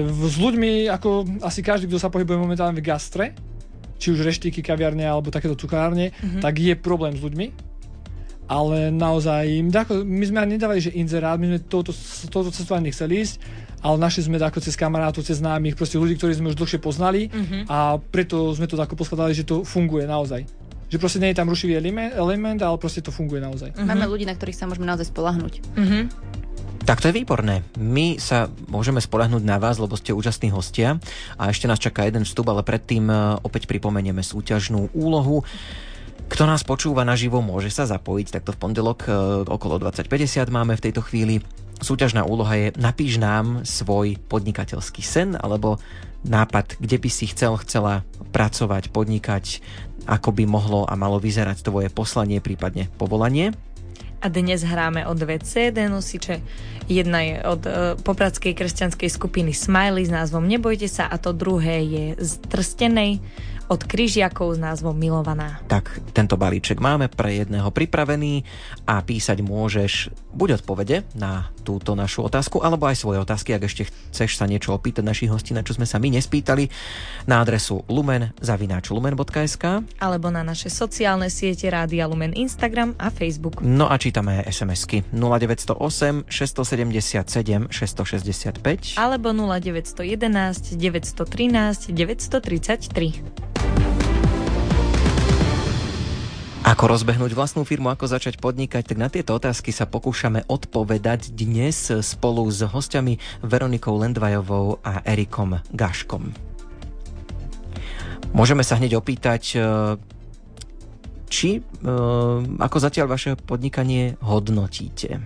s 0.07 0.35
ľuďmi, 0.39 0.87
ako 0.87 1.27
asi 1.43 1.63
každý, 1.67 1.91
kto 1.91 1.99
sa 1.99 2.07
pohybuje 2.07 2.39
momentálne 2.39 2.79
v 2.79 2.83
gastre, 2.83 3.35
či 3.99 4.15
už 4.15 4.23
reštiky, 4.23 4.63
kaviarne 4.63 5.03
alebo 5.03 5.35
takéto 5.35 5.59
cukárne, 5.59 6.15
uh-huh. 6.15 6.39
tak 6.39 6.63
je 6.63 6.79
problém 6.79 7.11
s 7.11 7.23
ľuďmi 7.23 7.67
ale 8.47 8.89
naozaj, 8.95 9.43
my 10.07 10.23
sme 10.23 10.39
ani 10.39 10.55
nedávali, 10.55 10.79
že 10.79 10.95
inzerát, 10.95 11.35
my 11.35 11.47
sme 11.51 11.59
touto, 11.67 11.91
touto 12.31 12.49
cestou 12.49 12.79
nechceli 12.79 13.23
ísť, 13.23 13.35
ale 13.83 13.95
našli 14.01 14.25
sme 14.25 14.41
ako 14.41 14.63
cez 14.63 14.73
kamarátov, 14.73 15.21
cez 15.21 15.43
známych, 15.43 15.77
proste 15.77 15.99
ľudí, 15.99 16.17
ktorí 16.17 16.33
sme 16.33 16.49
už 16.51 16.57
dlhšie 16.57 16.79
poznali 16.81 17.29
uh-huh. 17.29 17.69
a 17.69 17.77
preto 17.99 18.49
sme 18.55 18.65
to 18.65 18.79
tako 18.79 18.97
poskladali, 18.97 19.37
že 19.37 19.45
to 19.45 19.61
funguje 19.61 20.09
naozaj. 20.09 20.47
Že 20.87 20.97
proste 21.03 21.19
nie 21.19 21.35
je 21.35 21.37
tam 21.43 21.51
rušivý 21.51 21.75
element, 21.75 22.15
element 22.15 22.59
ale 22.63 22.79
proste 22.79 23.03
to 23.03 23.11
funguje 23.11 23.43
naozaj. 23.43 23.75
Uh-huh. 23.75 23.85
Máme 23.85 24.07
ľudí, 24.07 24.23
na 24.25 24.33
ktorých 24.33 24.57
sa 24.57 24.65
môžeme 24.65 24.87
naozaj 24.87 25.11
spolahnuť. 25.11 25.53
Uh-huh. 25.75 26.03
Tak 26.87 27.03
to 27.03 27.11
je 27.11 27.19
výborné. 27.19 27.67
My 27.75 28.15
sa 28.15 28.47
môžeme 28.71 29.03
spolahnúť 29.03 29.43
na 29.43 29.59
vás, 29.59 29.75
lebo 29.75 29.99
ste 29.99 30.15
úžasní 30.15 30.55
hostia 30.55 30.95
a 31.35 31.51
ešte 31.51 31.67
nás 31.67 31.83
čaká 31.83 32.07
jeden 32.07 32.23
vstup, 32.23 32.47
ale 32.47 32.63
predtým 32.63 33.11
e, 33.11 33.43
opäť 33.43 33.67
pripomenieme 33.67 34.23
súťažnú 34.23 34.95
úlohu. 34.95 35.43
Kto 36.27 36.43
nás 36.43 36.61
počúva 36.67 37.07
naživo, 37.07 37.39
môže 37.39 37.71
sa 37.71 37.87
zapojiť. 37.87 38.27
Takto 38.35 38.51
v 38.51 38.59
pondelok 38.59 38.99
e, 39.07 39.09
okolo 39.47 39.79
2050 39.79 40.51
máme 40.51 40.75
v 40.75 40.83
tejto 40.83 40.99
chvíli. 40.99 41.39
Súťažná 41.79 42.27
úloha 42.27 42.51
je 42.57 42.67
napíš 42.75 43.15
nám 43.15 43.63
svoj 43.63 44.19
podnikateľský 44.27 45.01
sen 45.05 45.39
alebo 45.39 45.79
nápad, 46.27 46.83
kde 46.83 46.97
by 46.99 47.09
si 47.09 47.31
chcel, 47.31 47.55
chcela 47.63 48.03
pracovať, 48.35 48.91
podnikať, 48.91 49.63
ako 50.03 50.35
by 50.35 50.43
mohlo 50.43 50.83
a 50.83 50.99
malo 50.99 51.21
vyzerať 51.21 51.63
tvoje 51.63 51.87
poslanie, 51.87 52.43
prípadne 52.43 52.91
povolanie. 52.99 53.55
A 54.17 54.33
dnes 54.33 54.65
hráme 54.65 55.05
o 55.05 55.13
dve 55.13 55.37
CD 55.37 55.85
nosiče. 55.85 56.41
Jedna 56.89 57.21
je 57.21 57.35
od 57.45 57.61
e, 57.67 57.71
popradskej 58.01 58.57
kresťanskej 58.57 59.09
skupiny 59.13 59.53
Smiley 59.53 60.09
s 60.09 60.11
názvom 60.13 60.41
Nebojte 60.41 60.89
sa 60.89 61.05
a 61.05 61.21
to 61.21 61.37
druhé 61.37 61.85
je 61.85 62.05
z 62.17 62.31
Trstenej 62.49 63.21
od 63.67 63.83
Kryžiakov 63.83 64.55
s 64.55 64.59
názvom 64.59 64.95
Milovaná. 64.95 65.59
Tak, 65.67 65.99
tento 66.15 66.39
balíček 66.39 66.79
máme 66.79 67.11
pre 67.11 67.43
jedného 67.43 67.67
pripravený 67.67 68.47
a 68.87 69.03
písať 69.03 69.43
môžeš 69.43 70.09
buď 70.31 70.63
odpovede 70.63 71.03
na 71.19 71.51
túto 71.67 71.91
našu 71.99 72.23
otázku, 72.23 72.63
alebo 72.63 72.87
aj 72.87 72.95
svoje 72.95 73.19
otázky, 73.19 73.51
ak 73.51 73.67
ešte 73.67 73.83
chceš 73.91 74.39
sa 74.39 74.47
niečo 74.47 74.71
opýtať 74.71 75.03
našich 75.03 75.27
hostí, 75.27 75.51
na 75.51 75.67
čo 75.67 75.75
sme 75.75 75.83
sa 75.83 75.99
my 75.99 76.07
nespýtali, 76.15 76.71
na 77.27 77.43
adresu 77.43 77.83
lumen 77.91 78.31
lumen.sk 78.39 79.83
alebo 79.99 80.31
na 80.31 80.47
naše 80.47 80.71
sociálne 80.71 81.27
siete 81.27 81.67
Rádia 81.67 82.07
Lumen 82.07 82.31
Instagram 82.31 82.95
a 82.95 83.11
Facebook. 83.11 83.59
No 83.59 83.91
a 83.91 83.99
čítame 84.07 84.39
SMS-ky 84.47 85.03
0908 85.11 86.31
677 86.31 87.67
665 87.67 88.95
alebo 88.95 89.35
0911 89.35 90.79
913 90.79 91.91
933. 91.91 93.43
Ako 96.63 96.83
rozbehnúť 96.87 97.35
vlastnú 97.35 97.67
firmu, 97.67 97.91
ako 97.91 98.07
začať 98.07 98.39
podnikať, 98.39 98.95
tak 98.95 98.97
na 98.99 99.11
tieto 99.11 99.35
otázky 99.35 99.75
sa 99.75 99.83
pokúšame 99.83 100.47
odpovedať 100.47 101.35
dnes 101.35 101.91
spolu 101.99 102.47
s 102.47 102.63
hostiami 102.63 103.19
Veronikou 103.43 103.99
Lendvajovou 103.99 104.79
a 104.87 105.03
Erikom 105.03 105.59
Gaškom. 105.75 106.31
Môžeme 108.31 108.63
sa 108.63 108.79
hneď 108.79 108.99
opýtať, 108.99 109.59
či 111.27 111.59
e, 111.59 111.61
ako 112.57 112.77
zatiaľ 112.79 113.11
vaše 113.11 113.35
podnikanie 113.35 114.15
hodnotíte? 114.23 115.19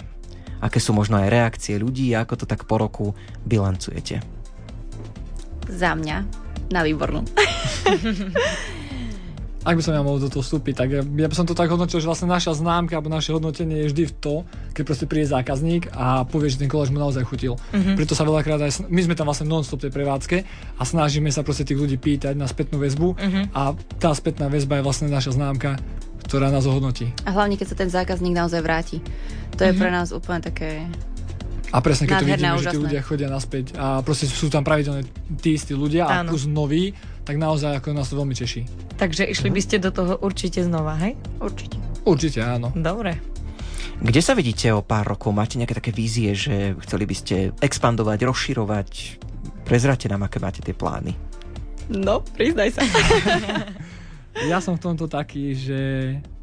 Aké 0.62 0.78
sú 0.78 0.93
možno 0.93 1.18
aj 1.18 1.34
reakcie 1.34 1.82
ľudí 1.82 2.14
a 2.14 2.22
ako 2.26 2.43
to 2.43 2.45
tak 2.45 2.70
po 2.70 2.78
roku 2.78 3.18
bilancujete? 3.45 4.22
Za 5.66 5.97
mňa 5.97 6.18
na 6.70 6.82
výbornú. 6.86 7.26
ak 9.62 9.78
by 9.78 9.84
som 9.86 9.93
ja 9.93 10.02
mohol 10.02 10.18
do 10.18 10.30
toho 10.30 10.41
vstúpiť, 10.41 10.74
tak 10.74 10.89
ja, 10.89 11.02
ja 11.06 11.28
by 11.30 11.36
som 11.38 11.45
to 11.45 11.54
tak 11.54 11.70
hodnotil, 11.70 12.02
že 12.02 12.10
vlastne 12.10 12.26
naša 12.26 12.58
známka 12.58 12.97
alebo 12.97 13.14
naše 13.14 13.30
hodnotenie 13.30 13.86
je 13.86 13.89
vždy 13.93 14.04
v 14.10 14.14
to, 14.18 14.36
keď 14.72 14.84
proste 14.88 15.05
príde 15.07 15.28
zákazník 15.28 15.91
a 15.91 16.24
povie, 16.24 16.51
že 16.51 16.63
ten 16.63 16.72
koláč 16.72 16.89
mu 16.89 16.99
naozaj 16.99 17.28
chutil. 17.28 17.59
Mm-hmm. 17.72 17.95
Preto 17.99 18.13
sa 18.15 18.24
veľakrát 18.24 18.59
aj, 18.63 18.88
my 18.88 19.01
sme 19.03 19.15
tam 19.15 19.28
vlastne 19.28 19.47
non-stop 19.47 19.84
tej 19.84 19.91
prevádzke 19.91 20.38
a 20.80 20.84
snažíme 20.84 21.28
sa 21.30 21.43
proste 21.43 21.67
tých 21.67 21.80
ľudí 21.80 21.99
pýtať 21.99 22.34
na 22.39 22.47
spätnú 22.47 22.80
väzbu 22.80 23.15
mm-hmm. 23.15 23.43
a 23.51 23.76
tá 23.99 24.11
spätná 24.15 24.47
väzba 24.47 24.80
je 24.80 24.84
vlastne 24.88 25.07
naša 25.11 25.36
známka, 25.36 25.76
ktorá 26.26 26.47
nás 26.49 26.63
ohodnotí. 26.63 27.11
A 27.28 27.36
hlavne, 27.36 27.59
keď 27.59 27.67
sa 27.76 27.78
ten 27.78 27.89
zákazník 27.91 28.32
naozaj 28.32 28.63
vráti. 28.63 28.97
To 29.59 29.67
je 29.67 29.76
mm-hmm. 29.76 29.80
pre 29.80 29.89
nás 29.91 30.15
úplne 30.15 30.39
také 30.39 30.88
a 31.72 31.80
presne, 31.80 32.03
keď 32.03 32.15
to 32.19 32.28
vidíme, 32.28 32.51
úžasné. 32.51 32.67
že 32.67 32.76
tí 32.76 32.80
ľudia 32.84 33.01
chodia 33.01 33.30
naspäť 33.32 33.65
a 33.80 34.03
proste 34.03 34.28
sú 34.28 34.51
tam 34.51 34.67
pravidelne 34.67 35.07
tí 35.39 35.55
istí 35.55 35.72
ľudia 35.72 36.03
Áno. 36.03 36.28
a 36.28 36.32
plus 36.36 36.43
noví, 36.43 36.91
tak 37.24 37.39
naozaj 37.39 37.80
ako 37.80 37.95
nás 37.95 38.11
to 38.11 38.19
veľmi 38.19 38.36
teší. 38.36 38.67
Takže 38.99 39.24
išli 39.24 39.47
by 39.47 39.61
ste 39.63 39.80
do 39.80 39.88
toho 39.95 40.19
určite 40.19 40.59
znova, 40.67 40.99
hej? 40.99 41.15
Určite. 41.39 41.80
Určite, 42.03 42.43
áno. 42.43 42.76
Dobre. 42.76 43.24
Kde 44.02 44.18
sa 44.18 44.34
vidíte 44.34 44.74
o 44.74 44.82
pár 44.82 45.14
rokov? 45.14 45.30
Máte 45.30 45.62
nejaké 45.62 45.78
také 45.78 45.93
vízie, 45.93 46.34
že 46.34 46.74
chceli 46.82 47.06
by 47.06 47.16
ste 47.16 47.36
expandovať, 47.62 48.26
rozširovať? 48.26 48.89
Prezrate 49.62 50.10
nám, 50.10 50.26
aké 50.26 50.41
máte 50.41 50.58
tie 50.66 50.74
plány. 50.74 51.14
No, 51.86 52.26
priznaj 52.34 52.74
sa. 52.74 52.82
ja 54.52 54.58
som 54.58 54.82
v 54.82 54.84
tomto 54.89 55.06
taký, 55.06 55.54
že 55.54 55.80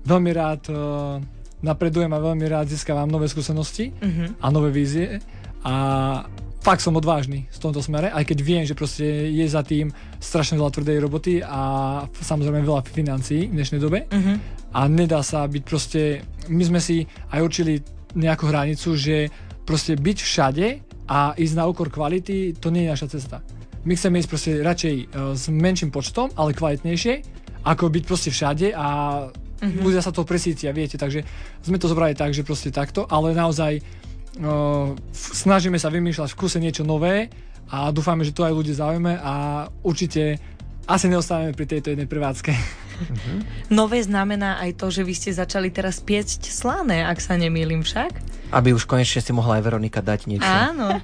veľmi 0.07 0.31
rád 0.39 0.63
uh, 0.71 1.19
napredujem 1.59 2.15
a 2.15 2.23
veľmi 2.23 2.47
rád 2.47 2.71
získavam 2.71 3.11
nové 3.11 3.27
skúsenosti 3.27 3.91
uh-huh. 3.91 4.39
a 4.39 4.47
nové 4.55 4.71
vízie 4.71 5.19
a 5.67 5.75
fakt 6.59 6.83
som 6.83 6.95
odvážny 6.99 7.47
v 7.49 7.59
tomto 7.59 7.79
smere, 7.79 8.11
aj 8.11 8.25
keď 8.29 8.39
viem, 8.43 8.63
že 8.67 8.75
proste 8.75 9.07
je 9.31 9.47
za 9.47 9.63
tým 9.63 9.95
strašne 10.19 10.59
veľa 10.59 10.75
tvrdej 10.75 10.99
roboty 10.99 11.35
a 11.43 11.61
samozrejme 12.11 12.67
veľa 12.67 12.83
financií 12.85 13.47
v 13.47 13.55
dnešnej 13.55 13.81
dobe 13.81 14.05
uh-huh. 14.11 14.37
a 14.75 14.81
nedá 14.91 15.23
sa 15.23 15.47
byť 15.47 15.63
proste, 15.63 16.23
my 16.51 16.63
sme 16.67 16.81
si 16.83 17.07
aj 17.31 17.41
určili 17.41 17.81
nejakú 18.19 18.51
hranicu, 18.51 18.99
že 18.99 19.31
proste 19.63 19.95
byť 19.95 20.19
všade 20.19 20.67
a 21.09 21.33
ísť 21.39 21.55
na 21.57 21.65
úkor 21.71 21.89
kvality, 21.89 22.59
to 22.59 22.69
nie 22.75 22.85
je 22.85 22.93
naša 22.93 23.09
cesta. 23.17 23.37
My 23.87 23.95
chceme 23.95 24.19
ísť 24.21 24.31
proste 24.31 24.53
radšej 24.61 24.95
uh, 24.95 25.33
s 25.39 25.49
menším 25.49 25.95
počtom, 25.95 26.29
ale 26.35 26.53
kvalitnejšie, 26.53 27.23
ako 27.65 27.89
byť 27.89 28.05
proste 28.05 28.31
všade 28.35 28.75
a 28.75 28.89
uh-huh. 29.31 29.81
ľudia 29.81 30.03
sa 30.03 30.11
to 30.11 30.27
presícia, 30.27 30.75
viete, 30.75 30.99
takže 30.99 31.23
sme 31.63 31.79
to 31.79 31.87
zobrali 31.87 32.19
tak, 32.19 32.35
že 32.35 32.43
proste 32.43 32.75
takto, 32.75 33.07
ale 33.07 33.33
naozaj 33.33 33.79
snažíme 35.13 35.79
sa 35.81 35.89
vymýšľať 35.89 36.29
v 36.35 36.39
kuse 36.39 36.59
niečo 36.61 36.85
nové 36.85 37.33
a 37.69 37.93
dúfame, 37.93 38.25
že 38.25 38.33
to 38.33 38.45
aj 38.45 38.55
ľudí 38.55 38.73
zaujíme 38.73 39.19
a 39.21 39.67
určite 39.85 40.41
asi 40.89 41.07
neostávame 41.13 41.53
pri 41.53 41.67
tejto 41.69 41.93
jednej 41.93 42.09
prevádzke. 42.09 42.53
Uh-huh. 42.99 43.39
Nové 43.69 44.01
znamená 44.01 44.59
aj 44.59 44.81
to, 44.81 44.89
že 44.89 45.05
vy 45.05 45.15
ste 45.15 45.31
začali 45.37 45.69
teraz 45.69 46.01
piecť 46.01 46.49
slané, 46.49 47.05
ak 47.05 47.21
sa 47.21 47.37
nemýlim 47.37 47.85
však? 47.85 48.11
Aby 48.51 48.73
už 48.73 48.89
konečne 48.89 49.21
si 49.21 49.31
mohla 49.37 49.61
aj 49.61 49.69
Veronika 49.69 50.01
dať 50.01 50.27
niečo. 50.27 50.49
Áno. 50.49 50.97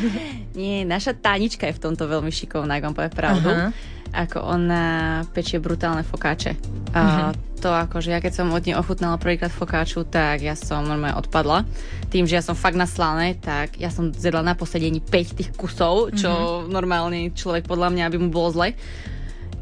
Nie, 0.58 0.86
naša 0.86 1.18
Tánička 1.18 1.66
je 1.66 1.76
v 1.76 1.82
tomto 1.82 2.06
veľmi 2.06 2.30
šikovná, 2.30 2.78
ak 2.78 2.84
vám 2.86 2.94
povie 2.94 3.12
pravdu. 3.12 3.50
Uh-huh 3.50 3.93
ako 4.14 4.38
ona 4.46 4.84
pečie 5.34 5.58
brutálne 5.58 6.06
fokáče. 6.06 6.54
Mm-hmm. 6.54 6.94
Mhm. 6.94 7.58
to 7.58 7.72
akože 7.72 8.12
ja 8.12 8.20
keď 8.20 8.32
som 8.38 8.52
od 8.52 8.62
nej 8.62 8.76
ochutnala 8.78 9.18
prvýkrát 9.18 9.50
fokáču, 9.50 10.04
tak 10.04 10.44
ja 10.44 10.54
som 10.54 10.84
normálne 10.84 11.16
odpadla. 11.18 11.64
Tým, 12.12 12.28
že 12.28 12.38
ja 12.38 12.44
som 12.44 12.54
fakt 12.54 12.78
naslané, 12.78 13.34
tak 13.40 13.80
ja 13.80 13.88
som 13.88 14.12
zjedla 14.12 14.44
na 14.44 14.54
posedení 14.54 15.00
5 15.00 15.38
tých 15.40 15.50
kusov, 15.56 16.12
čo 16.14 16.28
mm-hmm. 16.30 16.70
normálny 16.70 17.20
človek 17.32 17.66
podľa 17.66 17.90
mňa 17.90 18.04
by 18.12 18.16
mu 18.20 18.28
bolo 18.30 18.52
zle. 18.52 18.76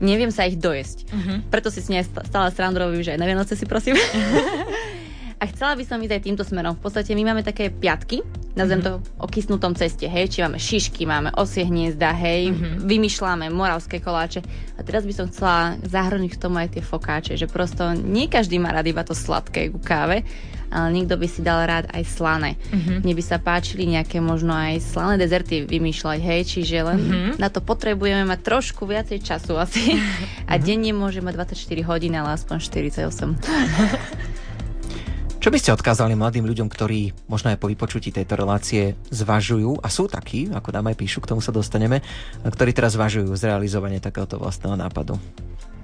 Neviem 0.03 0.34
sa 0.34 0.50
ich 0.50 0.59
dojesť. 0.59 1.14
Mm-hmm. 1.14 1.38
Preto 1.46 1.70
si 1.70 1.78
s 1.78 1.86
nej 1.86 2.03
stále 2.03 2.50
srandu 2.50 2.82
robím, 2.82 3.07
že 3.07 3.14
aj 3.14 3.20
na 3.22 3.26
Vianoce 3.30 3.55
si 3.55 3.64
prosím. 3.70 3.94
A 5.43 5.51
chcela 5.51 5.74
by 5.74 5.82
som 5.82 5.99
ísť 5.99 6.14
aj 6.14 6.22
týmto 6.22 6.45
smerom. 6.47 6.78
V 6.78 6.86
podstate 6.86 7.18
my 7.18 7.34
máme 7.34 7.43
také 7.43 7.66
piatky, 7.66 8.22
nazvem 8.55 8.78
mm-hmm. 8.78 9.03
to 9.03 9.18
o 9.18 9.26
kysnutom 9.26 9.74
ceste, 9.74 10.07
hej, 10.07 10.30
či 10.30 10.38
máme 10.38 10.55
šišky, 10.55 11.03
máme 11.03 11.34
osie 11.34 11.66
hniezda, 11.66 12.14
hej, 12.14 12.55
mm-hmm. 12.55 12.86
vymýšľame 12.86 13.51
moravské 13.51 13.99
koláče. 13.99 14.38
A 14.78 14.86
teraz 14.86 15.03
by 15.03 15.11
som 15.11 15.26
chcela 15.26 15.74
zahrnúť 15.82 16.38
k 16.38 16.43
tomu 16.47 16.62
aj 16.62 16.78
tie 16.78 16.82
fokáče, 16.86 17.34
že 17.34 17.51
prosto 17.51 17.90
nie 17.90 18.30
každý 18.30 18.62
má 18.62 18.70
rád 18.70 18.95
iba 18.95 19.03
to 19.03 19.18
sladké 19.18 19.74
ku 19.74 19.82
káve, 19.82 20.22
ale 20.70 20.88
niekto 20.95 21.18
by 21.18 21.26
si 21.26 21.43
dal 21.43 21.66
rád 21.66 21.90
aj 21.90 22.07
slané. 22.07 22.55
Mm-hmm. 22.55 23.03
Mne 23.03 23.14
by 23.18 23.22
sa 23.26 23.43
páčili 23.43 23.90
nejaké 23.90 24.22
možno 24.22 24.55
aj 24.55 24.78
slané 24.78 25.18
dezerty 25.18 25.66
vymýšľať, 25.66 26.18
hej, 26.22 26.40
čiže 26.55 26.86
len 26.86 26.99
mm-hmm. 27.03 27.43
na 27.43 27.51
to 27.51 27.59
potrebujeme 27.59 28.30
mať 28.30 28.47
trošku 28.47 28.86
viacej 28.86 29.18
času 29.18 29.59
asi. 29.59 29.90
A 30.47 30.55
mm-hmm. 30.55 30.62
denne 30.62 30.93
môže 30.95 31.18
mať 31.18 31.51
24 31.59 31.90
hodín, 31.90 32.14
ale 32.14 32.38
aspoň 32.38 32.62
48. 32.62 34.30
Čo 35.43 35.51
by 35.51 35.59
ste 35.59 35.74
odkázali 35.74 36.14
mladým 36.14 36.47
ľuďom, 36.47 36.70
ktorí 36.70 37.26
možno 37.26 37.51
aj 37.51 37.59
po 37.59 37.66
vypočutí 37.66 38.14
tejto 38.14 38.38
relácie 38.38 38.95
zvažujú, 39.11 39.82
a 39.82 39.90
sú 39.90 40.07
takí, 40.07 40.47
ako 40.47 40.70
nám 40.70 40.95
aj 40.95 41.03
píšu, 41.03 41.18
k 41.18 41.34
tomu 41.34 41.43
sa 41.43 41.51
dostaneme, 41.51 41.99
ktorí 42.47 42.70
teraz 42.70 42.95
zvažujú 42.95 43.34
zrealizovanie 43.34 43.99
takéhoto 43.99 44.38
vlastného 44.38 44.78
nápadu? 44.78 45.18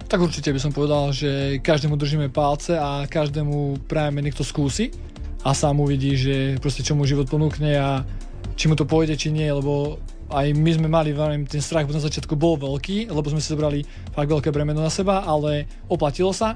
Tak 0.06 0.22
určite 0.22 0.54
by 0.54 0.62
som 0.62 0.70
povedal, 0.70 1.10
že 1.10 1.58
každému 1.58 1.98
držíme 1.98 2.30
palce 2.30 2.78
a 2.78 3.02
každému 3.10 3.82
prajeme 3.90 4.22
nech 4.22 4.38
to 4.38 4.46
skúsi 4.46 4.94
a 5.42 5.50
sám 5.50 5.82
uvidí, 5.82 6.14
že 6.14 6.54
proste 6.62 6.86
čo 6.86 6.94
mu 6.94 7.02
život 7.02 7.26
ponúkne 7.26 7.74
a 7.82 8.06
či 8.54 8.70
mu 8.70 8.78
to 8.78 8.86
pôjde, 8.86 9.18
či 9.18 9.34
nie, 9.34 9.50
lebo 9.50 9.98
aj 10.30 10.54
my 10.54 10.70
sme 10.70 10.86
mali, 10.86 11.10
veľmi, 11.10 11.50
ten 11.50 11.58
strach 11.58 11.90
na 11.90 11.98
začiatku 11.98 12.38
bol 12.38 12.62
veľký, 12.62 13.10
lebo 13.10 13.26
sme 13.26 13.42
si 13.42 13.50
zobrali 13.50 13.82
fakt 14.14 14.30
veľké 14.30 14.54
bremeno 14.54 14.86
na 14.86 14.92
seba, 14.92 15.26
ale 15.26 15.66
oplatilo 15.90 16.30
sa 16.30 16.54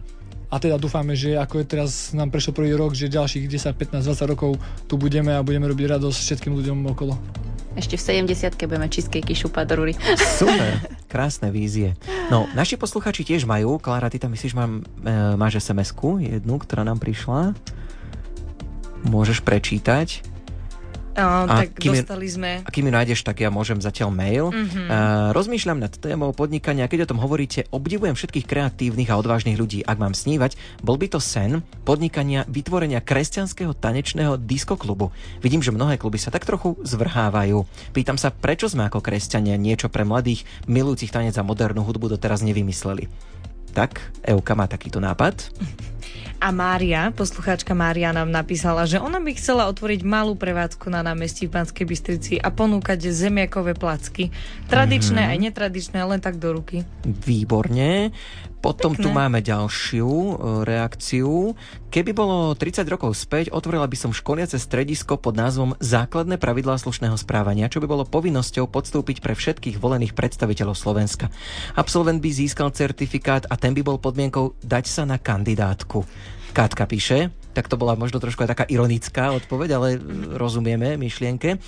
a 0.53 0.61
teda 0.61 0.77
dúfame, 0.77 1.17
že 1.17 1.33
ako 1.41 1.65
je 1.65 1.67
teraz 1.67 2.13
nám 2.13 2.29
prešiel 2.29 2.53
prvý 2.53 2.77
rok, 2.77 2.93
že 2.93 3.09
ďalších 3.09 3.49
10, 3.49 3.73
15, 3.73 4.05
20 4.05 4.33
rokov 4.37 4.61
tu 4.85 5.01
budeme 5.01 5.33
a 5.33 5.41
budeme 5.41 5.65
robiť 5.65 5.97
radosť 5.97 6.19
všetkým 6.21 6.53
ľuďom 6.53 6.93
okolo. 6.93 7.17
Ešte 7.73 7.97
v 7.97 8.29
70 8.29 8.61
budeme 8.69 8.85
cheesecakey 8.85 9.33
šúpať 9.33 9.65
do 9.65 9.75
rúry. 9.81 9.97
Super, 10.37 10.77
krásne 11.13 11.49
vízie. 11.49 11.97
No, 12.29 12.45
naši 12.53 12.77
posluchači 12.77 13.25
tiež 13.25 13.49
majú. 13.49 13.81
Klára, 13.81 14.13
ty 14.13 14.21
tam 14.21 14.37
myslíš, 14.37 14.53
mám, 14.53 14.85
e, 14.85 15.11
máš 15.41 15.65
sms 15.65 15.97
jednu, 16.21 16.61
ktorá 16.61 16.85
nám 16.85 17.01
prišla? 17.01 17.57
Môžeš 19.09 19.41
prečítať. 19.41 20.32
A, 21.13 21.45
tak 21.45 21.77
kým 21.77 21.93
dostali 21.93 22.27
sme... 22.29 22.65
A 22.65 22.71
kým 22.73 22.89
ju 22.89 22.93
nájdeš, 22.93 23.21
tak 23.21 23.45
ja 23.45 23.53
môžem 23.53 23.77
zatiaľ 23.79 24.09
mail. 24.13 24.49
Mm-hmm. 24.49 24.87
A, 24.89 24.97
rozmýšľam 25.37 25.79
nad 25.85 25.93
témou 25.93 26.33
podnikania, 26.33 26.89
keď 26.89 27.05
o 27.05 27.11
tom 27.13 27.21
hovoríte, 27.21 27.69
obdivujem 27.69 28.17
všetkých 28.17 28.49
kreatívnych 28.49 29.13
a 29.13 29.19
odvážnych 29.21 29.61
ľudí. 29.61 29.85
Ak 29.85 30.01
mám 30.01 30.17
snívať, 30.17 30.57
bol 30.81 30.97
by 30.97 31.13
to 31.13 31.21
sen 31.21 31.61
podnikania 31.85 32.49
vytvorenia 32.49 33.05
kresťanského 33.05 33.77
tanečného 33.77 34.41
diskoklubu. 34.41 35.13
Vidím, 35.45 35.61
že 35.61 35.75
mnohé 35.75 36.01
kluby 36.01 36.17
sa 36.17 36.33
tak 36.33 36.49
trochu 36.49 36.81
zvrhávajú. 36.81 37.65
Pýtam 37.93 38.17
sa, 38.17 38.33
prečo 38.33 38.73
sme 38.73 38.89
ako 38.89 39.05
kresťania 39.05 39.61
niečo 39.61 39.93
pre 39.93 40.09
mladých, 40.09 40.49
milujúcich 40.65 41.13
tanec 41.13 41.37
a 41.37 41.45
modernú 41.45 41.85
hudbu 41.85 42.17
doteraz 42.17 42.41
nevymysleli. 42.41 43.13
Tak, 43.73 44.01
Euka 44.29 44.53
má 44.53 44.69
takýto 44.69 45.01
nápad. 45.01 45.37
A 46.43 46.51
Mária, 46.51 47.15
poslucháčka 47.15 47.71
Mária 47.71 48.11
nám 48.11 48.27
napísala, 48.27 48.83
že 48.83 48.99
ona 48.99 49.23
by 49.23 49.31
chcela 49.39 49.71
otvoriť 49.71 50.03
malú 50.03 50.35
prevádzku 50.35 50.91
na 50.91 50.99
námestí 50.99 51.47
v 51.47 51.55
Banskej 51.55 51.87
Bystrici 51.87 52.35
a 52.35 52.51
ponúkať 52.51 53.15
zemiakové 53.15 53.79
placky. 53.79 54.35
Tradičné 54.67 55.23
mm-hmm. 55.23 55.39
aj 55.39 55.45
netradičné, 55.47 56.03
len 56.03 56.19
tak 56.19 56.43
do 56.43 56.59
ruky. 56.59 56.83
Výborne. 57.07 58.11
Potom 58.63 58.95
Pekné. 58.95 59.03
tu 59.03 59.09
máme 59.11 59.43
ďalšiu 59.43 60.07
e, 60.07 60.35
reakciu. 60.63 61.59
Keby 61.91 62.15
bolo 62.15 62.55
30 62.55 62.87
rokov 62.87 63.19
späť, 63.19 63.51
otvorila 63.51 63.91
by 63.91 63.99
som 63.99 64.15
školiace 64.15 64.55
stredisko 64.55 65.19
pod 65.19 65.35
názvom 65.35 65.75
Základné 65.83 66.39
pravidlá 66.39 66.79
slušného 66.79 67.19
správania, 67.19 67.67
čo 67.67 67.83
by 67.83 67.91
bolo 67.91 68.07
povinnosťou 68.07 68.71
podstúpiť 68.71 69.19
pre 69.19 69.35
všetkých 69.35 69.83
volených 69.83 70.15
predstaviteľov 70.15 70.79
Slovenska. 70.79 71.27
Absolvent 71.75 72.23
by 72.23 72.31
získal 72.31 72.71
certifikát 72.71 73.51
a 73.51 73.59
ten 73.59 73.75
by 73.75 73.83
bol 73.83 73.99
podmienkou 73.99 74.55
dať 74.63 74.85
sa 74.87 75.03
na 75.03 75.19
kandidátku. 75.19 76.07
Kátka 76.55 76.87
píše, 76.87 77.35
tak 77.59 77.67
to 77.67 77.75
bola 77.75 77.99
možno 77.99 78.23
trošku 78.23 78.47
aj 78.47 78.53
taká 78.55 78.65
ironická 78.71 79.35
odpoveď, 79.43 79.69
ale 79.75 79.89
rozumieme 80.39 80.95
myšlienke. 80.97 81.59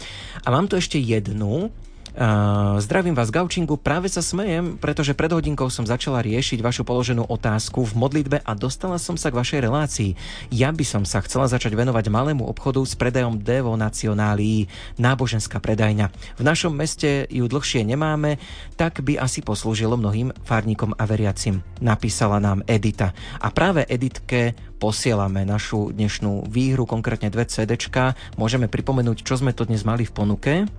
A 0.45 0.49
mám 0.49 0.71
tu 0.71 0.79
ešte 0.79 1.03
jednu. 1.03 1.75
Uh, 2.15 2.79
zdravím 2.79 3.11
vás, 3.11 3.35
Gaučingu. 3.35 3.75
Práve 3.75 4.07
sa 4.07 4.23
smejem, 4.23 4.79
pretože 4.79 5.19
pred 5.19 5.35
hodinkou 5.35 5.67
som 5.67 5.83
začala 5.83 6.23
riešiť 6.23 6.63
vašu 6.63 6.87
položenú 6.87 7.27
otázku 7.27 7.83
v 7.83 7.99
modlitbe 7.99 8.39
a 8.39 8.55
dostala 8.55 9.03
som 9.03 9.19
sa 9.19 9.35
k 9.35 9.39
vašej 9.43 9.61
relácii. 9.67 10.11
Ja 10.55 10.71
by 10.71 10.87
som 10.87 11.03
sa 11.03 11.19
chcela 11.27 11.51
začať 11.51 11.75
venovať 11.75 12.15
malému 12.15 12.47
obchodu 12.47 12.87
s 12.87 12.95
predajom 12.95 13.43
Devo 13.43 13.75
Nacionálii, 13.75 14.71
náboženská 14.95 15.59
predajňa. 15.59 16.39
V 16.39 16.43
našom 16.47 16.79
meste 16.79 17.27
ju 17.35 17.51
dlhšie 17.51 17.83
nemáme, 17.83 18.39
tak 18.79 19.03
by 19.03 19.19
asi 19.19 19.43
poslúžilo 19.43 19.99
mnohým 19.99 20.31
farníkom 20.47 20.95
a 20.95 21.11
veriacim. 21.11 21.67
Napísala 21.83 22.39
nám 22.39 22.63
Edita. 22.71 23.11
A 23.43 23.51
práve 23.51 23.91
Editke 23.91 24.55
posielame 24.79 25.43
našu 25.43 25.91
dnešnú 25.91 26.47
výhru, 26.47 26.87
konkrétne 26.87 27.27
dve 27.35 27.51
CDčka. 27.51 28.15
Môžeme 28.39 28.71
pripomenúť, 28.71 29.27
čo 29.27 29.35
sme 29.35 29.51
to 29.51 29.67
dnes 29.67 29.83
mali 29.83 30.07
v 30.07 30.15
ponuke 30.15 30.71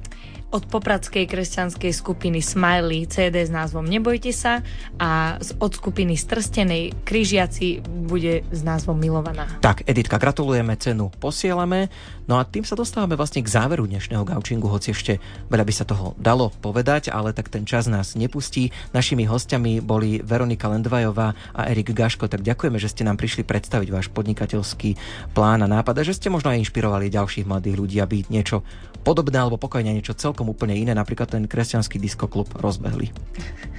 od 0.53 0.63
popradskej 0.69 1.25
kresťanskej 1.25 1.91
skupiny 1.91 2.39
Smiley 2.39 3.09
CD 3.09 3.43
s 3.43 3.51
názvom 3.51 3.85
Nebojte 3.85 4.29
sa 4.29 4.61
a 5.01 5.41
od 5.57 5.71
skupiny 5.73 6.13
Strstenej 6.15 7.05
Kryžiaci 7.07 7.81
bude 7.83 8.45
s 8.53 8.61
názvom 8.61 8.95
Milovaná. 8.95 9.49
Tak, 9.59 9.83
Editka, 9.89 10.21
gratulujeme, 10.21 10.77
cenu 10.77 11.09
posielame. 11.17 11.89
No 12.25 12.41
a 12.41 12.45
tým 12.45 12.65
sa 12.65 12.73
dostávame 12.73 13.13
vlastne 13.13 13.45
k 13.45 13.51
záveru 13.51 13.85
dnešného 13.85 14.25
gaučingu, 14.25 14.65
hoci 14.65 14.93
ešte 14.93 15.21
veľa 15.49 15.65
by 15.65 15.73
sa 15.73 15.85
toho 15.85 16.17
dalo 16.17 16.49
povedať, 16.61 17.13
ale 17.13 17.33
tak 17.33 17.53
ten 17.53 17.65
čas 17.69 17.85
nás 17.85 18.17
nepustí. 18.17 18.73
Našimi 18.97 19.29
hostiami 19.29 19.81
boli 19.81 20.21
Veronika 20.25 20.65
Lendvajová 20.71 21.37
a 21.53 21.69
Erik 21.69 21.93
Gaško, 21.93 22.25
tak 22.25 22.41
ďakujeme, 22.41 22.81
že 22.81 22.89
ste 22.89 23.05
nám 23.05 23.21
prišli 23.21 23.45
predstaviť 23.45 23.89
váš 23.93 24.07
podnikateľský 24.09 24.97
plán 25.37 25.61
a 25.61 25.69
nápad 25.69 26.01
a 26.01 26.07
že 26.07 26.17
ste 26.17 26.33
možno 26.33 26.49
aj 26.49 26.65
inšpirovali 26.65 27.13
ďalších 27.13 27.45
mladých 27.45 27.75
ľudí, 27.77 27.97
aby 28.01 28.25
niečo 28.33 28.65
podobné 29.05 29.37
alebo 29.37 29.61
pokojne 29.61 29.93
niečo 29.93 30.17
celkom 30.35 30.51
úplne 30.51 30.75
iné, 30.75 30.91
napríklad 30.91 31.31
ten 31.31 31.47
kresťanský 31.47 31.95
diskoklub 31.95 32.51
rozbehli. 32.59 33.07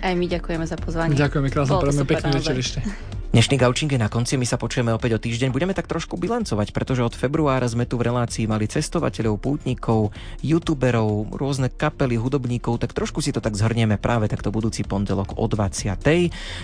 Aj 0.00 0.16
my 0.16 0.24
ďakujeme 0.24 0.64
za 0.64 0.80
pozvanie. 0.80 1.12
Ďakujeme 1.12 1.52
krásne, 1.52 1.76
prejme 1.84 2.04
pekný 2.08 2.30
večer 2.32 2.56
ešte. 2.56 2.80
Dnešný 3.36 3.60
gaučing 3.60 3.92
je 3.92 4.00
na 4.00 4.08
konci, 4.08 4.40
my 4.40 4.48
sa 4.48 4.56
počujeme 4.56 4.96
opäť 4.96 5.12
o 5.12 5.20
týždeň. 5.20 5.52
Budeme 5.52 5.76
tak 5.76 5.84
trošku 5.84 6.16
bilancovať, 6.16 6.72
pretože 6.72 7.04
od 7.04 7.12
februára 7.12 7.68
sme 7.68 7.84
tu 7.84 8.00
v 8.00 8.08
relácii 8.08 8.48
mali 8.48 8.64
cestovateľov, 8.64 9.36
pútnikov, 9.36 10.16
youtuberov, 10.40 11.36
rôzne 11.36 11.68
kapely, 11.68 12.16
hudobníkov, 12.16 12.80
tak 12.80 12.96
trošku 12.96 13.20
si 13.20 13.36
to 13.36 13.44
tak 13.44 13.52
zhrnieme 13.52 14.00
práve 14.00 14.32
takto 14.32 14.48
budúci 14.48 14.88
pondelok 14.88 15.36
o 15.36 15.44
20. 15.44 16.00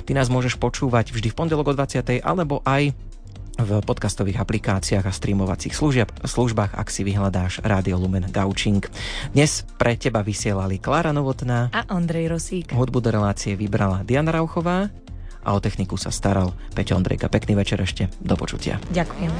Ty 0.08 0.12
nás 0.16 0.32
môžeš 0.32 0.56
počúvať 0.56 1.12
vždy 1.12 1.28
v 1.28 1.36
pondelok 1.36 1.68
o 1.68 1.74
20. 1.76 2.24
alebo 2.24 2.64
aj 2.64 2.96
v 3.58 3.70
podcastových 3.84 4.40
aplikáciách 4.40 5.04
a 5.04 5.12
streamovacích 5.12 5.76
služieb, 5.76 6.08
službách, 6.24 6.78
ak 6.78 6.88
si 6.88 7.04
vyhľadáš 7.04 7.60
Rádio 7.60 8.00
Lumen 8.00 8.28
Gaučing. 8.32 8.80
Dnes 9.36 9.68
pre 9.76 9.98
teba 10.00 10.24
vysielali 10.24 10.80
Klára 10.80 11.12
Novotná 11.12 11.68
a 11.72 11.84
Ondrej 11.92 12.32
Rosík. 12.32 12.72
Hudbu 12.72 12.98
do 13.04 13.10
relácie 13.12 13.52
vybrala 13.58 14.06
Diana 14.06 14.32
Rauchová 14.32 14.88
a 15.42 15.48
o 15.52 15.58
techniku 15.60 15.98
sa 15.98 16.14
staral 16.14 16.54
Peťo 16.72 16.96
Ondrejka. 16.96 17.28
Pekný 17.28 17.58
večer 17.58 17.82
ešte. 17.82 18.08
Do 18.22 18.38
počutia. 18.38 18.78
Ďakujem. 18.94 19.32